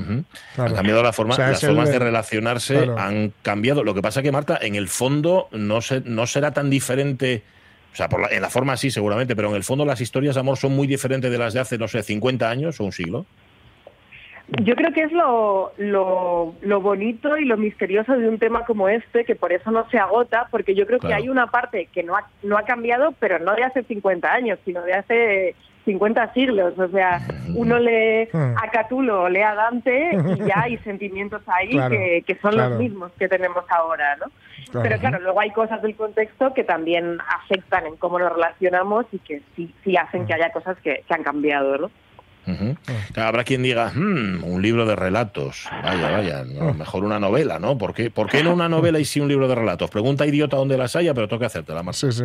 Han 0.70 0.74
cambiado 0.74 1.02
la 1.02 1.12
forma, 1.12 1.32
O 1.34 1.36
sea, 1.36 1.48
las 1.48 1.58
es 1.58 1.62
el 1.64 1.70
formas 1.70 1.88
de 1.88 1.92
de- 1.98 2.04
relacionarse, 2.04 2.74
Claro. 2.74 2.98
han 2.98 3.32
cambiado. 3.42 3.84
Lo 3.84 3.94
que 3.94 4.02
pasa 4.02 4.20
que, 4.22 4.32
Marta, 4.32 4.58
en 4.60 4.74
el 4.74 4.88
fondo 4.88 5.48
no, 5.52 5.80
se, 5.80 6.00
no 6.04 6.26
será 6.26 6.52
tan 6.52 6.68
diferente. 6.68 7.42
O 7.92 7.96
sea, 7.96 8.08
por 8.08 8.20
la- 8.20 8.28
en 8.28 8.42
la 8.42 8.50
forma 8.50 8.76
sí, 8.76 8.90
seguramente, 8.90 9.34
pero 9.36 9.48
en 9.50 9.54
el 9.56 9.64
fondo 9.64 9.84
las 9.84 10.00
historias 10.00 10.34
de 10.34 10.40
amor 10.40 10.56
son 10.56 10.72
muy 10.76 10.86
diferentes 10.86 11.30
de 11.30 11.38
las 11.38 11.54
de 11.54 11.60
hace, 11.60 11.78
no 11.78 11.88
sé, 11.88 12.02
50 12.02 12.50
años 12.50 12.80
o 12.80 12.84
un 12.84 12.92
siglo. 12.92 13.24
Yo 14.62 14.74
creo 14.76 14.92
que 14.94 15.02
es 15.02 15.12
lo, 15.12 15.72
lo, 15.76 16.54
lo 16.62 16.80
bonito 16.80 17.36
y 17.36 17.44
lo 17.44 17.58
misterioso 17.58 18.14
de 18.16 18.26
un 18.30 18.38
tema 18.38 18.64
como 18.64 18.88
este, 18.88 19.26
que 19.26 19.36
por 19.36 19.52
eso 19.52 19.70
no 19.70 19.88
se 19.90 19.98
agota, 19.98 20.48
porque 20.50 20.74
yo 20.74 20.86
creo 20.86 20.98
Claro. 20.98 21.14
que 21.16 21.22
hay 21.22 21.28
una 21.28 21.48
parte 21.48 21.88
que 21.92 22.02
no 22.02 22.16
ha, 22.16 22.26
no 22.42 22.56
ha 22.56 22.62
cambiado, 22.62 23.12
pero 23.20 23.38
no 23.38 23.54
de 23.54 23.64
hace 23.64 23.82
50 23.82 24.32
años, 24.32 24.58
sino 24.64 24.80
de 24.82 24.94
hace 24.94 25.54
50 25.92 26.32
siglos. 26.34 26.78
O 26.78 26.88
sea, 26.88 27.20
uno 27.54 27.78
lee 27.78 28.28
Mm. 28.32 28.54
a 28.62 28.70
Catulo 28.70 29.22
o 29.22 29.28
lee 29.28 29.40
a 29.40 29.54
Dante 29.54 30.10
y 30.12 30.38
ya 30.48 30.62
hay 30.64 30.76
sentimientos 30.78 31.40
ahí 31.46 31.70
Claro, 31.70 31.90
que, 31.96 32.22
que 32.26 32.34
son 32.36 32.52
claro. 32.52 32.70
los 32.70 32.78
mismos 32.78 33.10
que 33.18 33.26
tenemos 33.28 33.64
ahora, 33.70 34.16
¿no? 34.16 34.26
Claro. 34.70 34.86
Pero 34.88 35.00
claro, 35.00 35.20
luego 35.20 35.40
hay 35.40 35.50
cosas 35.52 35.80
del 35.80 35.94
contexto 35.96 36.52
que 36.52 36.62
también 36.62 37.18
afectan 37.42 37.86
en 37.86 37.96
cómo 37.96 38.18
nos 38.18 38.30
relacionamos 38.32 39.06
y 39.12 39.18
que 39.20 39.40
sí, 39.56 39.72
sí 39.82 39.96
hacen 39.96 40.26
que 40.26 40.34
haya 40.34 40.50
cosas 40.52 40.76
que, 40.84 41.04
que 41.08 41.14
han 41.14 41.22
cambiado, 41.22 41.78
¿no? 41.78 41.90
Claro, 43.12 43.28
Habrá 43.28 43.44
quien 43.44 43.62
diga, 43.62 43.90
"Hmm, 43.94 44.42
un 44.42 44.62
libro 44.62 44.86
de 44.86 44.96
relatos. 44.96 45.68
Vaya, 45.82 46.10
vaya, 46.10 46.44
no, 46.44 46.72
mejor 46.72 47.04
una 47.04 47.18
novela, 47.18 47.58
¿no? 47.58 47.76
¿Por 47.76 47.92
qué, 47.92 48.10
¿Por 48.10 48.30
qué 48.30 48.42
no 48.42 48.54
una 48.54 48.70
novela 48.70 48.98
y 48.98 49.04
sí 49.04 49.20
un 49.20 49.28
libro 49.28 49.48
de 49.48 49.54
relatos? 49.54 49.90
Pregunta 49.90 50.24
idiota 50.26 50.56
donde 50.56 50.78
las 50.78 50.96
haya, 50.96 51.12
pero 51.12 51.28
toca 51.28 51.44
hacértela, 51.46 51.82
Marta. 51.82 51.98
Sí, 51.98 52.12
sí. 52.12 52.24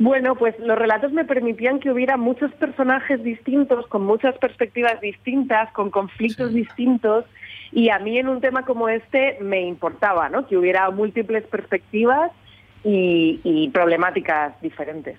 Bueno, 0.00 0.34
pues 0.34 0.58
los 0.58 0.78
relatos 0.78 1.12
me 1.12 1.26
permitían 1.26 1.78
que 1.78 1.90
hubiera 1.90 2.16
muchos 2.16 2.50
personajes 2.54 3.22
distintos, 3.22 3.86
con 3.88 4.02
muchas 4.02 4.34
perspectivas 4.38 4.98
distintas, 5.02 5.70
con 5.72 5.90
conflictos 5.90 6.54
distintos, 6.54 7.26
y 7.70 7.90
a 7.90 7.98
mí 7.98 8.16
en 8.16 8.28
un 8.28 8.40
tema 8.40 8.64
como 8.64 8.88
este 8.88 9.36
me 9.42 9.60
importaba, 9.60 10.30
¿no? 10.30 10.46
Que 10.46 10.56
hubiera 10.56 10.90
múltiples 10.90 11.44
perspectivas 11.44 12.32
y, 12.82 13.40
y 13.44 13.68
problemáticas 13.68 14.58
diferentes. 14.62 15.18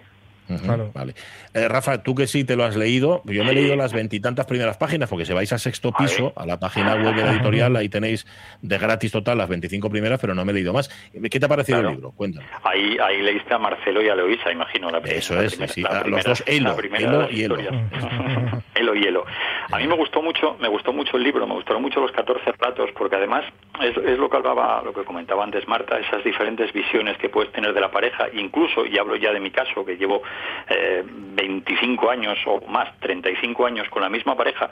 Claro. 0.59 0.91
Vale. 0.93 1.13
Eh, 1.53 1.67
Rafa, 1.67 2.01
tú 2.03 2.15
que 2.15 2.27
sí 2.27 2.43
te 2.43 2.55
lo 2.55 2.63
has 2.63 2.75
leído, 2.75 3.21
yo 3.25 3.43
me 3.43 3.51
he 3.51 3.55
leído 3.55 3.75
las 3.75 3.93
veintitantas 3.93 4.45
primeras 4.45 4.77
páginas, 4.77 5.09
porque 5.09 5.25
si 5.25 5.33
vais 5.33 5.51
a 5.53 5.57
sexto 5.57 5.91
piso, 5.91 6.33
a 6.35 6.45
la 6.45 6.59
página 6.59 6.95
web 6.95 7.15
de 7.15 7.23
la 7.23 7.31
editorial, 7.33 7.75
ahí 7.75 7.89
tenéis 7.89 8.25
de 8.61 8.77
gratis 8.77 9.11
total 9.11 9.37
las 9.37 9.49
25 9.49 9.89
primeras, 9.89 10.19
pero 10.19 10.33
no 10.35 10.43
me 10.45 10.51
he 10.51 10.55
leído 10.55 10.73
más. 10.73 10.89
¿Qué 11.29 11.39
te 11.39 11.45
ha 11.45 11.49
parecido 11.49 11.77
Claro. 11.79 11.89
el 11.89 11.95
libro? 11.95 12.11
Cuéntanos. 12.11 12.49
Ahí, 12.63 12.97
ahí 13.03 13.21
leíste 13.21 13.53
a 13.53 13.57
Marcelo 13.57 14.01
y 14.01 14.09
a 14.09 14.13
Eloisa, 14.13 14.51
imagino. 14.51 14.89
La, 14.89 14.99
Eso 14.99 15.35
la 15.35 15.43
es, 15.43 15.51
primera- 15.55 15.73
sí, 15.73 15.81
la 15.81 15.89
a 15.89 16.07
los 16.07 16.23
dos 16.23 16.43
Elo, 16.47 16.75
Elo 16.93 17.29
y 17.31 17.43
Elo. 17.43 17.57
Elo 18.75 18.95
y 18.95 19.03
Elo. 19.03 19.25
A 19.71 19.77
mí 19.77 19.87
me 19.87 19.95
gustó 19.95 20.21
mucho, 20.21 20.57
me 20.59 20.67
gustó 20.67 20.91
mucho 20.93 21.17
el 21.17 21.23
libro, 21.23 21.45
me 21.47 21.53
gustaron 21.53 21.81
mucho 21.81 21.99
los 22.01 22.11
14 22.11 22.51
relatos, 22.53 22.89
porque 22.97 23.15
además 23.15 23.43
es, 23.81 23.95
es 23.97 24.17
lo 24.17 24.29
que 24.29 24.37
hablaba, 24.37 24.81
lo 24.83 24.93
que 24.93 25.03
comentaba 25.03 25.43
antes 25.43 25.67
Marta, 25.67 25.97
esas 25.99 26.23
diferentes 26.23 26.71
visiones 26.73 27.17
que 27.17 27.29
puedes 27.29 27.51
tener 27.51 27.73
de 27.73 27.81
la 27.81 27.91
pareja, 27.91 28.25
incluso, 28.33 28.85
y 28.85 28.97
hablo 28.97 29.15
ya 29.15 29.31
de 29.31 29.39
mi 29.39 29.51
caso, 29.51 29.85
que 29.85 29.95
llevo 29.97 30.21
eh, 30.69 31.03
25 31.05 32.09
años 32.09 32.37
o 32.45 32.61
más, 32.67 32.97
35 32.99 33.65
años 33.65 33.87
con 33.89 34.01
la 34.01 34.09
misma 34.09 34.35
pareja, 34.35 34.69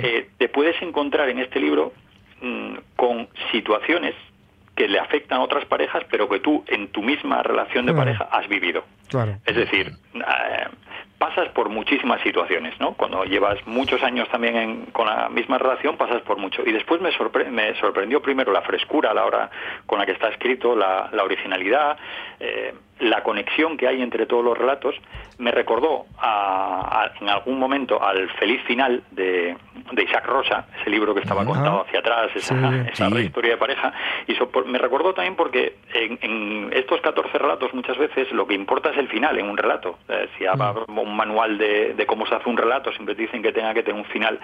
eh, 0.00 0.28
te 0.38 0.48
puedes 0.48 0.80
encontrar 0.80 1.28
en 1.28 1.38
este 1.40 1.58
libro 1.60 1.92
mm, 2.40 2.74
con 2.96 3.28
situaciones 3.50 4.14
que 4.74 4.88
le 4.88 4.98
afectan 4.98 5.38
a 5.40 5.42
otras 5.42 5.64
parejas, 5.66 6.02
pero 6.10 6.28
que 6.28 6.40
tú 6.40 6.64
en 6.68 6.88
tu 6.88 7.02
misma 7.02 7.42
relación 7.42 7.84
de 7.86 7.92
Mm. 7.92 7.96
pareja 7.96 8.24
has 8.32 8.48
vivido. 8.48 8.84
Claro. 9.08 9.36
Es 9.44 9.54
decir, 9.54 9.92
eh, 10.14 10.68
pasas 11.18 11.48
por 11.50 11.68
muchísimas 11.68 12.20
situaciones, 12.22 12.78
¿no? 12.80 12.94
Cuando 12.94 13.24
llevas 13.24 13.64
muchos 13.66 14.02
años 14.02 14.28
también 14.30 14.56
en- 14.56 14.86
con 14.86 15.06
la 15.06 15.28
misma 15.28 15.56
relación, 15.58 15.96
pasas 15.96 16.20
por 16.22 16.36
mucho. 16.36 16.62
Y 16.66 16.72
después 16.72 17.00
me, 17.00 17.10
sorpre- 17.12 17.48
me 17.48 17.74
sorprendió 17.76 18.20
primero 18.20 18.52
la 18.52 18.62
frescura 18.62 19.12
a 19.12 19.14
la 19.14 19.24
hora 19.24 19.50
con 19.86 19.98
la 20.00 20.06
que 20.06 20.12
está 20.12 20.28
escrito, 20.28 20.74
la, 20.74 21.08
la 21.12 21.22
originalidad, 21.22 21.96
eh, 22.40 22.74
la 22.98 23.22
conexión 23.22 23.76
que 23.76 23.86
hay 23.88 24.02
entre 24.02 24.26
todos 24.26 24.44
los 24.44 24.56
relatos. 24.58 24.94
Me 25.38 25.50
recordó 25.52 26.06
a- 26.18 27.02
a- 27.04 27.12
en 27.20 27.28
algún 27.28 27.58
momento 27.58 28.02
al 28.04 28.28
feliz 28.32 28.60
final 28.64 29.02
de, 29.12 29.56
de 29.92 30.02
Isaac 30.02 30.26
Rosa, 30.26 30.66
ese 30.80 30.90
libro 30.90 31.14
que 31.14 31.20
estaba 31.20 31.44
contado 31.44 31.82
hacia 31.82 32.00
atrás, 32.00 32.30
esa, 32.34 32.54
Sí, 32.54 32.88
esa 32.92 33.08
sí. 33.10 33.18
historia 33.18 33.52
de 33.52 33.56
pareja. 33.58 33.92
Y 34.26 34.34
so- 34.34 34.50
me 34.66 34.78
recordó 34.78 35.14
también 35.14 35.36
porque 35.36 35.76
en, 35.94 36.18
en 36.22 36.70
estos 36.72 37.00
14 37.00 37.38
relatos 37.38 37.72
muchas 37.74 37.96
veces 37.96 38.30
lo 38.32 38.46
que 38.46 38.54
importa 38.54 38.90
es 38.90 38.98
el 38.98 39.08
final 39.08 39.38
en 39.38 39.48
un 39.48 39.56
relato. 39.56 39.98
Eh, 40.08 40.28
si 40.36 40.46
habrá 40.46 40.72
un 40.88 41.16
manual 41.16 41.58
de, 41.58 41.94
de 41.94 42.06
cómo 42.06 42.26
se 42.26 42.34
hace 42.34 42.48
un 42.48 42.56
relato, 42.56 42.90
siempre 42.92 43.14
te 43.14 43.22
dicen 43.22 43.42
que 43.42 43.52
tenga 43.52 43.72
que 43.74 43.82
tener 43.82 43.98
un 44.00 44.06
final 44.06 44.38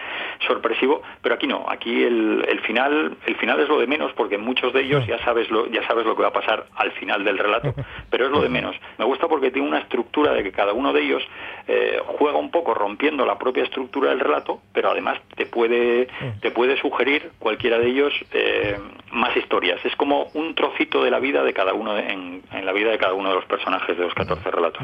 sorpresivo, 0.47 1.03
pero 1.23 1.35
aquí 1.35 1.47
no. 1.47 1.67
Aquí 1.69 2.03
el, 2.05 2.45
el 2.49 2.61
final 2.61 3.17
el 3.27 3.37
final 3.37 3.61
es 3.61 3.69
lo 3.69 3.79
de 3.79 3.87
menos 3.87 4.13
porque 4.13 4.37
en 4.37 4.43
muchos 4.43 4.73
de 4.73 4.83
ellos 4.83 5.07
ya 5.07 5.19
sabes 5.25 5.51
lo 5.51 5.67
ya 5.67 5.87
sabes 5.87 6.07
lo 6.07 6.15
que 6.17 6.23
va 6.23 6.29
a 6.29 6.33
pasar 6.33 6.67
al 6.77 6.93
final 6.93 7.25
del 7.25 7.39
relato, 7.39 7.75
pero 8.11 8.27
es 8.27 8.31
lo 8.31 8.41
de 8.41 8.49
menos. 8.49 8.77
Me 8.99 9.05
gusta 9.05 9.27
porque 9.29 9.51
tiene 9.51 9.67
una 9.69 9.79
estructura 9.79 10.33
de 10.33 10.43
que 10.43 10.53
cada 10.53 10.73
uno 10.73 10.93
de 10.93 11.03
ellos 11.03 11.23
eh, 11.67 12.01
juega 12.19 12.39
un 12.39 12.51
poco 12.51 12.75
rompiendo 12.75 13.27
la 13.27 13.39
propia 13.39 13.65
estructura 13.65 14.11
del 14.11 14.21
relato, 14.21 14.61
pero 14.73 14.91
además 14.91 15.21
te 15.37 15.47
puede 15.47 16.09
te 16.41 16.51
puede 16.51 16.77
sugerir 16.81 17.31
cualquiera 17.39 17.79
de 17.79 17.89
ellos 17.89 18.13
eh, 18.33 18.79
más 19.13 19.37
historias. 19.37 19.85
Es 19.85 19.95
como 19.97 20.29
un 20.35 20.55
trocito 20.55 21.03
de 21.03 21.11
la 21.11 21.19
vida 21.19 21.43
de 21.43 21.53
cada 21.53 21.73
uno 21.75 21.95
de- 21.95 22.09
en, 22.13 22.43
en 22.53 22.67
la 22.67 22.73
vida 22.73 22.91
de 22.91 22.99
cada 22.99 23.15
uno 23.15 23.31
de 23.31 23.35
los 23.37 23.45
personajes 23.47 23.97
de 23.97 24.05
los 24.05 24.15
14 24.15 24.51
relatos. 24.51 24.83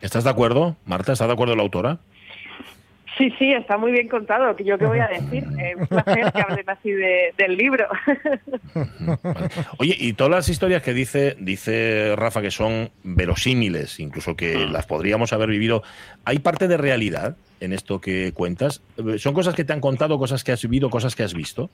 ¿Estás 0.00 0.24
de 0.24 0.30
acuerdo, 0.30 0.76
Marta? 0.86 1.12
¿Está 1.12 1.26
de 1.26 1.32
acuerdo 1.32 1.54
la 1.56 1.62
autora? 1.62 1.98
Sí, 3.18 3.30
sí, 3.38 3.52
está 3.52 3.76
muy 3.76 3.92
bien 3.92 4.08
contado. 4.08 4.56
¿Yo 4.56 4.78
qué 4.78 4.86
voy 4.86 4.98
a 5.00 5.08
decir? 5.20 5.44
Eh, 5.58 5.74
un 5.76 5.86
placer 5.86 6.32
que 6.32 6.40
hablen 6.40 6.70
así 6.70 6.90
de- 6.90 7.34
del 7.36 7.56
libro. 7.56 7.86
Oye, 9.78 9.94
y 9.98 10.14
todas 10.14 10.30
las 10.30 10.48
historias 10.48 10.82
que 10.82 10.94
dice, 10.94 11.36
dice 11.38 12.14
Rafa 12.16 12.40
que 12.40 12.50
son 12.50 12.90
verosímiles, 13.02 14.00
incluso 14.00 14.36
que 14.36 14.66
las 14.66 14.86
podríamos 14.86 15.32
haber 15.34 15.50
vivido, 15.50 15.82
¿hay 16.24 16.38
parte 16.38 16.66
de 16.66 16.78
realidad 16.78 17.36
en 17.60 17.74
esto 17.74 18.00
que 18.00 18.32
cuentas? 18.32 18.82
¿Son 19.18 19.34
cosas 19.34 19.54
que 19.54 19.64
te 19.64 19.72
han 19.74 19.80
contado, 19.80 20.18
cosas 20.18 20.42
que 20.42 20.52
has 20.52 20.62
vivido, 20.62 20.88
cosas 20.88 21.14
que 21.14 21.22
has 21.22 21.34
visto? 21.34 21.68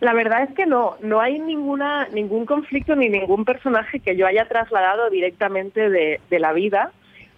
La 0.00 0.12
verdad 0.14 0.42
es 0.42 0.54
que 0.56 0.66
no, 0.66 0.96
no 1.00 1.20
hay 1.20 1.38
ninguna 1.38 2.08
ningún 2.08 2.44
conflicto 2.44 2.96
ni 2.96 3.08
ningún 3.08 3.44
personaje 3.44 4.00
que 4.00 4.16
yo 4.16 4.26
haya 4.26 4.46
trasladado 4.48 5.08
directamente 5.10 5.88
de, 5.88 6.20
de 6.28 6.38
la 6.40 6.52
vida, 6.52 6.90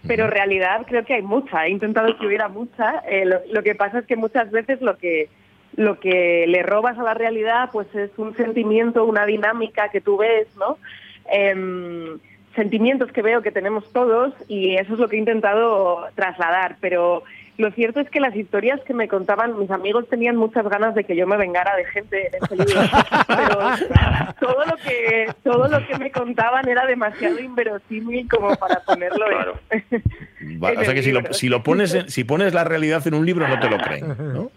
pero 0.05 0.25
en 0.25 0.31
realidad 0.31 0.85
creo 0.87 1.03
que 1.05 1.15
hay 1.15 1.21
mucha. 1.21 1.65
He 1.65 1.69
intentado 1.69 2.17
que 2.17 2.27
hubiera 2.27 2.47
mucha. 2.47 3.03
eh, 3.09 3.25
lo, 3.25 3.39
lo 3.51 3.63
que 3.63 3.75
pasa 3.75 3.99
es 3.99 4.05
que 4.05 4.15
muchas 4.15 4.51
veces 4.51 4.81
lo 4.81 4.97
que 4.97 5.29
lo 5.75 5.99
que 5.99 6.45
le 6.47 6.63
robas 6.63 6.97
a 6.97 7.03
la 7.03 7.13
realidad 7.13 7.69
pues 7.71 7.93
es 7.95 8.09
un 8.17 8.35
sentimiento, 8.35 9.05
una 9.05 9.25
dinámica 9.25 9.89
que 9.89 10.01
tú 10.01 10.17
ves, 10.17 10.47
¿no? 10.57 10.77
Em, 11.31 12.19
sentimientos 12.55 13.11
que 13.11 13.21
veo 13.21 13.43
que 13.43 13.51
tenemos 13.51 13.91
todos 13.93 14.33
y 14.47 14.75
eso 14.75 14.93
es 14.93 14.99
lo 14.99 15.07
que 15.07 15.17
he 15.17 15.19
intentado 15.19 16.07
trasladar, 16.15 16.77
pero 16.81 17.23
lo 17.57 17.71
cierto 17.71 17.99
es 17.99 18.09
que 18.09 18.19
las 18.19 18.35
historias 18.35 18.79
que 18.81 18.93
me 18.93 19.07
contaban 19.07 19.57
mis 19.57 19.71
amigos 19.71 20.07
tenían 20.09 20.35
muchas 20.35 20.67
ganas 20.69 20.93
de 20.95 21.03
que 21.03 21.15
yo 21.15 21.25
me 21.25 21.37
vengara 21.37 21.75
de 21.75 21.85
gente 21.85 22.27
en 22.27 22.43
ese 22.43 22.55
libro, 22.55 22.81
pero 23.27 23.59
todo 24.39 24.65
lo 24.65 24.75
que 24.77 25.31
todo 25.43 25.67
lo 25.67 25.87
que 25.87 25.97
me 25.97 26.11
contaban 26.11 26.67
era 26.67 26.85
demasiado 26.85 27.39
inverosímil 27.39 28.27
como 28.29 28.55
para 28.55 28.79
ponerlo 28.81 29.25
en- 29.71 30.59
Va- 30.63 30.71
En 30.73 30.77
o 30.79 30.83
sea 30.83 30.93
que 30.93 31.01
si 31.03 31.11
lo, 31.11 31.19
libro. 31.21 31.33
si 31.33 31.49
lo 31.49 31.63
pones 31.63 31.93
en- 31.93 32.09
si 32.09 32.23
pones 32.23 32.53
la 32.53 32.63
realidad 32.63 33.05
en 33.07 33.15
un 33.15 33.25
libro 33.25 33.47
no 33.47 33.59
te 33.59 33.69
lo 33.69 33.77
creen, 33.79 34.07
¿no? 34.33 34.51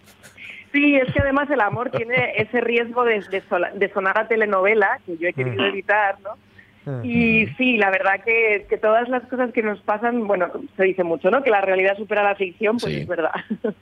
Sí, 0.73 0.95
es 0.95 1.13
que 1.13 1.21
además 1.21 1.51
el 1.51 1.61
amor 1.63 1.91
tiene 1.91 2.35
ese 2.37 2.61
riesgo 2.61 3.03
de, 3.05 3.21
de 3.29 3.43
sola- 3.49 3.73
de 3.75 3.89
sonar 3.93 4.19
a 4.19 4.29
telenovela, 4.29 5.01
que 5.05 5.17
yo 5.17 5.27
he 5.29 5.33
querido 5.33 5.65
evitar, 5.65 6.17
¿no? 6.23 6.37
Y 7.05 7.47
sí, 7.59 7.77
la 7.77 7.91
verdad 7.91 8.25
que, 8.25 8.67
que 8.69 8.79
todas 8.79 9.09
las 9.09 9.23
cosas 9.29 9.53
que 9.53 9.63
nos 9.63 9.81
pasan, 9.81 10.27
bueno, 10.27 10.49
se 10.77 10.85
dice 10.85 11.05
mucho, 11.05 11.31
¿no? 11.31 11.43
Que 11.43 11.51
la 11.51 11.61
realidad 11.61 11.97
supera 11.97 12.23
la 12.23 12.35
ficción, 12.35 12.79
pues 12.79 12.95
es 12.95 13.07
verdad. 13.07 13.33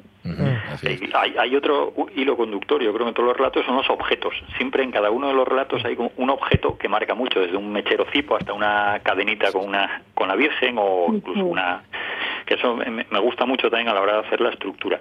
Y 0.83 1.11
Hay, 1.15 1.35
hay 1.39 1.57
otro 1.57 1.95
hilo 2.15 2.37
conductor, 2.37 2.83
yo 2.83 2.93
creo 2.93 3.07
que 3.07 3.09
en 3.09 3.15
todos 3.15 3.29
los 3.29 3.37
relatos 3.37 3.65
son 3.65 3.77
los 3.77 3.89
objetos. 3.89 4.35
Siempre 4.57 4.83
en 4.83 4.91
cada 4.91 5.11
uno 5.11 5.29
de 5.29 5.35
los 5.35 5.49
relatos 5.49 5.83
hay 5.85 5.97
un 6.17 6.31
objeto 6.31 6.77
que 6.77 6.89
marca 6.89 7.15
mucho, 7.15 7.41
desde 7.41 7.57
un 7.57 7.73
mechero 7.73 8.05
cipo 8.13 8.37
hasta 8.37 8.53
una 8.53 9.01
cadenita 9.03 9.51
con 9.53 9.67
una 9.67 10.03
con 10.15 10.29
la 10.29 10.37
Virgen 10.37 10.77
o 10.79 11.07
incluso 11.15 11.45
una... 11.45 11.83
que 12.45 12.55
eso 12.55 12.77
me, 12.77 13.07
me 13.11 13.21
gusta 13.21 13.47
mucho 13.47 13.71
también 13.71 13.89
a 13.89 13.95
la 13.95 14.03
hora 14.03 14.13
de 14.21 14.27
hacer 14.27 14.41
la 14.41 14.51
estructura. 14.51 15.01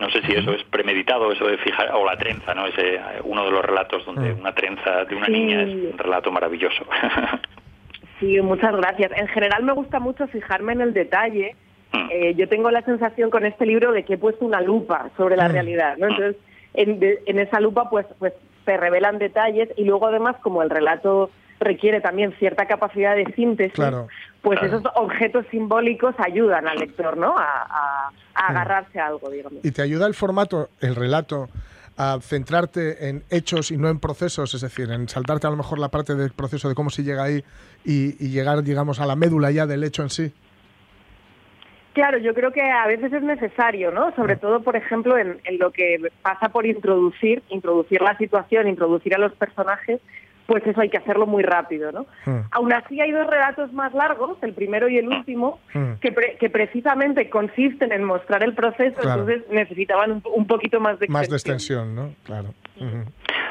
No 0.00 0.10
sé 0.10 0.20
si 0.22 0.32
eso 0.32 0.52
es 0.52 0.62
premeditado, 0.64 1.32
eso 1.32 1.46
de 1.46 1.56
fijar, 1.58 1.90
o 1.94 2.04
la 2.04 2.16
trenza, 2.18 2.54
¿no? 2.54 2.66
Ese, 2.66 2.96
eh, 2.96 3.00
uno 3.24 3.44
de 3.46 3.50
los 3.50 3.64
relatos 3.64 4.04
donde 4.04 4.32
una 4.32 4.54
trenza 4.54 5.04
de 5.04 5.14
una 5.14 5.26
Sí. 5.26 5.32
niña 5.32 5.62
es 5.62 5.68
un 5.92 5.98
relato 5.98 6.30
maravilloso. 6.30 6.84
Sí, 8.20 8.40
muchas 8.40 8.74
gracias. 8.74 9.12
En 9.14 9.28
general 9.28 9.62
me 9.62 9.74
gusta 9.74 10.00
mucho 10.00 10.26
fijarme 10.28 10.72
en 10.72 10.80
el 10.80 10.94
detalle. 10.94 11.54
Eh, 12.10 12.34
yo 12.34 12.48
tengo 12.48 12.70
la 12.70 12.80
sensación 12.80 13.28
con 13.28 13.44
este 13.44 13.66
libro 13.66 13.92
de 13.92 14.04
que 14.04 14.14
he 14.14 14.18
puesto 14.18 14.44
una 14.46 14.62
lupa 14.62 15.10
sobre 15.18 15.36
la 15.36 15.48
realidad, 15.48 15.98
¿no? 15.98 16.08
Entonces, 16.08 16.36
en, 16.72 16.98
de- 16.98 17.18
en 17.26 17.38
esa 17.38 17.60
lupa 17.60 17.90
pues, 17.90 18.06
pues 18.18 18.32
se 18.64 18.76
revelan 18.78 19.18
detalles 19.18 19.68
y 19.76 19.84
luego 19.84 20.06
además 20.06 20.36
como 20.42 20.62
el 20.62 20.70
relato 20.70 21.30
requiere 21.60 22.00
también 22.00 22.32
cierta 22.38 22.66
capacidad 22.66 23.16
de 23.16 23.24
síntesis, 23.34 23.72
Claro. 23.74 24.08
pues 24.42 24.58
Claro. 24.60 24.78
esos 24.78 24.92
objetos 24.94 25.46
simbólicos 25.50 26.14
ayudan 26.18 26.68
al 26.68 26.78
lector, 26.78 27.16
¿no? 27.16 27.36
A, 27.36 27.42
a- 27.62 28.10
a 28.34 28.46
agarrarse 28.48 29.00
a 29.00 29.06
algo, 29.06 29.30
digamos. 29.30 29.64
Y 29.64 29.70
te 29.70 29.80
ayuda 29.82 30.06
el 30.06 30.14
formato, 30.14 30.68
el 30.80 30.94
relato, 30.94 31.48
a 31.98 32.18
centrarte 32.20 33.08
en 33.08 33.22
hechos 33.30 33.70
y 33.70 33.78
no 33.78 33.88
en 33.88 33.98
procesos, 34.00 34.52
es 34.52 34.60
decir, 34.60 34.90
en 34.90 35.08
saltarte 35.08 35.46
a 35.46 35.50
lo 35.50 35.56
mejor 35.56 35.78
la 35.78 35.88
parte 35.88 36.14
del 36.14 36.30
proceso 36.32 36.68
de 36.68 36.74
cómo 36.74 36.90
se 36.90 37.02
llega 37.02 37.22
ahí 37.24 37.42
y, 37.86 38.22
y 38.22 38.28
llegar, 38.28 38.62
digamos, 38.62 39.00
a 39.00 39.06
la 39.06 39.16
médula 39.16 39.50
ya 39.50 39.64
del 39.66 39.82
hecho 39.82 40.02
en 40.02 40.10
sí. 40.10 40.32
Claro, 41.94 42.18
yo 42.18 42.34
creo 42.34 42.52
que 42.52 42.60
a 42.60 42.86
veces 42.86 43.10
es 43.10 43.22
necesario, 43.22 43.90
¿no? 43.90 44.14
Sobre 44.14 44.36
todo, 44.36 44.60
por 44.60 44.76
ejemplo, 44.76 45.16
en, 45.16 45.40
en 45.44 45.58
lo 45.58 45.70
que 45.70 45.96
pasa 46.20 46.50
por 46.50 46.66
introducir, 46.66 47.42
introducir 47.48 48.02
la 48.02 48.14
situación, 48.18 48.68
introducir 48.68 49.14
a 49.14 49.18
los 49.18 49.32
personajes, 49.32 49.98
pues 50.46 50.66
eso 50.66 50.80
hay 50.80 50.88
que 50.88 50.98
hacerlo 50.98 51.26
muy 51.26 51.42
rápido, 51.42 51.90
¿no? 51.92 52.06
Aún 52.52 52.72
así 52.72 53.00
hay 53.00 53.10
dos 53.10 53.26
relatos 53.26 53.72
más 53.72 53.92
largos, 53.94 54.38
el 54.42 54.52
primero 54.54 54.88
y 54.88 54.98
el 54.98 55.08
último, 55.08 55.58
que, 56.00 56.12
pre- 56.12 56.36
que 56.38 56.48
precisamente 56.50 57.28
consisten 57.28 57.92
en 57.92 58.04
mostrar 58.04 58.42
el 58.42 58.54
proceso, 58.54 59.00
Claro. 59.00 59.22
entonces 59.22 59.50
necesitaban 59.50 60.12
un, 60.12 60.22
un 60.34 60.46
poquito 60.46 60.78
más 60.80 60.98
de 60.98 61.08
Más 61.08 61.28
de 61.28 61.36
extensión. 61.36 61.88
extensión, 61.90 61.94
¿no? 61.94 62.14
Claro. 62.24 62.54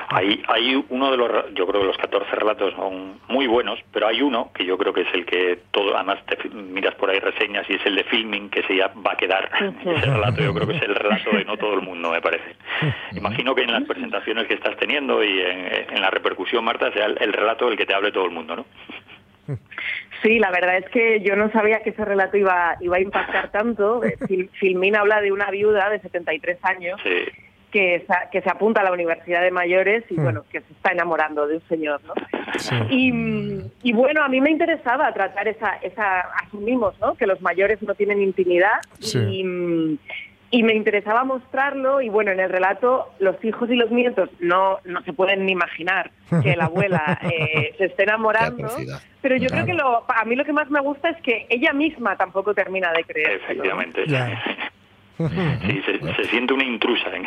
Hay, 0.10 0.44
hay 0.48 0.86
uno 0.90 1.10
de 1.12 1.18
los, 1.18 1.54
yo 1.56 1.66
creo 1.68 1.82
que 1.82 1.88
los 1.88 1.98
14 1.98 2.30
relatos 2.36 2.74
son 2.76 3.20
muy 3.28 3.48
buenos, 3.48 3.80
pero 3.92 4.08
hay 4.08 4.22
uno 4.22 4.52
que 4.54 4.64
yo 4.66 4.78
creo 4.78 4.94
que 4.94 5.02
es 5.02 5.14
el 5.14 5.26
que 5.26 5.60
todo, 5.72 5.96
además 5.96 6.20
te 6.28 6.48
miras 6.50 6.94
por 6.96 7.10
ahí 7.10 7.20
reseñas 7.20 7.68
y 7.70 7.74
es 7.74 7.86
el 7.86 7.96
de 7.96 8.04
filming 8.04 8.50
que 8.50 8.62
se 8.64 8.76
ya 8.76 8.92
va 9.06 9.14
a 9.14 9.18
quedar. 9.18 9.50
Ese 9.84 10.06
relato 10.06 10.42
yo 10.44 10.54
creo 10.54 10.68
que 10.68 10.76
es 10.78 10.82
el 10.84 10.96
relato 10.96 11.32
de 11.32 11.44
no 11.46 11.58
todo 11.58 11.74
el 11.74 11.82
mundo, 11.82 12.12
me 12.12 12.22
parece. 12.22 12.56
Imagino 13.16 13.56
que 13.56 13.64
en 13.64 13.72
las 13.72 13.84
presentaciones 13.86 14.46
que 14.48 14.54
estás 14.54 14.76
teniendo 14.78 15.24
y 15.24 15.42
en, 15.42 15.68
en 15.96 16.02
la 16.02 16.12
repercusión, 16.12 16.64
Marta, 16.64 16.92
sea 16.92 17.06
el, 17.06 17.18
el 17.20 17.34
relato 17.34 17.68
del 17.68 17.78
que 17.78 17.86
te 17.86 17.94
hable 17.96 18.12
todo 18.12 18.26
el 18.26 18.32
mundo, 18.32 18.56
¿no? 18.58 18.66
Sí, 20.24 20.40
la 20.40 20.50
verdad 20.50 20.78
es 20.78 20.90
que 20.90 21.22
yo 21.22 21.36
no 21.36 21.52
sabía 21.52 21.82
que 21.84 21.92
ese 21.92 22.04
relato 22.04 22.36
iba, 22.36 22.76
iba 22.82 22.98
a 22.98 23.02
impactar 23.02 23.52
tanto. 23.52 24.02
Fil- 24.28 24.50
Filmín 24.54 24.96
habla 24.96 25.22
de 25.22 25.32
una 25.32 25.52
viuda 25.52 25.90
de 25.90 26.00
73 26.00 26.58
años 26.64 27.00
que, 27.76 28.06
que 28.32 28.42
se 28.42 28.50
apunta 28.50 28.80
a 28.80 28.86
la 28.86 28.94
Universidad 28.94 29.42
de 29.42 29.52
Mayores 29.52 30.06
y, 30.10 30.14
Hmm. 30.16 30.24
bueno, 30.24 30.46
que 30.50 30.62
se 30.62 30.72
está 30.72 30.94
enamorando 30.94 31.46
de 31.46 31.56
un 31.56 31.62
señor, 31.68 32.00
¿no? 32.06 32.14
Y, 32.90 33.12
mm, 33.12 33.72
y, 33.84 33.92
bueno, 33.92 34.24
a 34.24 34.30
mí 34.30 34.40
me 34.40 34.50
interesaba 34.50 35.12
tratar 35.14 35.46
esa, 35.50 35.76
esa, 35.82 36.22
asumimos, 36.46 36.98
¿no? 37.02 37.16
Que 37.16 37.28
los 37.28 37.42
mayores 37.42 37.82
no 37.82 37.94
tienen 37.94 38.22
intimidad 38.22 38.80
Sí. 39.00 39.20
y, 39.20 39.44
mm, 39.44 39.98
y 40.52 40.64
me 40.64 40.74
interesaba 40.74 41.26
mostrarlo 41.26 42.00
y 42.00 42.08
bueno, 42.08 42.32
en 42.32 42.40
el 42.40 42.50
relato 42.50 43.10
los 43.20 43.44
hijos 43.44 43.70
y 43.70 43.76
los 43.76 43.92
nietos 43.92 44.30
no, 44.40 44.78
no 44.86 45.02
se 45.02 45.12
pueden 45.12 45.46
ni 45.46 45.52
imaginar 45.52 46.12
que 46.44 46.56
la 46.56 46.66
abuela 46.66 47.20
eh, 47.30 47.74
se 47.78 47.86
esté 47.86 48.04
enamorando, 48.04 48.70
pero 49.22 49.36
yo 49.36 49.50
creo 49.50 49.66
que 49.66 49.74
lo, 49.74 50.06
a 50.08 50.24
mí 50.24 50.38
lo 50.38 50.46
que 50.46 50.54
más 50.54 50.70
me 50.70 50.80
gusta 50.80 51.10
es 51.10 51.18
que 51.22 51.46
ella 51.50 51.74
misma 51.74 52.16
tampoco 52.16 52.54
termina 52.54 52.94
de 52.94 53.04
creer. 53.04 53.32
Efectivamente. 53.44 54.06
Sí, 55.18 55.82
se, 55.86 56.16
se 56.16 56.30
siente 56.30 56.54
una 56.54 56.64
intrusa 56.66 57.08
en, 57.16 57.24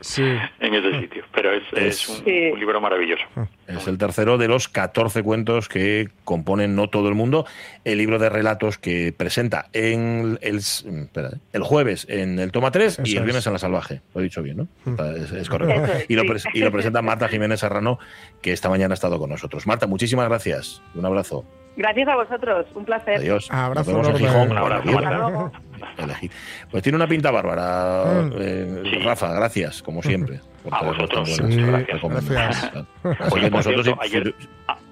Sí. 0.00 0.22
en 0.60 0.74
ese 0.74 1.00
sitio. 1.00 1.24
Pero 1.34 1.52
es, 1.52 1.62
es 1.74 2.08
un, 2.08 2.16
Sí. 2.24 2.50
un 2.52 2.58
libro 2.60 2.80
maravilloso. 2.80 3.24
Es 3.66 3.86
el 3.88 3.96
tercero 3.98 4.36
de 4.38 4.48
los 4.48 4.68
14 4.68 5.22
cuentos 5.22 5.68
que 5.68 6.08
componen 6.24 6.76
No 6.76 6.88
todo 6.88 7.08
el 7.08 7.14
mundo, 7.14 7.46
el 7.84 7.98
libro 7.98 8.18
de 8.18 8.28
relatos 8.28 8.76
que 8.78 9.12
presenta 9.16 9.66
en 9.72 10.38
el, 10.42 10.56
espera, 10.58 11.30
el 11.52 11.62
jueves 11.62 12.06
en 12.10 12.38
el 12.38 12.52
Toma 12.52 12.70
3 12.70 12.98
y 13.04 13.12
el 13.12 13.18
es. 13.18 13.24
viernes 13.24 13.46
en 13.46 13.52
La 13.54 13.58
Salvaje. 13.58 14.00
Lo 14.14 14.20
he 14.20 14.24
dicho 14.24 14.42
bien, 14.42 14.56
¿no? 14.58 14.68
Está- 14.90 15.14
Es, 15.16 15.32
es 15.32 15.48
correcto. 15.48 15.90
Y, 16.08 16.16
lo 16.16 16.24
y 16.52 16.58
lo 16.60 16.70
presenta 16.72 17.00
Marta 17.02 17.28
Jiménez 17.28 17.60
Serrano, 17.60 17.98
que 18.42 18.52
esta 18.52 18.68
mañana 18.68 18.92
ha 18.92 18.96
estado 18.96 19.18
con 19.18 19.30
nosotros. 19.30 19.66
Marta, 19.66 19.86
muchísimas 19.86 20.28
gracias. 20.28 20.82
Un 20.94 21.06
abrazo. 21.06 21.44
Gracias 21.76 22.08
a 22.08 22.14
vosotros, 22.16 22.66
un 22.74 22.84
placer. 22.84 23.16
Adiós. 23.16 23.48
Abrazo 23.50 23.92
Nos 23.92 24.06
vemos 24.06 24.20
en. 24.20 24.26
Gijón. 24.26 24.50
Un 24.52 24.58
abrazo. 24.58 25.52
Pues 26.70 26.82
tiene 26.82 26.96
una 26.96 27.06
pinta 27.06 27.30
bárbara, 27.30 28.04
Mm. 28.22 28.32
eh, 28.38 28.82
Sí. 28.90 28.98
Rafa, 29.00 29.32
gracias, 29.34 29.82
como 29.82 30.02
siempre. 30.02 30.40
por 30.62 30.74
A 30.74 30.82
vosotros. 30.82 31.28
Sí, 31.36 31.42
Gracias. 31.56 31.88
recomendaciones. 31.94 32.64
Así 32.64 33.34
Oye, 33.34 33.42
que 33.44 33.50
nosotros 33.50 33.84
cierto, 33.84 34.02
ayer, 34.02 34.34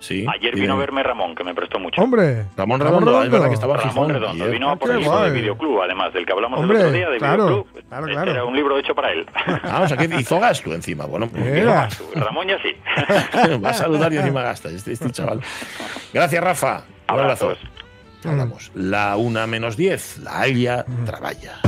sí, 0.03 0.27
ayer 0.29 0.55
vino 0.55 0.75
a 0.75 0.77
verme 0.77 1.03
Ramón, 1.03 1.35
que 1.35 1.45
me 1.45 1.55
prestó 1.55 1.79
mucho. 1.79 2.03
Hombre. 2.03 2.45
Ramón 2.57 2.81
Redondo, 2.81 3.23
es 3.23 3.31
verdad 3.31 3.49
que 3.49 3.55
estaba 3.55 3.77
Ramón 3.79 4.11
Redondo, 4.11 4.47
vino 4.51 4.69
a 4.69 4.73
Ah, 4.73 4.77
por 4.77 4.91
el 4.91 4.99
libro 5.01 5.21
de. 5.23 5.31
Videoclub, 5.31 5.83
además, 5.83 6.13
del 6.13 6.27
que 6.27 6.33
hablamos 6.33 6.61
Hombre, 6.61 6.79
el 6.79 6.85
otro 6.87 6.97
día, 6.97 7.09
de 7.09 7.19
claro, 7.19 7.45
Videoclub. 7.47 7.83
claro, 7.89 8.07
Este 8.07 8.13
claro. 8.17 8.31
Era 8.31 8.45
un 8.45 8.57
libro 8.57 8.79
hecho 8.79 8.95
para 8.95 9.13
él. 9.13 9.27
Ah, 9.65 9.83
o 9.85 9.89
sea 9.89 9.97
que 9.97 10.05
hizo 10.19 10.39
gasto 10.41 10.75
encima. 10.75 11.07
Bueno, 11.07 11.29
pues 11.29 11.45
Mira. 11.45 11.89
Ramón 12.17 12.49
ya 12.49 12.59
sí. 12.61 12.75
va 13.65 13.71
a 13.71 13.75
saludar 13.75 14.13
y 14.13 14.17
encima 14.19 14.43
gasta 14.43 14.69
este, 14.69 14.93
este 14.93 15.11
chaval. 15.11 15.41
Gracias, 16.13 16.43
Rafa. 16.45 16.83
Un 17.09 17.21
abrazo. 17.21 17.47
Abrazos. 17.47 17.69
Hablamos. 18.25 18.71
La 18.75 19.17
una 19.17 19.47
menos 19.47 19.77
10, 19.77 20.19
la 20.19 20.41
Alia 20.41 20.85
trabaja. 21.05 21.61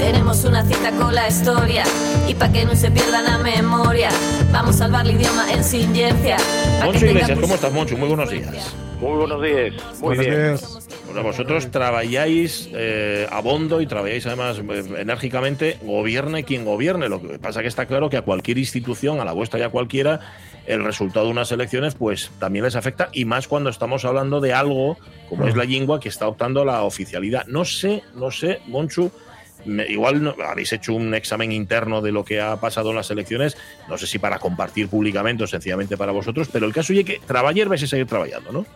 Tenemos 0.00 0.44
una 0.46 0.64
cita 0.64 0.92
con 0.92 1.14
la 1.14 1.28
historia 1.28 1.84
y 2.26 2.32
para 2.34 2.50
que 2.50 2.64
no 2.64 2.74
se 2.74 2.90
pierda 2.90 3.20
la 3.20 3.36
memoria, 3.36 4.08
vamos 4.50 4.76
a 4.76 4.78
salvar 4.78 5.06
el 5.06 5.14
idioma 5.16 5.52
en 5.52 5.62
ciencia. 5.62 6.38
Moncho 6.82 7.04
Iglesias, 7.04 7.38
¿cómo 7.38 7.54
estás, 7.54 7.70
Moncho? 7.70 7.98
Muy 7.98 8.08
buenos 8.08 8.30
días. 8.30 8.74
Muy 8.98 9.18
buenos 9.18 9.42
días. 9.42 9.74
Muy 10.00 10.16
Buenos 10.16 10.26
bien. 10.26 10.38
días. 10.38 10.88
Bueno, 11.04 11.22
vosotros 11.22 11.70
trabajáis 11.70 12.70
eh, 12.72 13.26
a 13.30 13.40
bondo 13.42 13.82
y 13.82 13.86
trabajáis 13.86 14.26
además 14.26 14.58
eh, 14.58 14.84
enérgicamente, 15.00 15.78
gobierne 15.82 16.44
quien 16.44 16.64
gobierne. 16.64 17.10
Lo 17.10 17.20
que 17.20 17.38
pasa 17.38 17.60
que 17.60 17.68
está 17.68 17.84
claro 17.84 18.08
que 18.08 18.16
a 18.16 18.22
cualquier 18.22 18.56
institución, 18.56 19.20
a 19.20 19.26
la 19.26 19.32
vuestra 19.32 19.60
y 19.60 19.62
a 19.64 19.68
cualquiera, 19.68 20.20
el 20.66 20.82
resultado 20.82 21.26
de 21.26 21.32
unas 21.32 21.52
elecciones 21.52 21.94
pues 21.94 22.30
también 22.38 22.64
les 22.64 22.74
afecta 22.74 23.10
y 23.12 23.26
más 23.26 23.48
cuando 23.48 23.68
estamos 23.68 24.06
hablando 24.06 24.40
de 24.40 24.54
algo 24.54 24.96
como 25.28 25.46
es 25.46 25.56
la 25.56 25.64
lengua 25.64 26.00
que 26.00 26.08
está 26.08 26.26
optando 26.26 26.62
a 26.62 26.64
la 26.64 26.84
oficialidad. 26.84 27.46
No 27.48 27.66
sé, 27.66 28.02
no 28.14 28.30
sé, 28.30 28.60
Monchu, 28.66 29.10
igual 29.88 30.34
habéis 30.46 30.72
hecho 30.72 30.94
un 30.94 31.14
examen 31.14 31.52
interno 31.52 32.00
de 32.00 32.12
lo 32.12 32.24
que 32.24 32.40
ha 32.40 32.56
pasado 32.56 32.90
en 32.90 32.96
las 32.96 33.10
elecciones, 33.10 33.56
no 33.88 33.96
sé 33.98 34.06
si 34.06 34.18
para 34.18 34.38
compartir 34.38 34.88
públicamente 34.88 35.44
o 35.44 35.46
sencillamente 35.46 35.96
para 35.96 36.12
vosotros, 36.12 36.48
pero 36.52 36.66
el 36.66 36.72
caso 36.72 36.92
es 36.92 37.04
que 37.04 37.18
trabajar 37.26 37.68
vais 37.68 37.82
a 37.82 37.86
seguir 37.86 38.06
trabajando, 38.06 38.52
¿no? 38.52 38.66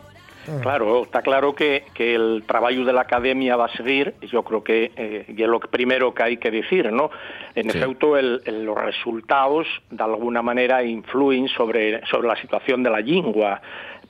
Claro, 0.61 1.05
está 1.05 1.23
claro 1.23 1.55
que, 1.55 1.85
que 1.95 2.15
el 2.15 2.45
trabajo 2.47 2.85
de 2.85 2.93
la 2.93 3.01
academia 3.01 3.57
va 3.57 3.65
a 3.65 3.77
seguir, 3.77 4.15
yo 4.31 4.43
creo 4.43 4.63
que 4.63 4.93
eh, 4.95 5.25
y 5.35 5.43
es 5.43 5.49
lo 5.49 5.59
primero 5.59 6.13
que 6.13 6.23
hay 6.23 6.37
que 6.37 6.51
decir, 6.51 6.93
¿no? 6.93 7.11
En 7.55 7.71
Sí. 7.71 7.79
efecto, 7.79 8.19
el- 8.19 8.43
el- 8.45 8.63
los 8.67 8.77
resultados 8.79 9.67
de 9.91 10.03
alguna 10.05 10.43
manera 10.43 10.83
influyen 10.85 11.49
sobre, 11.49 12.05
sobre 12.09 12.29
la 12.29 12.37
situación 12.37 12.83
de 12.83 12.91
la 12.91 13.01
lengua, 13.01 13.63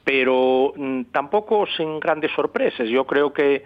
pero 0.02 0.72
mm, 0.76 1.02
tampoco 1.12 1.66
sin 1.76 2.00
grandes 2.00 2.32
sorpresas. 2.34 2.88
Yo 2.88 3.04
creo 3.06 3.32
que 3.32 3.64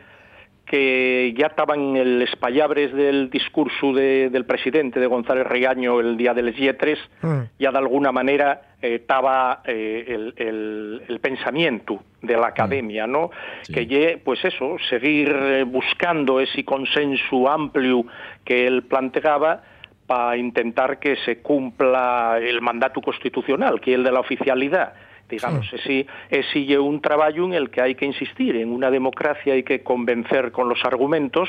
que 0.68 1.34
ya 1.36 1.46
estaban 1.46 1.80
en 1.80 1.96
el 1.96 2.22
espallabres 2.22 2.92
del 2.92 3.30
discurso 3.30 3.92
de- 3.92 4.28
del 4.30 4.44
presidente 4.44 5.00
de 5.00 5.06
González 5.06 5.46
Riaño 5.46 5.98
el 6.00 6.16
día 6.16 6.34
de 6.34 6.42
les 6.42 6.56
Yetres, 6.56 6.98
Mm. 7.22 7.40
ya 7.58 7.70
de 7.72 7.78
alguna 7.78 8.12
manera 8.12 8.62
eh, 8.82 8.96
estaba 8.96 9.62
eh, 9.64 10.04
el, 10.08 10.34
el- 10.36 11.02
el 11.08 11.20
pensamiento 11.20 12.00
de 12.22 12.36
la 12.36 12.48
academia, 12.48 13.06
¿no? 13.06 13.30
Que 13.72 13.86
pues 14.24 14.44
eso, 14.44 14.76
seguir 14.90 15.28
eh, 15.34 15.64
buscando 15.64 16.38
ese 16.40 16.64
consenso 16.64 17.48
amplio 17.48 18.04
que 18.44 18.66
él 18.66 18.82
planteaba 18.84 19.62
para 20.06 20.36
intentar 20.36 20.98
que 20.98 21.16
se 21.24 21.38
cumpla 21.38 22.38
el 22.40 22.60
mandato 22.60 23.00
constitucional, 23.00 23.80
que 23.80 23.92
es 23.92 23.96
el 23.98 24.04
de 24.04 24.12
la 24.12 24.20
oficialidad. 24.20 24.92
Digamos, 25.28 25.70
ese 25.72 26.64
lle 26.64 26.78
un 26.78 27.00
trabajo 27.00 27.44
en 27.44 27.52
el 27.52 27.70
que 27.70 27.82
hay 27.82 27.94
que 27.94 28.06
insistir. 28.06 28.56
En 28.56 28.70
una 28.70 28.90
democracia 28.90 29.52
hay 29.52 29.62
que 29.62 29.82
convencer 29.82 30.52
con 30.52 30.68
los 30.68 30.84
argumentos 30.84 31.48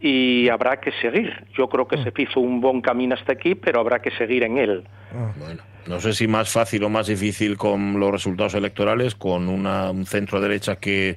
y 0.00 0.48
habrá 0.48 0.80
que 0.80 0.92
seguir. 1.00 1.32
Yo 1.56 1.68
creo 1.68 1.86
que 1.86 1.98
se 1.98 2.12
hizo 2.16 2.40
un 2.40 2.60
buen 2.60 2.80
camino 2.80 3.14
hasta 3.14 3.32
aquí, 3.32 3.54
pero 3.54 3.80
habrá 3.80 4.00
que 4.00 4.10
seguir 4.12 4.42
en 4.44 4.58
él. 4.58 4.84
Bueno, 5.38 5.62
no 5.86 6.00
sé 6.00 6.12
si 6.12 6.26
más 6.26 6.50
fácil 6.50 6.84
o 6.84 6.88
más 6.88 7.06
difícil 7.06 7.56
con 7.56 7.98
los 8.00 8.10
resultados 8.10 8.54
electorales, 8.54 9.14
con 9.14 9.48
una, 9.48 9.90
un 9.90 10.06
centro 10.06 10.40
derecha 10.40 10.76
que 10.76 11.16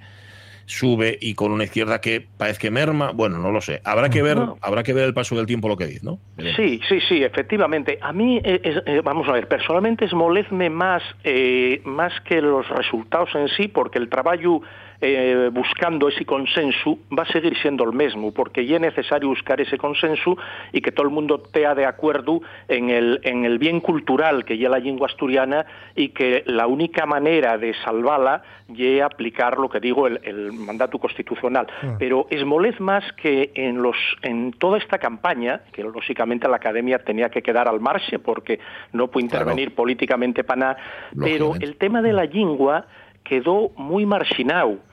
sube 0.70 1.18
y 1.20 1.34
con 1.34 1.52
una 1.52 1.64
izquierda 1.64 2.00
que 2.00 2.28
parece 2.38 2.60
que 2.60 2.70
merma. 2.72 3.12
Bueno, 3.12 3.40
no 3.40 3.52
lo 3.52 3.60
sé. 3.60 3.82
Habrá 3.84 4.10
que 4.10 4.22
ver, 4.22 4.38
No. 4.38 4.58
habrá 4.62 4.84
que 4.84 4.94
ver 4.94 5.06
el 5.06 5.16
paso 5.16 5.36
del 5.36 5.48
tiempo 5.48 5.68
lo 5.68 5.76
que 5.76 5.88
dice, 5.88 6.06
¿no? 6.06 6.20
Sí, 6.56 6.80
sí, 6.88 7.00
sí, 7.10 7.24
efectivamente. 7.24 7.98
A 8.04 8.14
mí, 8.14 8.40
eh, 8.44 8.62
es- 8.64 8.84
eh, 8.86 9.02
vamos 9.04 9.28
a 9.28 9.32
ver, 9.32 9.48
personalmente 9.48 10.06
es 10.06 10.14
molezme 10.14 10.70
más, 10.70 11.02
eh, 11.24 11.82
más 11.86 12.14
que 12.22 12.40
los 12.40 12.70
resultados 12.70 13.30
en 13.34 13.48
sí, 13.50 13.68
porque 13.68 13.98
el 13.98 14.10
trabajo 14.10 14.62
eh, 15.02 15.50
buscando 15.52 16.10
ese 16.10 16.26
consenso 16.26 17.00
va 17.18 17.24
a 17.24 17.32
seguir 17.32 17.58
siendo 17.62 17.84
el 17.84 17.94
mismo, 17.94 18.34
porque 18.34 18.66
ya 18.66 18.76
es 18.76 18.82
necesario 18.82 19.30
buscar 19.30 19.62
ese 19.62 19.78
consenso 19.78 20.38
y 20.74 20.82
que 20.82 20.92
todo 20.92 21.06
el 21.06 21.14
mundo 21.14 21.42
esté 21.46 21.60
de 21.74 21.86
acuerdo 21.86 22.42
en 22.68 22.90
el, 22.90 23.20
en 23.24 23.46
el 23.46 23.60
bien 23.60 23.80
cultural 23.80 24.44
que 24.46 24.58
ya 24.58 24.70
la 24.70 24.80
lengua 24.80 25.08
asturiana 25.08 25.66
y 25.96 26.10
que 26.10 26.44
la 26.46 26.68
única 26.68 27.06
manera 27.06 27.58
de 27.58 27.74
salvarla 27.86 28.44
es 28.78 29.02
aplicar 29.02 29.58
lo 29.58 29.70
que 29.70 29.80
digo, 29.80 30.08
el, 30.08 30.20
el 30.24 30.54
mandato 30.54 31.00
constitucional. 31.00 31.68
Pero 31.98 32.28
es 32.30 32.46
molez 32.46 32.80
más 32.80 33.04
que 33.14 33.52
en, 33.56 33.82
los, 33.82 33.98
en 34.22 34.52
toda 34.52 34.78
esta 34.78 34.98
campaña, 34.98 35.62
que 35.72 35.84
lógicamente 35.84 36.48
la 36.48 36.58
academia 36.58 37.00
tenía 37.00 37.30
que 37.30 37.42
quedar 37.42 37.68
al 37.68 37.80
margen 37.80 38.22
porque 38.22 38.60
no 38.94 39.08
puede 39.08 39.26
intervenir 39.26 39.74
políticamente 39.74 40.44
para 40.44 40.60
nada, 40.60 40.78
pero 41.18 41.56
el 41.60 41.78
tema 41.78 42.02
de 42.02 42.14
la 42.14 42.26
lengua 42.26 42.86
quedó 43.24 43.70
muy 43.78 44.06
marginado. 44.06 44.89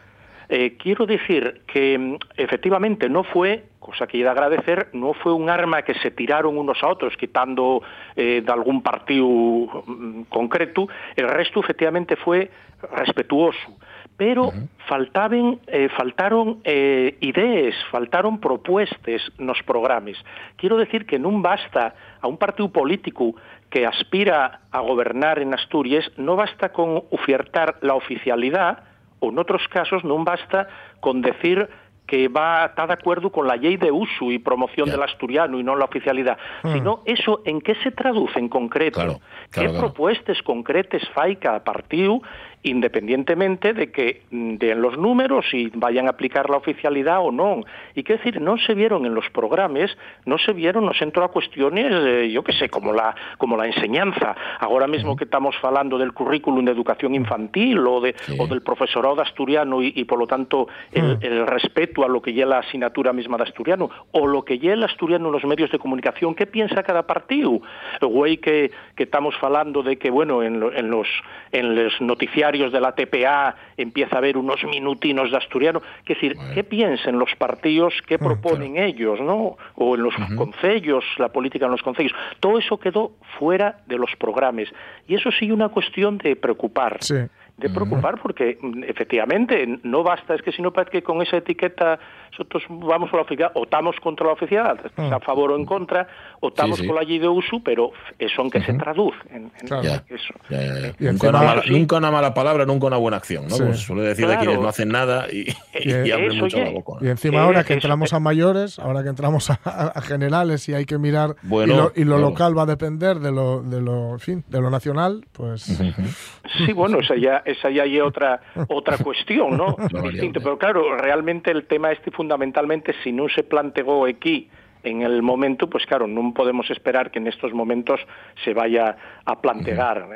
Eh, 0.48 0.76
quiero 0.78 1.06
decir 1.06 1.62
que 1.66 1.98
mm, 1.98 2.16
efectivamente 2.36 3.08
no 3.08 3.24
fue, 3.24 3.64
cosa 3.80 4.06
que 4.06 4.18
he 4.18 4.22
de 4.22 4.28
agradecer, 4.28 4.88
no 4.92 5.14
fue 5.14 5.32
un 5.32 5.50
arma 5.50 5.82
que 5.82 5.94
se 5.94 6.10
tiraron 6.10 6.58
unos 6.58 6.82
a 6.82 6.88
otros 6.88 7.16
quitando 7.16 7.82
eh, 8.14 8.42
de 8.44 8.52
algún 8.52 8.82
partido 8.82 9.26
mm, 9.26 10.22
concreto, 10.28 10.88
el 11.16 11.28
resto 11.28 11.60
efectivamente 11.60 12.16
fue 12.16 12.50
respetuoso. 12.92 13.76
Pero 14.16 14.50
faltaban, 14.88 15.60
eh, 15.66 15.88
faltaron 15.94 16.60
eh, 16.64 17.18
ideas, 17.20 17.74
faltaron 17.90 18.40
propuestas 18.40 19.20
nos 19.38 19.62
programas. 19.62 20.16
Quiero 20.56 20.78
decir 20.78 21.04
que 21.04 21.18
no 21.18 21.30
basta 21.42 21.94
a 22.22 22.26
un 22.26 22.38
partido 22.38 22.70
político 22.70 23.34
que 23.68 23.84
aspira 23.84 24.60
a 24.70 24.80
gobernar 24.80 25.38
en 25.38 25.52
Asturias, 25.52 26.10
no 26.16 26.34
basta 26.34 26.72
con 26.72 27.02
ofertar 27.10 27.76
la 27.82 27.94
oficialidad, 27.94 28.84
o 29.26 29.30
en 29.30 29.38
otros 29.38 29.66
casos 29.68 30.04
no 30.04 30.22
basta 30.24 30.68
con 31.00 31.22
decir 31.22 31.68
que 32.06 32.28
va 32.28 32.66
está 32.66 32.86
de 32.86 32.92
acuerdo 32.92 33.30
con 33.30 33.48
la 33.48 33.56
ley 33.56 33.76
de 33.76 33.90
uso 33.90 34.30
y 34.30 34.38
promoción 34.38 34.88
del 34.88 35.02
asturiano 35.02 35.58
y 35.58 35.64
no 35.64 35.74
la 35.74 35.86
oficialidad, 35.86 36.38
Mm. 36.62 36.72
sino 36.72 37.02
eso 37.04 37.42
en 37.44 37.60
qué 37.60 37.74
se 37.82 37.90
traduce 37.90 38.38
en 38.38 38.48
concreto, 38.48 39.00
Claro, 39.00 39.20
qué 39.52 39.62
claro, 39.62 39.78
propuestas 39.78 40.40
concretas 40.42 41.02
fai 41.14 41.34
cada 41.36 41.64
partido 41.64 42.22
independientemente 42.66 43.72
de 43.72 43.90
que 43.90 44.22
mm, 44.30 44.56
den 44.56 44.82
los 44.82 44.98
números 44.98 45.46
y 45.52 45.70
vayan 45.74 46.06
a 46.06 46.10
aplicar 46.10 46.50
la 46.50 46.56
oficialidad 46.56 47.20
o 47.20 47.32
no. 47.32 47.62
Y 47.94 48.02
qué 48.02 48.14
decir, 48.14 48.40
no 48.40 48.58
se 48.58 48.74
vieron 48.74 49.06
en 49.06 49.14
los 49.14 49.28
programas, 49.30 49.96
no 50.24 50.38
se 50.38 50.52
vieron, 50.52 50.84
no 50.84 50.92
se 50.92 51.04
entró 51.04 51.24
a 51.24 51.28
cuestiones, 51.28 51.86
eh, 51.90 52.30
yo 52.30 52.42
qué 52.44 52.52
sé, 52.52 52.68
como 52.68 52.92
la, 52.92 53.14
como 53.38 53.56
la 53.56 53.66
enseñanza. 53.66 54.36
Ahora 54.60 54.86
mismo 54.86 55.16
que 55.16 55.24
estamos 55.24 55.54
hablando 55.62 55.96
del 55.98 56.12
currículum 56.12 56.64
de 56.64 56.72
educación 56.72 57.14
infantil 57.14 57.78
o, 57.86 58.00
de, 58.00 58.14
o 58.38 58.46
del 58.46 58.62
profesorado 58.62 59.16
de 59.16 59.22
asturiano 59.22 59.82
y, 59.82 59.92
y, 59.96 60.04
por 60.04 60.18
lo 60.18 60.26
tanto 60.26 60.68
el, 60.92 61.18
el 61.22 61.46
respeto 61.46 62.04
a 62.04 62.08
lo 62.08 62.20
que 62.20 62.32
lle 62.32 62.44
la 62.44 62.58
asignatura 62.58 63.12
mesma 63.12 63.36
de 63.36 63.44
asturiano 63.44 63.88
o 64.12 64.26
lo 64.26 64.44
que 64.44 64.58
lle 64.58 64.72
el 64.72 64.82
asturiano 64.82 65.30
nos 65.30 65.44
medios 65.44 65.70
de 65.70 65.78
comunicación, 65.78 66.34
que 66.34 66.46
piensa 66.46 66.82
cada 66.82 67.06
partido? 67.06 67.60
Güey 68.00 68.38
que, 68.38 68.70
que 68.94 69.04
estamos 69.04 69.34
falando 69.36 69.82
de 69.82 69.96
que, 69.96 70.10
bueno, 70.10 70.42
en, 70.42 70.60
lo, 70.60 70.72
en, 70.72 70.90
los, 70.90 71.08
en 71.52 71.74
los 71.74 72.00
noticiarios 72.00 72.55
de 72.72 72.80
la 72.80 72.94
TPA 72.94 73.54
empieza 73.76 74.16
a 74.16 74.18
haber 74.18 74.36
unos 74.36 74.64
minutinos 74.64 75.30
de 75.30 75.36
asturiano. 75.36 75.82
Que 76.04 76.14
decir, 76.14 76.36
¿qué 76.54 76.64
piensan 76.64 77.18
los 77.18 77.34
partidos, 77.36 77.94
qué 78.06 78.18
proponen 78.18 78.76
ellos, 78.76 79.20
no? 79.20 79.56
O 79.74 79.94
en 79.94 80.02
los 80.02 80.14
concellos, 80.36 81.04
la 81.18 81.28
política 81.28 81.66
en 81.66 81.72
los 81.72 81.82
concellos. 81.82 82.12
Todo 82.40 82.58
eso 82.58 82.78
quedó 82.78 83.12
fuera 83.38 83.78
de 83.86 83.96
los 83.96 84.14
programas. 84.16 84.68
Y 85.06 85.14
eso 85.14 85.30
sí 85.30 85.50
una 85.50 85.68
cuestión 85.68 86.18
de 86.18 86.36
preocupar. 86.36 86.98
Sí. 87.00 87.16
De 87.56 87.70
preocupar 87.70 88.20
porque 88.20 88.58
mm, 88.60 88.84
efectivamente 88.84 89.78
no 89.82 90.02
basta, 90.02 90.34
es 90.34 90.42
que 90.42 90.52
si 90.52 90.60
no 90.60 90.72
parece 90.72 90.90
que 90.92 91.02
con 91.02 91.22
esa 91.22 91.38
etiqueta 91.38 91.98
nosotros 92.32 92.64
vamos 92.68 93.10
a 93.14 93.16
la 93.16 93.22
oficialidad, 93.22 93.52
o 93.54 93.64
estamos 93.64 93.96
contra 94.00 94.26
la 94.26 94.32
oficialidad, 94.34 94.78
a 94.96 95.20
favor 95.20 95.52
o 95.52 95.56
en 95.56 95.64
contra, 95.64 96.06
o 96.40 96.48
estamos 96.48 96.76
Sí, 96.76 96.82
sí. 96.82 96.86
con 96.88 96.96
la 96.96 97.02
ley 97.02 97.18
de 97.18 97.28
uso, 97.28 97.60
pero 97.64 97.92
eso 98.18 98.42
en 98.42 98.50
que 98.50 98.60
se 98.60 98.74
traduce. 98.74 99.16
En, 99.30 99.50
en 99.58 99.66
Ya. 99.82 100.04
eso. 100.08 100.34
Ya, 100.50 100.60
ya, 100.60 100.66
ya. 100.80 100.88
Y 100.88 101.04
Nunca, 101.04 101.08
encima- 101.08 101.28
una 101.30 101.42
mala, 101.42 101.62
Sí. 101.62 101.70
nunca 101.70 101.96
una 101.96 102.10
mala 102.10 102.34
palabra, 102.34 102.66
nunca 102.66 102.86
una 102.88 102.98
buena 102.98 103.16
acción, 103.16 103.44
¿no? 103.48 103.54
Sí. 103.56 103.62
Pues 103.62 103.78
suele 103.78 104.02
decir 104.02 104.26
de 104.26 104.32
Claro. 104.34 104.40
quienes 104.44 104.60
no 104.62 104.68
hacen 104.68 104.88
nada 104.90 105.26
y, 105.32 105.46
y 105.82 105.90
Eh, 105.92 106.12
abren 106.12 106.32
eso 106.32 106.42
mucho 106.44 106.58
ya. 106.58 106.64
la 106.64 106.70
boca. 106.72 106.92
Y 107.06 107.08
encima 107.08 107.38
Eh, 107.38 107.40
ahora 107.40 107.64
que 107.64 107.72
eso- 107.72 107.78
entramos 107.86 108.12
a 108.12 108.20
mayores, 108.20 108.78
ahora 108.78 109.02
que 109.02 109.08
entramos 109.08 109.48
a, 109.50 109.54
a 109.94 110.02
generales 110.02 110.68
y 110.68 110.74
hay 110.74 110.84
que 110.84 110.98
mirar 110.98 111.36
Bueno, 111.42 111.72
y 111.72 111.76
lo, 111.76 111.92
y 111.96 112.04
lo 112.04 112.16
claro. 112.16 112.30
local 112.30 112.58
va 112.58 112.62
a 112.64 112.66
depender 112.66 113.16
de 113.20 113.32
lo, 113.32 113.62
de 113.62 113.80
lo, 113.80 114.12
en 114.12 114.20
fin, 114.20 114.44
de 114.46 114.60
lo 114.60 114.68
nacional, 114.68 115.24
pues 115.32 115.62
Sí, 115.62 116.72
bueno, 116.74 116.98
esa 117.00 117.16
ya, 117.16 117.42
esa 117.46 117.70
ya 117.70 117.84
hay 117.84 118.00
otra, 118.00 118.40
otra 118.68 118.98
cuestión, 119.04 119.56
¿no? 119.56 119.76
Distinto, 120.02 120.40
pero 120.40 120.58
claro, 120.58 120.96
realmente 120.96 121.50
el 121.50 121.66
tema 121.66 121.92
este 121.92 122.10
fundamentalmente, 122.10 122.94
si 123.02 123.12
no 123.12 123.28
se 123.28 123.42
planteó 123.42 124.04
aquí 124.04 124.48
en 124.86 125.02
el 125.02 125.20
momento, 125.20 125.68
pues 125.68 125.84
claro, 125.84 126.06
no 126.06 126.32
podemos 126.32 126.70
esperar 126.70 127.10
que 127.10 127.18
en 127.18 127.26
estos 127.26 127.52
momentos 127.52 128.00
se 128.44 128.54
vaya 128.54 128.96
a 129.24 129.40
plantear. 129.40 130.06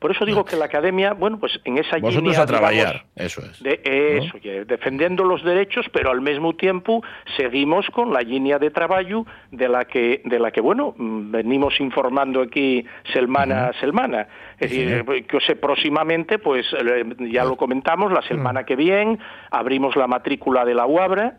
Por 0.00 0.10
eso 0.10 0.24
digo 0.24 0.44
que 0.44 0.56
la 0.56 0.64
academia, 0.64 1.12
bueno, 1.12 1.38
pues 1.38 1.60
en 1.64 1.78
esa 1.78 1.98
Vosotros 1.98 2.24
línea, 2.24 2.42
a 2.42 2.46
trabajar, 2.46 2.72
digamos, 2.74 3.02
eso 3.14 3.42
es. 3.42 3.62
de 3.62 3.80
eso, 4.18 4.40
que 4.40 4.64
defendiendo 4.64 5.22
los 5.22 5.44
derechos, 5.44 5.86
pero 5.92 6.10
al 6.10 6.20
mismo 6.20 6.56
tiempo 6.56 7.02
seguimos 7.36 7.86
con 7.90 8.12
la 8.12 8.20
línea 8.20 8.58
de 8.58 8.70
trabajo 8.70 9.26
de 9.52 9.68
la 9.68 9.84
que, 9.84 10.22
de 10.24 10.38
la 10.38 10.50
que 10.50 10.60
bueno, 10.60 10.94
mm, 10.96 11.30
venimos 11.30 11.78
informando 11.80 12.42
aquí 12.42 12.84
semana 13.12 13.68
a 13.68 13.72
semana. 13.80 14.26
Es 14.58 14.70
decir, 14.70 15.04
que 15.28 15.36
o 15.36 15.40
sea, 15.40 15.54
próximamente, 15.54 16.38
pues 16.38 16.66
eh, 16.72 17.04
ya 17.30 17.44
lo 17.44 17.56
comentamos, 17.56 18.10
la 18.10 18.22
semana 18.22 18.64
que 18.64 18.74
viene 18.74 19.18
abrimos 19.50 19.94
la 19.96 20.06
matrícula 20.06 20.64
de 20.64 20.74
la 20.74 20.86
UABRA 20.86 21.38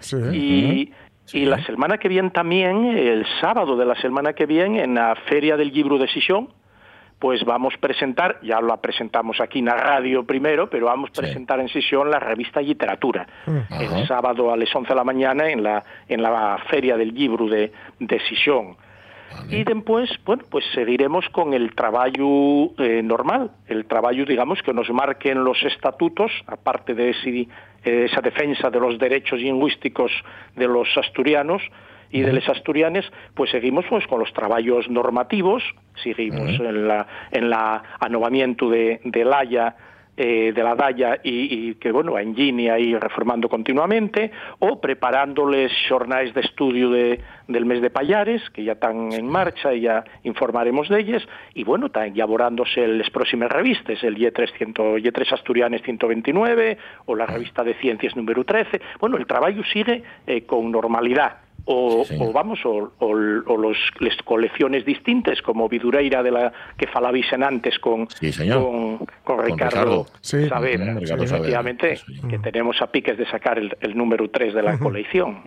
sí. 0.00 0.16
y, 0.32 0.92
y 1.32 1.44
la 1.46 1.64
semana 1.64 1.98
que 1.98 2.08
viene 2.08 2.30
también, 2.30 2.84
el 2.84 3.26
sábado 3.40 3.76
de 3.76 3.86
la 3.86 3.94
semana 3.96 4.32
que 4.34 4.46
viene, 4.46 4.82
en 4.82 4.94
la 4.94 5.14
Feria 5.28 5.56
del 5.56 5.72
Libro 5.72 5.98
de 5.98 6.08
pues 7.18 7.44
vamos 7.44 7.74
a 7.74 7.80
presentar, 7.80 8.38
ya 8.42 8.60
la 8.60 8.76
presentamos 8.76 9.40
aquí 9.40 9.60
en 9.60 9.66
la 9.66 9.76
radio 9.76 10.24
primero, 10.24 10.68
pero 10.68 10.86
vamos 10.86 11.10
a 11.10 11.20
presentar 11.20 11.58
en 11.60 11.68
sesión 11.68 12.10
la 12.10 12.18
revista 12.18 12.60
Literatura, 12.60 13.26
el 13.46 14.06
sábado 14.06 14.52
a 14.52 14.56
las 14.56 14.74
11 14.74 14.88
de 14.88 14.94
la 14.94 15.04
mañana 15.04 15.48
en 15.48 15.62
la, 15.62 15.82
en 16.08 16.22
la 16.22 16.58
Feria 16.68 16.96
del 16.96 17.14
Libro 17.14 17.46
de, 17.46 17.72
de 17.98 18.20
Sisión. 19.30 19.60
Y 19.60 19.64
después, 19.64 20.10
bueno, 20.24 20.42
pues 20.50 20.64
seguiremos 20.74 21.28
con 21.30 21.54
el 21.54 21.74
trabajo 21.74 22.72
eh, 22.78 23.02
normal, 23.02 23.50
el 23.66 23.86
trabajo, 23.86 24.24
digamos, 24.26 24.62
que 24.62 24.72
nos 24.72 24.88
marquen 24.90 25.44
los 25.44 25.62
estatutos, 25.62 26.30
aparte 26.46 26.94
de 26.94 27.10
ese- 27.10 27.48
eh, 27.84 28.06
esa 28.10 28.20
defensa 28.20 28.70
de 28.70 28.80
los 28.80 28.98
derechos 28.98 29.38
lingüísticos 29.40 30.10
de 30.56 30.66
los 30.66 30.88
asturianos 30.96 31.62
y 32.10 32.20
de 32.22 32.32
los 32.32 32.48
asturianes, 32.48 33.04
pues 33.34 33.50
seguimos 33.50 33.84
pues 33.88 34.06
con 34.06 34.20
los 34.20 34.32
trabajos 34.32 34.88
normativos, 34.88 35.62
seguimos 36.02 36.50
en 36.60 36.86
la 36.88 37.06
en 37.32 37.50
la 37.50 37.82
anovamiento 38.00 38.70
de, 38.70 39.00
de 39.04 39.24
la 39.24 39.38
Haya, 39.40 39.76
eh, 40.16 40.52
de 40.54 40.62
la 40.62 40.74
Daya 40.74 41.18
y, 41.22 41.70
y 41.70 41.74
que, 41.74 41.90
bueno, 41.92 42.18
en 42.18 42.34
Gini 42.34 42.68
ahí 42.68 42.94
reformando 42.96 43.48
continuamente, 43.48 44.30
o 44.60 44.80
preparándoles 44.80 45.72
jornales 45.88 46.32
de 46.34 46.40
estudio 46.40 46.90
de, 46.90 47.20
del 47.48 47.66
mes 47.66 47.82
de 47.82 47.90
Payares, 47.90 48.42
que 48.50 48.64
ya 48.64 48.72
están 48.72 49.12
en 49.12 49.26
marcha 49.26 49.72
y 49.74 49.82
ya 49.82 50.04
informaremos 50.22 50.88
de 50.88 51.00
ellas, 51.00 51.22
y 51.54 51.64
bueno, 51.64 51.86
están 51.86 52.12
elaborándose 52.12 52.86
las 52.86 53.10
próximas 53.10 53.50
revistas, 53.50 54.02
el 54.02 54.16
Y3, 54.16 54.52
100 54.56 54.74
Y3 54.74 55.32
Asturianes 55.32 55.82
129, 55.82 56.78
o 57.06 57.16
la 57.16 57.26
revista 57.26 57.64
de 57.64 57.74
Ciencias 57.74 58.16
número 58.16 58.44
13. 58.44 58.80
Bueno, 59.00 59.16
el 59.16 59.26
trabajo 59.26 59.62
sigue 59.72 60.02
eh, 60.26 60.44
con 60.46 60.70
normalidad. 60.70 61.43
O, 61.66 62.04
o 62.20 62.32
vamos, 62.32 62.58
o, 62.66 62.92
o, 62.98 63.06
o 63.08 63.56
los, 63.56 63.78
les 64.00 64.14
colecciones 64.24 64.84
distintas, 64.84 65.40
como 65.40 65.66
Vidureira 65.66 66.22
de 66.22 66.30
la 66.30 66.52
que 66.76 66.86
falabisen 66.86 67.42
antes 67.42 67.78
con, 67.78 68.06
señor. 68.10 68.62
con, 68.62 68.98
con 68.98 69.06
Con 69.24 69.44
Ricardo, 69.46 69.70
Ricardo. 69.70 70.06
Sí. 70.20 70.46
Saavedra, 70.46 70.98
efectivamente, 71.00 71.98
que 72.28 72.38
tenemos 72.38 72.82
a 72.82 72.88
piques 72.88 73.16
de 73.16 73.26
sacar 73.30 73.58
el, 73.58 73.74
el 73.80 73.96
número 73.96 74.28
3 74.28 74.52
de 74.52 74.62
la 74.62 74.78
colección. 74.78 75.44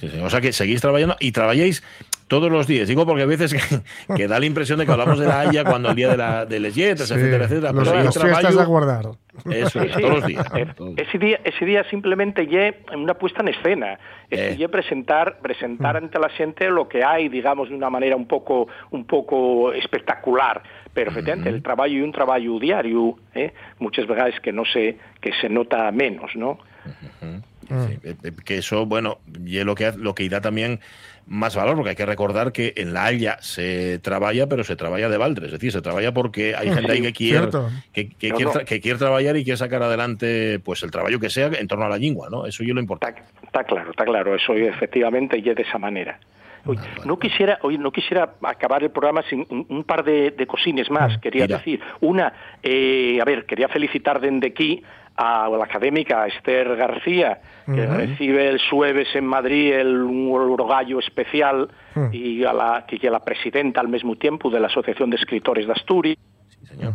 Sí, 0.00 0.08
sí. 0.08 0.20
O 0.22 0.30
sea 0.30 0.40
que 0.40 0.52
seguís 0.52 0.80
trabajando 0.80 1.16
y 1.20 1.32
trabajáis 1.32 1.82
todos 2.28 2.50
los 2.52 2.66
días. 2.66 2.86
Digo 2.88 3.04
porque 3.06 3.22
a 3.22 3.26
veces 3.26 3.52
que, 3.54 4.14
que 4.14 4.28
da 4.28 4.38
la 4.38 4.46
impresión 4.46 4.78
de 4.78 4.86
que 4.86 4.92
hablamos 4.92 5.18
de 5.18 5.26
la 5.26 5.40
Haya 5.40 5.64
cuando 5.64 5.90
el 5.90 5.96
día 5.96 6.08
de, 6.10 6.16
la, 6.16 6.46
de 6.46 6.60
les 6.60 6.74
Yetres, 6.74 7.08
Sí, 7.08 7.14
etcétera, 7.14 7.44
etcétera. 7.46 7.72
los- 7.72 7.88
pero 7.88 8.00
fiestas 8.12 8.40
trabajo- 8.40 8.60
a 8.60 8.64
guardar. 8.64 9.06
Eso 9.50 9.80
es, 9.82 9.94
Sí, 9.94 10.00
todos 10.02 10.14
los 10.16 10.26
días. 10.26 10.44
eh, 10.56 10.66
Ese 10.96 11.16
día, 11.18 11.40
ese 11.44 11.64
día 11.64 11.84
simplemente 11.90 12.46
lle 12.46 12.80
una 12.94 13.14
puesta 13.14 13.40
en 13.40 13.48
escena. 13.48 13.98
Ese 14.28 14.50
Eh. 14.52 14.56
lle 14.56 14.68
presentar, 14.68 15.38
presentar 15.40 15.96
ante 15.96 16.18
la 16.18 16.28
gente 16.28 16.68
lo 16.70 16.88
que 16.88 17.04
hay, 17.04 17.28
digamos, 17.28 17.68
de 17.68 17.74
una 17.76 17.88
manera 17.88 18.16
un 18.16 18.26
poco, 18.26 18.66
un 18.90 19.04
poco 19.06 19.72
espectacular. 19.72 20.60
Pero 20.94 21.10
efectivamente, 21.10 21.50
el 21.50 21.62
trabajo 21.62 21.88
y 21.88 22.00
un 22.00 22.12
trabajo 22.12 22.58
diario, 22.58 23.16
eh, 23.34 23.52
muchas 23.78 24.06
veces 24.06 24.40
que 24.40 24.52
no 24.52 24.64
se, 24.64 24.96
que 25.20 25.32
se 25.40 25.48
nota 25.48 25.90
menos, 25.92 26.34
¿no? 26.34 26.58
Eh, 27.70 28.14
eh, 28.22 28.32
que 28.44 28.58
eso, 28.58 28.86
bueno, 28.86 29.18
y 29.44 29.58
es 29.58 29.64
lo 29.64 29.74
que, 29.74 29.92
lo 29.92 30.14
que 30.14 30.24
irá 30.24 30.40
también 30.40 30.80
más 31.26 31.54
valor, 31.54 31.76
porque 31.76 31.90
hay 31.90 31.96
que 31.96 32.06
recordar 32.06 32.52
que 32.52 32.72
en 32.76 32.94
la 32.94 33.04
Haya 33.04 33.36
se 33.40 33.98
trabaja, 33.98 34.46
pero 34.48 34.64
se 34.64 34.76
trabaja 34.76 35.08
de 35.08 35.18
balde, 35.18 35.46
es 35.46 35.52
decir, 35.52 35.70
se 35.70 35.82
trabaja 35.82 36.12
porque 36.12 36.54
hay 36.56 36.72
gente 36.72 36.90
ahí 36.90 37.02
que 37.02 37.12
quiere, 37.12 37.48
que, 37.92 38.08
que 38.08 38.30
No, 38.30 38.36
quiere, 38.36 38.52
no. 38.54 38.64
que 38.64 38.80
quiere 38.80 38.98
trabajar 38.98 39.36
y 39.36 39.44
quiere 39.44 39.58
sacar 39.58 39.82
adelante 39.82 40.58
pues 40.60 40.82
el 40.82 40.90
trabajo 40.90 41.18
que 41.20 41.28
sea 41.28 41.48
en 41.48 41.68
torno 41.68 41.84
a 41.84 41.90
la 41.90 41.98
lengua, 41.98 42.28
¿no? 42.30 42.46
Eso 42.46 42.64
yo 42.64 42.72
lo 42.72 42.80
importante. 42.80 43.20
Está, 43.20 43.46
está 43.46 43.64
claro, 43.64 43.90
está 43.90 44.04
claro, 44.06 44.34
eso 44.34 44.54
efectivamente 44.54 45.38
y 45.38 45.48
es 45.48 45.56
de 45.56 45.62
esa 45.62 45.78
manera. 45.78 46.18
No 47.04 47.18
quisiera, 47.18 47.58
oye, 47.62 47.78
no 47.78 47.90
quisiera 47.90 48.34
acabar 48.42 48.82
el 48.82 48.90
programa 48.90 49.22
sin 49.28 49.46
un, 49.50 49.66
un 49.68 49.84
par 49.84 50.04
de, 50.04 50.30
de 50.32 50.46
cosines 50.46 50.90
más, 50.90 51.18
quería 51.18 51.44
Mira. 51.44 51.58
decir. 51.58 51.80
Una, 52.00 52.32
eh, 52.62 53.18
a 53.20 53.24
ver, 53.24 53.46
quería 53.46 53.68
felicitar 53.68 54.20
desde 54.20 54.46
aquí 54.48 54.82
a 55.16 55.48
la 55.48 55.64
académica 55.64 56.26
Esther 56.28 56.76
García, 56.76 57.40
que 57.66 57.86
recibe 57.86 58.48
el 58.48 58.60
jueves 58.70 59.08
en 59.16 59.26
Madrid 59.26 59.72
el, 59.72 60.02
un 60.02 60.30
Orogallo 60.32 60.98
especial 61.00 61.68
Mm. 61.94 62.08
y 62.12 62.44
a 62.44 62.52
la, 62.52 62.84
que 62.86 63.10
la 63.10 63.18
presidenta 63.24 63.80
al 63.80 63.88
mismo 63.88 64.14
tiempo 64.16 64.50
de 64.50 64.60
la 64.60 64.68
Asociación 64.68 65.10
de 65.10 65.16
Escritores 65.16 65.66
de 65.66 65.72
Asturias 65.72 66.16
Sí, 66.48 66.66
señor. 66.66 66.92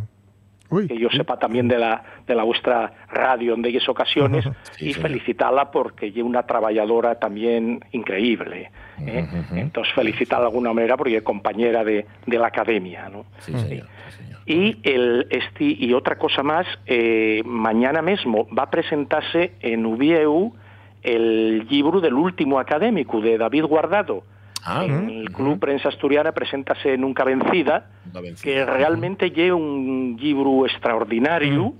Uy, 0.73 0.87
que 0.87 0.97
yo 0.97 1.09
sepa 1.09 1.37
también 1.37 1.67
de 1.67 1.77
la 1.77 2.03
de 2.25 2.35
la 2.35 2.43
vuestra 2.43 2.91
radio 3.09 3.53
en 3.53 3.59
aquellas 3.59 3.87
ocasiones 3.89 4.45
Sí, 4.77 4.89
y 4.89 4.93
felicitarla 4.93 5.71
porque 5.71 6.07
es 6.07 6.17
una 6.17 6.43
trabajadora 6.43 7.15
también 7.15 7.83
increíble. 7.91 8.71
¿eh? 8.99 9.27
Entonces 9.55 9.93
felicitarla 9.93 10.45
de 10.45 10.49
alguna 10.51 10.73
manera 10.73 10.97
porque 10.97 11.17
es 11.17 11.23
compañera 11.23 11.83
de, 11.83 12.05
de 12.25 12.39
la 12.39 12.47
academia. 12.47 13.09
¿no? 13.09 13.25
Sí, 13.39 13.51
señor. 13.57 13.87
sí, 14.09 14.17
señor. 14.17 14.39
Y, 14.45 14.77
el, 14.83 15.27
este, 15.29 15.63
y 15.63 15.93
otra 15.93 16.17
cosa 16.17 16.43
más, 16.43 16.67
eh, 16.85 17.41
mañana 17.45 18.01
mismo 18.01 18.47
va 18.57 18.63
a 18.63 18.69
presentarse 18.69 19.53
en 19.61 19.85
UBIEU 19.85 20.53
el 21.01 21.67
libro 21.67 22.01
del 22.01 22.13
último 22.13 22.59
académico 22.59 23.21
de 23.21 23.37
David 23.37 23.65
Guardado. 23.65 24.23
Ah, 24.65 24.85
en 24.85 25.09
el 25.09 25.31
Club 25.31 25.59
Prensa 25.59 25.89
Asturiana 25.89 26.31
preséntase 26.31 26.97
Nunca 26.97 27.23
Vencida, 27.23 27.87
Vencida. 28.13 28.41
que 28.43 28.65
realmente 28.65 29.31
lleva 29.31 29.55
un 29.57 30.17
libro 30.19 30.65
extraordinario 30.65 31.73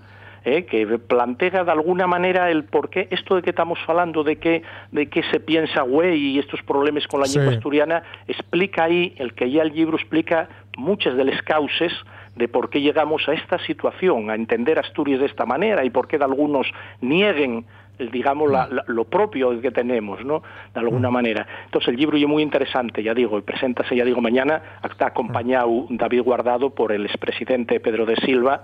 eh, 0.45 0.65
que 0.65 0.85
plantea 0.99 1.63
de 1.63 1.71
alguna 1.71 2.05
manera 2.07 2.51
el 2.51 2.65
por 2.65 2.89
qué 2.89 3.07
esto 3.11 3.35
de 3.37 3.41
que 3.41 3.51
estamos 3.51 3.79
hablando 3.87 4.25
de 4.25 4.35
que 4.37 4.61
de 4.91 5.07
que 5.07 5.23
se 5.31 5.39
piensa 5.39 5.83
güey 5.83 6.19
y 6.31 6.39
estos 6.39 6.61
problemas 6.63 7.07
con 7.07 7.21
la 7.21 7.27
Sí. 7.27 7.37
lengua 7.39 7.53
asturiana 7.55 8.03
explica 8.27 8.83
ahí 8.83 9.13
el 9.17 9.33
que 9.35 9.49
ya 9.49 9.61
el 9.61 9.73
libro 9.73 9.95
explica 9.95 10.49
muchas 10.77 11.15
de 11.15 11.23
las 11.23 11.41
causas 11.43 11.93
de 12.35 12.47
por 12.49 12.69
qué 12.69 12.81
llegamos 12.81 13.29
a 13.29 13.33
esta 13.33 13.59
situación, 13.59 14.29
a 14.31 14.35
entender 14.35 14.79
Asturias 14.79 15.19
de 15.21 15.27
esta 15.27 15.45
manera 15.45 15.85
y 15.85 15.91
por 15.91 16.07
qué 16.07 16.17
de 16.17 16.25
algunos 16.25 16.65
nieguen 16.99 17.65
digamos 17.99 18.51
la- 18.51 18.67
la- 18.67 18.83
lo 18.87 19.03
propio 19.05 19.59
que 19.61 19.71
tenemos, 19.71 20.23
¿no? 20.25 20.41
De 20.73 20.79
alguna 20.79 21.09
manera. 21.11 21.45
Entonces 21.65 21.89
el 21.89 21.95
libro 21.95 22.17
es 22.17 22.27
muy 22.27 22.41
interesante, 22.43 23.03
ya 23.03 23.13
digo, 23.13 23.37
y 23.37 23.41
preséntase, 23.41 23.95
ya 23.95 24.03
digo, 24.03 24.19
mañana 24.21 24.61
está 24.83 25.07
acompañado 25.07 25.85
David 25.89 26.21
Guardado 26.23 26.71
por 26.71 26.91
el 26.91 27.05
expresidente 27.05 27.79
Pedro 27.79 28.05
de 28.05 28.15
Silva 28.17 28.63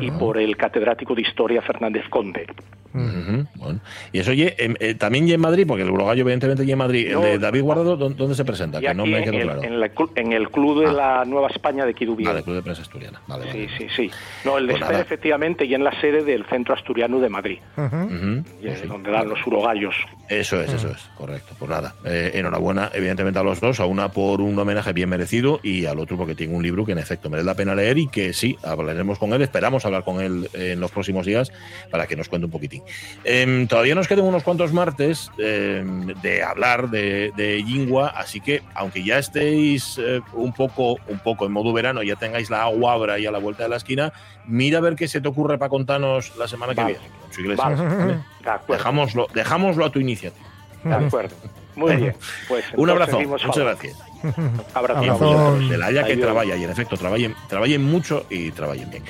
y 0.00 0.10
por 0.12 0.38
el 0.38 0.56
catedrático 0.56 1.14
de 1.14 1.22
Historia 1.22 1.62
Fernández 1.62 2.08
Conde. 2.08 2.46
Bueno. 2.92 3.80
Y 4.12 4.18
eso 4.18 4.30
oye, 4.32 4.54
em, 4.58 4.74
eh, 4.80 4.94
también 4.94 5.28
y 5.28 5.32
en 5.32 5.40
Madrid, 5.40 5.64
porque 5.66 5.82
el 5.82 5.90
Urogallo 5.90 6.22
evidentemente 6.22 6.64
y 6.64 6.72
en 6.72 6.78
Madrid. 6.78 7.10
No, 7.12 7.24
el 7.24 7.32
de 7.32 7.38
David 7.38 7.62
Guardado, 7.62 7.96
¿dó- 7.96 8.10
¿dónde 8.10 8.34
se 8.34 8.44
presenta? 8.44 8.78
Y 8.78 8.82
Que 8.86 8.94
no 8.94 9.02
aquí 9.04 9.12
me 9.12 9.18
en, 9.18 9.24
quedó 9.24 9.34
el- 9.36 9.42
claro. 9.42 9.62
en 9.62 9.80
la 9.80 9.90
en 10.16 10.32
el 10.32 10.50
Club 10.50 10.80
de 10.86 10.92
la 10.92 11.24
Nueva 11.24 11.48
España 11.48 11.84
de 11.86 11.94
Quirubiel. 11.94 12.28
Vale, 12.28 12.42
Club 12.42 12.56
de 12.56 12.62
Prensa 12.62 12.82
Asturiana. 12.82 13.20
Vale, 13.26 13.46
vale. 13.46 13.68
Sí, 13.68 13.74
sí, 13.78 13.86
sí. 13.96 14.10
No, 14.44 14.58
el 14.58 14.66
de 14.66 14.76
Pues 14.76 14.90
efectivamente, 14.98 15.64
y 15.64 15.74
en 15.74 15.84
la 15.84 15.98
sede 16.00 16.24
del 16.24 16.44
Centro 16.46 16.74
Asturiano 16.74 17.20
de 17.20 17.28
Madrid, 17.28 17.58
Ujú. 17.76 18.42
y 18.62 18.68
es 18.68 18.86
donde 18.88 19.10
dan 19.10 19.28
los 19.28 19.44
urogallos. 19.46 19.94
Eso 20.28 20.60
es, 20.60 20.72
eso 20.72 20.88
es, 20.90 20.98
correcto. 21.16 21.54
Pues 21.58 21.68
nada, 21.70 21.94
eh, 22.04 22.30
enhorabuena, 22.34 22.90
evidentemente, 22.94 23.38
a 23.40 23.42
los 23.42 23.60
dos, 23.60 23.80
a 23.80 23.86
una 23.86 24.10
por 24.12 24.40
un 24.40 24.56
homenaje 24.58 24.92
bien 24.92 25.08
merecido 25.08 25.58
y 25.62 25.86
al 25.86 25.98
otro 25.98 26.16
porque 26.16 26.34
tiene 26.34 26.54
un 26.54 26.62
libro 26.62 26.84
que 26.86 26.92
en 26.92 26.98
efecto 26.98 27.28
merece 27.28 27.46
la 27.46 27.54
pena 27.54 27.74
leer 27.74 27.98
y 27.98 28.06
que 28.08 28.32
sí, 28.32 28.56
hablaremos 28.62 29.18
con 29.18 29.32
él, 29.32 29.42
esperamos 29.42 29.84
hablar 29.84 30.04
con 30.04 30.20
él 30.20 30.48
en 30.54 30.78
los 30.80 30.90
próximos 30.92 31.26
días 31.26 31.52
para 31.90 32.06
que 32.06 32.14
nos 32.16 32.28
cuente 32.28 32.46
un 32.46 32.52
poquitín. 32.52 32.79
Em, 33.24 33.66
todavía 33.66 33.94
nos 33.94 34.08
quedan 34.08 34.24
unos 34.24 34.42
cuantos 34.42 34.72
martes 34.72 35.30
em, 35.38 36.06
de 36.06 36.42
hablar 36.42 36.90
de, 36.90 37.32
de 37.36 37.62
Yingua, 37.62 38.08
así 38.08 38.40
que 38.40 38.62
aunque 38.74 39.04
ya 39.04 39.18
estéis 39.18 39.98
eh, 39.98 40.20
un 40.32 40.52
poco 40.52 40.96
un 41.08 41.18
poco 41.18 41.46
en 41.46 41.52
modo 41.52 41.72
verano, 41.72 42.02
ya 42.02 42.16
tengáis 42.16 42.50
la 42.50 42.62
agua 42.62 42.94
abra 42.94 43.14
ahí 43.14 43.26
a 43.26 43.30
la 43.30 43.38
vuelta 43.38 43.64
de 43.64 43.68
la 43.68 43.76
esquina, 43.76 44.12
mira 44.46 44.78
a 44.78 44.80
ver 44.80 44.96
qué 44.96 45.08
se 45.08 45.20
te 45.20 45.28
ocurre 45.28 45.58
para 45.58 45.68
contarnos 45.68 46.36
la 46.36 46.48
semana 46.48 46.72
Vale. 46.74 46.94
que 46.94 46.98
viene. 47.00 47.14
Dejámoslo, 48.68 49.28
dejámoslo 49.34 49.84
a 49.84 49.90
tu 49.90 50.00
iniciativa. 50.00 50.48
De 50.82 50.94
acuerdo. 50.94 51.36
Muy 51.76 51.96
bien. 51.96 52.14
Pues 52.48 52.64
Un 52.76 52.90
abrazo, 52.90 53.20
muchas 53.20 53.56
gracias. 53.56 53.96
Abrazo. 54.74 55.00
Abrazón. 55.00 55.68
De 55.70 55.78
la 55.78 55.86
haya 55.86 56.04
que 56.04 56.12
Adiós. 56.12 56.24
trabaja 56.26 56.54
y 56.56 56.62
en 56.64 56.70
efecto 56.70 56.96
trabajen, 56.96 57.34
trabajen 57.48 57.82
mucho 57.82 58.26
y 58.28 58.50
trabajen 58.50 58.90
bien. 58.90 59.02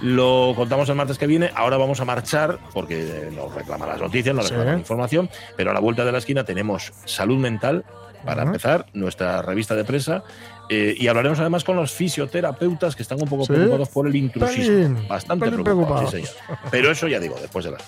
Lo 0.00 0.54
contamos 0.56 0.88
el 0.88 0.96
martes 0.96 1.18
que 1.18 1.26
viene. 1.28 1.50
Ahora 1.54 1.76
vamos 1.76 2.00
a 2.00 2.04
marchar 2.04 2.58
porque 2.74 3.28
nos 3.32 3.54
reclaman 3.54 3.88
las 3.88 4.00
noticias, 4.00 4.34
nos 4.34 4.46
Sí. 4.46 4.50
reclaman 4.54 4.74
la 4.74 4.80
información. 4.80 5.30
Pero 5.56 5.70
a 5.70 5.74
la 5.74 5.80
vuelta 5.80 6.04
de 6.04 6.10
la 6.12 6.18
esquina 6.18 6.42
tenemos 6.44 6.92
salud 7.04 7.38
mental 7.38 7.84
para 8.24 8.42
empezar, 8.42 8.86
nuestra 8.92 9.40
revista 9.42 9.74
de 9.76 9.84
prensa. 9.84 10.24
eh, 10.68 10.96
y 10.98 11.06
hablaremos 11.06 11.38
además 11.38 11.62
con 11.62 11.76
los 11.76 11.92
fisioterapeutas 11.92 12.96
que 12.96 13.02
están 13.02 13.22
un 13.22 13.28
poco 13.28 13.44
Sí. 13.44 13.52
preocupados 13.52 13.88
por 13.90 14.08
el 14.08 14.16
intrusismo. 14.16 15.00
Bastante 15.08 15.48
preocupados, 15.48 16.10
sí, 16.10 16.16
preocupados. 16.16 16.36
señor. 16.46 16.58
Pero 16.72 16.90
eso 16.90 17.06
ya 17.06 17.20
digo, 17.20 17.36
después 17.40 17.64
de 17.66 17.70
las. 17.70 17.82